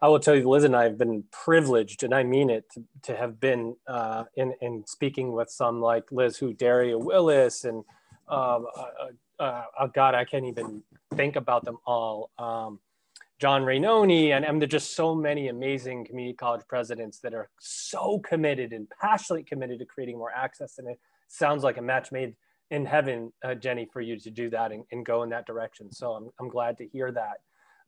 I 0.00 0.08
will 0.08 0.20
tell 0.20 0.34
you, 0.34 0.48
Liz 0.48 0.64
and 0.64 0.76
I 0.76 0.84
have 0.84 0.98
been 0.98 1.24
privileged, 1.30 2.02
and 2.02 2.14
I 2.14 2.22
mean 2.22 2.50
it, 2.50 2.64
to, 2.72 2.84
to 3.02 3.16
have 3.16 3.40
been 3.40 3.76
uh, 3.86 4.24
in, 4.36 4.54
in 4.60 4.84
speaking 4.86 5.32
with 5.32 5.50
some 5.50 5.80
like 5.80 6.10
Liz, 6.10 6.36
who 6.36 6.52
Daria 6.52 6.98
Willis, 6.98 7.64
and 7.64 7.84
um, 8.28 8.66
uh, 8.76 9.42
uh, 9.42 9.64
oh 9.80 9.86
God, 9.88 10.14
I 10.14 10.24
can't 10.24 10.46
even 10.46 10.82
think 11.14 11.36
about 11.36 11.64
them 11.64 11.78
all. 11.86 12.30
Um, 12.38 12.80
John 13.38 13.62
Rainone, 13.62 14.30
and, 14.30 14.44
and 14.44 14.60
there 14.60 14.66
are 14.66 14.68
just 14.68 14.96
so 14.96 15.14
many 15.14 15.48
amazing 15.48 16.04
community 16.04 16.34
college 16.34 16.62
presidents 16.68 17.20
that 17.20 17.34
are 17.34 17.48
so 17.60 18.18
committed 18.18 18.72
and 18.72 18.88
passionately 19.00 19.44
committed 19.44 19.78
to 19.78 19.84
creating 19.84 20.18
more 20.18 20.32
access. 20.32 20.78
And 20.78 20.88
it 20.88 20.98
sounds 21.28 21.62
like 21.62 21.76
a 21.76 21.82
match 21.82 22.10
made 22.10 22.34
in 22.70 22.84
heaven, 22.84 23.32
uh, 23.44 23.54
Jenny, 23.54 23.88
for 23.92 24.00
you 24.00 24.18
to 24.18 24.30
do 24.30 24.50
that 24.50 24.72
and, 24.72 24.84
and 24.90 25.06
go 25.06 25.22
in 25.22 25.30
that 25.30 25.46
direction. 25.46 25.92
So 25.92 26.12
I'm, 26.12 26.30
I'm 26.40 26.48
glad 26.48 26.76
to 26.78 26.86
hear 26.88 27.12
that. 27.12 27.38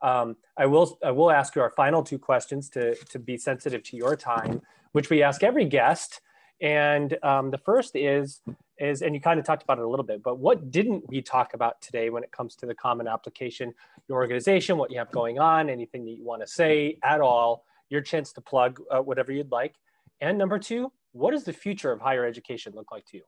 Um, 0.02 0.36
I 0.56 0.66
will 0.66 0.98
I 1.04 1.10
will 1.10 1.30
ask 1.30 1.54
you 1.54 1.62
our 1.62 1.70
final 1.70 2.02
two 2.02 2.18
questions 2.18 2.68
to 2.70 2.94
to 2.94 3.18
be 3.18 3.36
sensitive 3.36 3.82
to 3.84 3.96
your 3.96 4.16
time, 4.16 4.62
which 4.92 5.10
we 5.10 5.22
ask 5.22 5.42
every 5.42 5.64
guest. 5.64 6.20
And 6.62 7.16
um, 7.22 7.50
the 7.50 7.58
first 7.58 7.96
is 7.96 8.42
is 8.78 9.02
and 9.02 9.14
you 9.14 9.20
kind 9.20 9.38
of 9.38 9.46
talked 9.46 9.62
about 9.62 9.78
it 9.78 9.84
a 9.84 9.88
little 9.88 10.04
bit, 10.04 10.22
but 10.22 10.38
what 10.38 10.70
didn't 10.70 11.08
we 11.08 11.20
talk 11.22 11.54
about 11.54 11.80
today 11.82 12.10
when 12.10 12.22
it 12.22 12.32
comes 12.32 12.56
to 12.56 12.66
the 12.66 12.74
common 12.74 13.06
application, 13.06 13.74
your 14.08 14.18
organization, 14.18 14.78
what 14.78 14.90
you 14.90 14.98
have 14.98 15.10
going 15.10 15.38
on, 15.38 15.68
anything 15.68 16.04
that 16.04 16.12
you 16.12 16.24
want 16.24 16.42
to 16.42 16.46
say 16.46 16.98
at 17.02 17.20
all, 17.20 17.64
your 17.90 18.00
chance 18.00 18.32
to 18.32 18.40
plug 18.40 18.80
uh, 18.90 18.98
whatever 18.98 19.32
you'd 19.32 19.52
like. 19.52 19.74
And 20.20 20.38
number 20.38 20.58
two, 20.58 20.92
what 21.12 21.32
does 21.32 21.44
the 21.44 21.52
future 21.52 21.92
of 21.92 22.00
higher 22.00 22.24
education 22.24 22.72
look 22.74 22.90
like 22.90 23.04
to 23.06 23.18
you? 23.18 23.22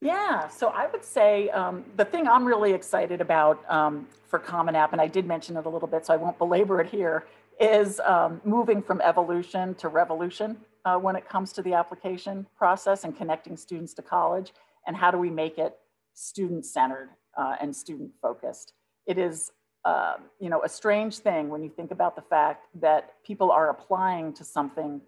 Yeah, 0.00 0.46
so 0.48 0.68
I 0.68 0.86
would 0.86 1.04
say 1.04 1.48
um, 1.50 1.84
the 1.96 2.04
thing 2.04 2.28
I'm 2.28 2.44
really 2.44 2.72
excited 2.72 3.20
about 3.20 3.68
um, 3.68 4.06
for 4.28 4.38
Common 4.38 4.76
App, 4.76 4.92
and 4.92 5.00
I 5.00 5.08
did 5.08 5.26
mention 5.26 5.56
it 5.56 5.66
a 5.66 5.68
little 5.68 5.88
bit, 5.88 6.06
so 6.06 6.14
I 6.14 6.16
won't 6.16 6.38
belabor 6.38 6.80
it 6.80 6.88
here, 6.88 7.26
is 7.60 7.98
um, 8.00 8.40
moving 8.44 8.80
from 8.80 9.00
evolution 9.00 9.74
to 9.76 9.88
revolution 9.88 10.56
uh, 10.84 10.96
when 10.96 11.16
it 11.16 11.28
comes 11.28 11.52
to 11.54 11.62
the 11.62 11.74
application 11.74 12.46
process 12.56 13.02
and 13.02 13.16
connecting 13.16 13.56
students 13.56 13.92
to 13.94 14.02
college, 14.02 14.52
and 14.86 14.96
how 14.96 15.10
do 15.10 15.18
we 15.18 15.30
make 15.30 15.58
it 15.58 15.76
student-centered 16.14 17.10
uh, 17.36 17.56
and 17.60 17.74
student-focused. 17.74 18.74
It 19.06 19.18
is, 19.18 19.50
uh, 19.84 20.14
you 20.38 20.48
know, 20.48 20.62
a 20.62 20.68
strange 20.68 21.18
thing 21.18 21.48
when 21.48 21.64
you 21.64 21.70
think 21.70 21.90
about 21.90 22.14
the 22.14 22.22
fact 22.22 22.66
that 22.80 23.14
people 23.24 23.50
are 23.50 23.70
applying 23.70 24.32
to 24.34 24.44
something 24.44 25.00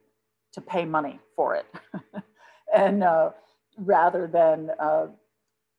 to 0.52 0.60
pay 0.60 0.84
money 0.84 1.20
for 1.36 1.54
it. 1.54 1.66
and 2.74 3.04
uh, 3.04 3.30
rather 3.80 4.26
than 4.26 4.70
uh, 4.78 5.06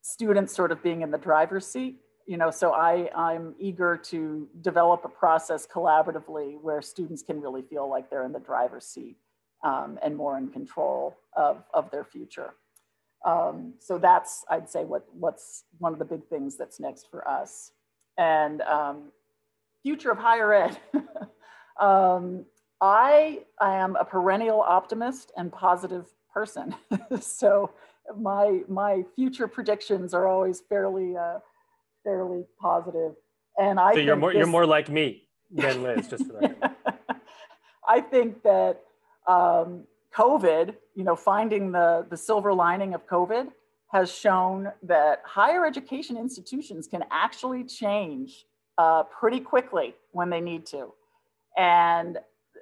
students 0.01 0.53
sort 0.53 0.71
of 0.71 0.81
being 0.83 1.01
in 1.01 1.11
the 1.11 1.17
driver's 1.17 1.65
seat. 1.65 1.97
You 2.25 2.37
know, 2.37 2.51
so 2.51 2.71
I, 2.71 3.09
I'm 3.15 3.55
eager 3.59 3.97
to 4.05 4.47
develop 4.61 5.03
a 5.05 5.09
process 5.09 5.67
collaboratively 5.67 6.61
where 6.61 6.81
students 6.81 7.21
can 7.23 7.41
really 7.41 7.61
feel 7.61 7.89
like 7.89 8.09
they're 8.09 8.25
in 8.25 8.31
the 8.31 8.39
driver's 8.39 8.85
seat 8.85 9.17
um, 9.63 9.99
and 10.01 10.15
more 10.15 10.37
in 10.37 10.49
control 10.49 11.17
of, 11.35 11.63
of 11.73 11.91
their 11.91 12.03
future. 12.03 12.53
Um, 13.25 13.73
so 13.79 13.97
that's, 13.97 14.43
I'd 14.49 14.69
say, 14.69 14.83
what, 14.85 15.05
what's 15.13 15.65
one 15.77 15.93
of 15.93 15.99
the 15.99 16.05
big 16.05 16.25
things 16.27 16.57
that's 16.57 16.79
next 16.79 17.09
for 17.11 17.27
us. 17.27 17.71
And 18.17 18.61
um, 18.61 19.11
future 19.83 20.11
of 20.11 20.17
higher 20.17 20.53
ed. 20.53 20.77
um, 21.79 22.45
I, 22.79 23.41
I 23.59 23.75
am 23.75 23.95
a 23.95 24.05
perennial 24.05 24.61
optimist 24.61 25.31
and 25.37 25.51
positive 25.51 26.05
person. 26.33 26.75
so 27.19 27.71
my 28.17 28.61
my 28.67 29.03
future 29.15 29.47
predictions 29.47 30.13
are 30.13 30.27
always 30.27 30.61
fairly 30.61 31.15
uh, 31.17 31.39
fairly 32.03 32.45
positive. 32.59 33.13
And 33.59 33.79
I 33.79 33.93
so 33.93 33.99
you're 33.99 34.15
more 34.15 34.31
this, 34.31 34.39
you're 34.39 34.47
more 34.47 34.65
like 34.65 34.89
me 34.89 35.23
than 35.51 35.83
Liz, 35.83 36.07
just 36.09 36.25
for 36.25 36.33
that. 36.33 36.99
I 37.87 38.01
think 38.01 38.43
that 38.43 38.81
um, 39.27 39.83
COVID, 40.15 40.75
you 40.95 41.03
know, 41.03 41.15
finding 41.15 41.71
the 41.71 42.05
the 42.09 42.17
silver 42.17 42.53
lining 42.53 42.93
of 42.93 43.05
COVID 43.07 43.47
has 43.91 44.09
shown 44.09 44.71
that 44.83 45.21
higher 45.25 45.65
education 45.65 46.15
institutions 46.15 46.87
can 46.87 47.03
actually 47.11 47.63
change 47.65 48.45
uh, 48.77 49.03
pretty 49.03 49.39
quickly 49.39 49.93
when 50.11 50.29
they 50.29 50.39
need 50.39 50.65
to. 50.65 50.93
And 51.57 52.17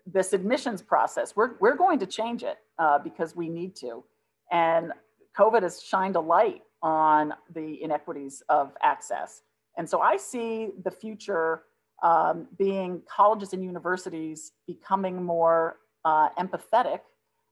this 0.06 0.34
admissions 0.34 0.82
process. 0.82 1.36
We're, 1.36 1.52
we're 1.60 1.76
going 1.76 2.00
to 2.00 2.06
change 2.06 2.44
it 2.44 2.58
uh, 2.78 3.00
because 3.00 3.36
we 3.36 3.48
need 3.48 3.76
to. 3.78 4.04
And 4.52 4.92
COVID 5.40 5.64
has 5.64 5.82
shined 5.82 6.18
a 6.18 6.20
light 6.20 6.64
on 6.82 7.34
the 7.54 7.82
inequities 7.82 8.44
of 8.50 8.74
access. 8.84 9.42
And 9.78 9.90
so 9.90 10.02
I 10.02 10.18
see 10.18 10.72
the 10.84 10.92
future 10.92 11.64
um, 12.04 12.48
being 12.58 13.02
colleges 13.10 13.54
and 13.54 13.64
universities 13.64 14.52
becoming 14.68 15.24
more 15.24 15.78
uh, 16.04 16.30
empathetic 16.38 17.00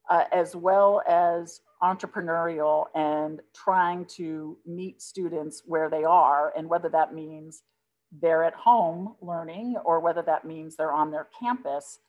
uh, 0.09 0.25
as 0.33 0.55
well 0.55 1.01
as 1.07 1.61
entrepreneurial 1.81 2.85
and 2.95 3.39
trying 3.53 4.05
to 4.05 4.57
meet 4.65 5.01
students 5.01 5.63
where 5.65 5.89
they 5.89 6.03
are 6.03 6.51
and 6.57 6.67
whether 6.67 6.89
that 6.89 7.13
means 7.13 7.63
they're 8.21 8.43
at 8.43 8.53
home 8.53 9.15
learning 9.21 9.75
or 9.85 9.99
whether 9.99 10.21
that 10.21 10.43
means 10.45 10.75
they're 10.75 10.93
on 10.93 11.11
their 11.11 11.27
campus 11.39 11.99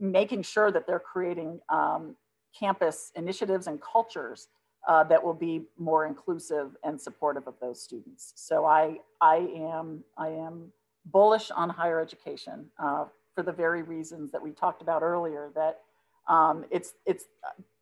making 0.00 0.42
sure 0.42 0.72
that 0.72 0.86
they're 0.86 0.98
creating 0.98 1.60
um, 1.68 2.16
campus 2.58 3.12
initiatives 3.14 3.66
and 3.66 3.80
cultures 3.80 4.48
uh, 4.86 5.04
that 5.04 5.22
will 5.22 5.34
be 5.34 5.62
more 5.78 6.06
inclusive 6.06 6.76
and 6.82 7.00
supportive 7.00 7.46
of 7.46 7.54
those 7.60 7.82
students. 7.82 8.32
So 8.36 8.64
I, 8.66 8.98
I 9.20 9.36
am, 9.56 10.04
I 10.16 10.28
am 10.28 10.72
bullish 11.06 11.50
on 11.50 11.68
higher 11.70 12.00
education 12.00 12.66
uh, 12.78 13.04
for 13.34 13.42
the 13.42 13.52
very 13.52 13.82
reasons 13.82 14.30
that 14.32 14.42
we 14.42 14.50
talked 14.50 14.82
about 14.82 15.02
earlier, 15.02 15.50
that 15.54 15.80
um, 16.28 16.64
it's, 16.70 16.94
it's 17.04 17.24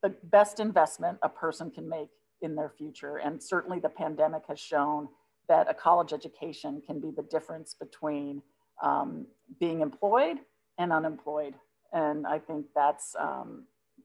the 0.03 0.11
best 0.25 0.61
investment 0.61 1.19
a 1.23 1.29
person 1.29 1.71
can 1.71 1.89
make 1.89 2.09
in 2.41 2.55
their 2.55 2.69
future. 2.69 3.19
And 3.19 3.43
certainly 3.43 3.79
the 3.79 3.89
pandemic 3.89 4.45
has 4.49 4.59
shown 4.59 5.09
that 5.49 5.69
a 5.69 5.75
college 5.75 6.13
education 6.13 6.83
can 6.85 7.01
be 7.01 7.11
the 7.11 7.23
difference 7.23 7.75
between 7.75 8.43
um, 8.83 9.27
being 9.61 9.81
employed 9.81 10.39
and 10.79 10.93
unemployed. 10.93 11.55
And 11.93 12.27
I 12.27 12.39
think 12.39 12.67
that's, 12.75 13.15
um, 13.19 13.65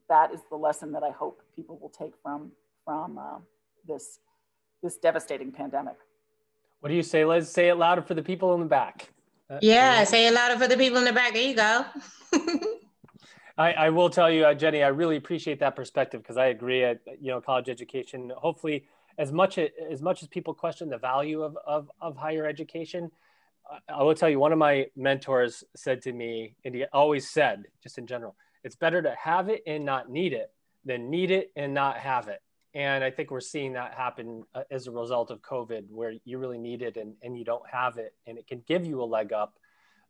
that 0.10 0.34
is 0.34 0.42
the 0.50 0.58
lesson 0.58 0.92
that 0.92 1.04
I 1.04 1.12
hope 1.12 1.42
people 1.56 1.80
will 1.82 1.90
take 1.90 2.14
from, 2.22 2.52
from 2.88 3.18
uh, 3.18 3.40
this, 3.86 4.20
this 4.82 4.96
devastating 4.96 5.52
pandemic. 5.52 5.98
What 6.80 6.88
do 6.88 6.96
you 6.96 7.04
say, 7.04 7.26
Liz? 7.26 7.52
Say 7.52 7.68
it 7.68 7.76
louder 7.76 8.02
for 8.02 8.14
the 8.14 8.24
people 8.24 8.54
in 8.54 8.62
the 8.62 8.66
back. 8.66 9.10
Uh, 9.50 9.60
yeah, 9.62 10.06
say 10.06 10.26
it 10.26 10.34
louder 10.34 10.58
for 10.58 10.70
the 10.70 10.78
people 10.78 10.98
in 10.98 11.04
the 11.04 11.12
back. 11.12 11.34
There 11.34 11.44
you 11.44 11.54
go. 11.54 11.86
I, 13.58 13.74
I, 13.74 13.90
will 13.90 14.10
tell 14.10 14.32
you, 14.32 14.46
uh, 14.46 14.54
Jenny, 14.54 14.84
I 14.84 14.88
really 14.88 15.18
appreciate 15.18 15.60
that 15.60 15.76
perspective 15.76 16.22
because 16.22 16.38
I 16.38 16.46
agree. 16.46 16.86
At, 16.86 17.02
you 17.20 17.32
know, 17.32 17.42
college 17.42 17.68
education, 17.68 18.32
hopefully, 18.38 18.86
as 19.18 19.34
much 19.34 19.58
as 19.58 20.02
much 20.02 20.22
as 20.22 20.30
people 20.30 20.54
question 20.54 20.90
the 20.90 20.98
value 20.98 21.42
of 21.42 21.58
of, 21.66 21.92
of 22.00 22.16
higher 22.16 22.46
education, 22.46 23.12
I 23.90 24.04
will 24.04 24.16
tell 24.16 24.30
you, 24.30 24.40
one 24.40 24.54
of 24.54 24.60
my 24.60 24.88
mentors 24.96 25.64
said 25.76 26.02
to 26.04 26.14
me, 26.14 26.56
and 26.64 26.74
he 26.74 26.86
always 26.94 27.30
said, 27.30 27.64
just 27.84 27.98
in 27.98 28.08
general, 28.08 28.36
it's 28.64 28.76
better 28.76 29.02
to 29.02 29.14
have 29.22 29.50
it 29.50 29.64
and 29.68 29.84
not 29.84 30.10
need 30.10 30.32
it 30.32 30.52
than 30.86 31.10
need 31.10 31.32
it 31.32 31.52
and 31.58 31.74
not 31.74 31.98
have 31.98 32.30
it. 32.30 32.42
And 32.78 33.04
I 33.04 33.10
think 33.10 33.32
we're 33.32 33.40
seeing 33.40 33.74
that 33.74 33.96
happen 33.96 34.44
uh, 34.54 34.62
as 34.70 34.86
a 34.86 34.92
result 34.92 35.32
of 35.32 35.42
COVID, 35.42 35.90
where 35.90 36.14
you 36.26 36.38
really 36.38 36.60
need 36.60 36.84
it 36.84 36.96
and, 36.96 37.16
and 37.24 37.36
you 37.36 37.44
don't 37.44 37.68
have 37.68 37.98
it. 37.98 38.14
And 38.28 38.38
it 38.38 38.46
can 38.46 38.62
give 38.68 38.86
you 38.86 39.02
a 39.02 39.04
leg 39.04 39.34
up 39.34 39.58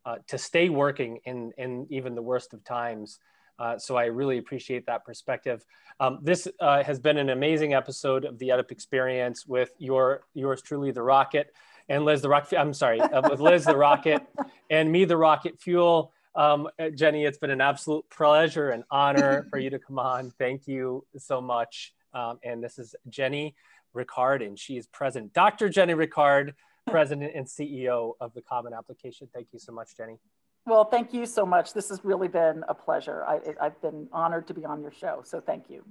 uh, 0.04 0.16
to 0.26 0.36
stay 0.36 0.68
working 0.68 1.18
in, 1.24 1.50
in 1.56 1.86
even 1.88 2.14
the 2.14 2.20
worst 2.20 2.52
of 2.52 2.62
times. 2.64 3.20
Uh, 3.58 3.78
so 3.78 3.96
I 3.96 4.04
really 4.04 4.36
appreciate 4.36 4.84
that 4.84 5.06
perspective. 5.06 5.64
Um, 5.98 6.18
this 6.22 6.46
uh, 6.60 6.82
has 6.82 7.00
been 7.00 7.16
an 7.16 7.30
amazing 7.30 7.72
episode 7.72 8.26
of 8.26 8.38
the 8.38 8.50
EdUp 8.50 8.70
Experience 8.70 9.46
with 9.46 9.70
your 9.78 10.26
yours 10.34 10.60
truly, 10.60 10.90
the 10.90 11.02
Rocket, 11.02 11.54
and 11.88 12.04
Liz 12.04 12.20
the 12.20 12.28
Rocket. 12.28 12.58
I'm 12.58 12.74
sorry, 12.74 13.00
uh, 13.00 13.26
with 13.30 13.40
Liz 13.40 13.64
the 13.64 13.78
Rocket, 13.78 14.20
and 14.70 14.92
me 14.92 15.06
the 15.06 15.16
Rocket 15.16 15.58
Fuel. 15.62 16.12
Um, 16.34 16.68
uh, 16.78 16.90
Jenny, 16.90 17.24
it's 17.24 17.38
been 17.38 17.50
an 17.50 17.62
absolute 17.62 18.04
pleasure 18.10 18.70
and 18.70 18.84
honor 18.90 19.46
for 19.48 19.58
you 19.58 19.70
to 19.70 19.78
come 19.78 19.98
on. 19.98 20.32
Thank 20.38 20.68
you 20.68 21.06
so 21.16 21.40
much. 21.40 21.94
Um, 22.12 22.38
and 22.42 22.62
this 22.62 22.78
is 22.78 22.94
Jenny 23.08 23.54
Rickard, 23.92 24.42
and 24.42 24.58
she 24.58 24.76
is 24.76 24.86
president, 24.86 25.32
Dr. 25.32 25.68
Jenny 25.68 25.94
Rickard, 25.94 26.54
president 26.86 27.32
and 27.34 27.46
CEO 27.46 28.14
of 28.20 28.32
the 28.34 28.42
Common 28.42 28.72
Application. 28.72 29.28
Thank 29.34 29.48
you 29.52 29.58
so 29.58 29.72
much, 29.72 29.96
Jenny. 29.96 30.18
Well, 30.66 30.84
thank 30.84 31.14
you 31.14 31.24
so 31.24 31.46
much. 31.46 31.72
This 31.72 31.88
has 31.88 32.04
really 32.04 32.28
been 32.28 32.62
a 32.68 32.74
pleasure. 32.74 33.24
I, 33.26 33.40
I've 33.60 33.80
been 33.80 34.08
honored 34.12 34.46
to 34.48 34.54
be 34.54 34.64
on 34.64 34.82
your 34.82 34.92
show, 34.92 35.22
so 35.24 35.40
thank 35.40 35.70
you. 35.70 35.84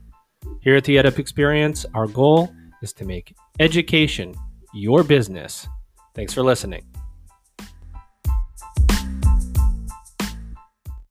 Here 0.62 0.76
at 0.76 0.84
the 0.84 0.98
EdUp 0.98 1.18
Experience, 1.18 1.88
our 1.96 2.06
goal 2.06 2.54
is 2.82 2.94
to 2.94 3.06
make 3.06 3.34
education 3.60 4.36
your 4.74 5.04
business. 5.04 5.68
Thanks 6.14 6.34
for 6.34 6.44
listening. 6.44 6.84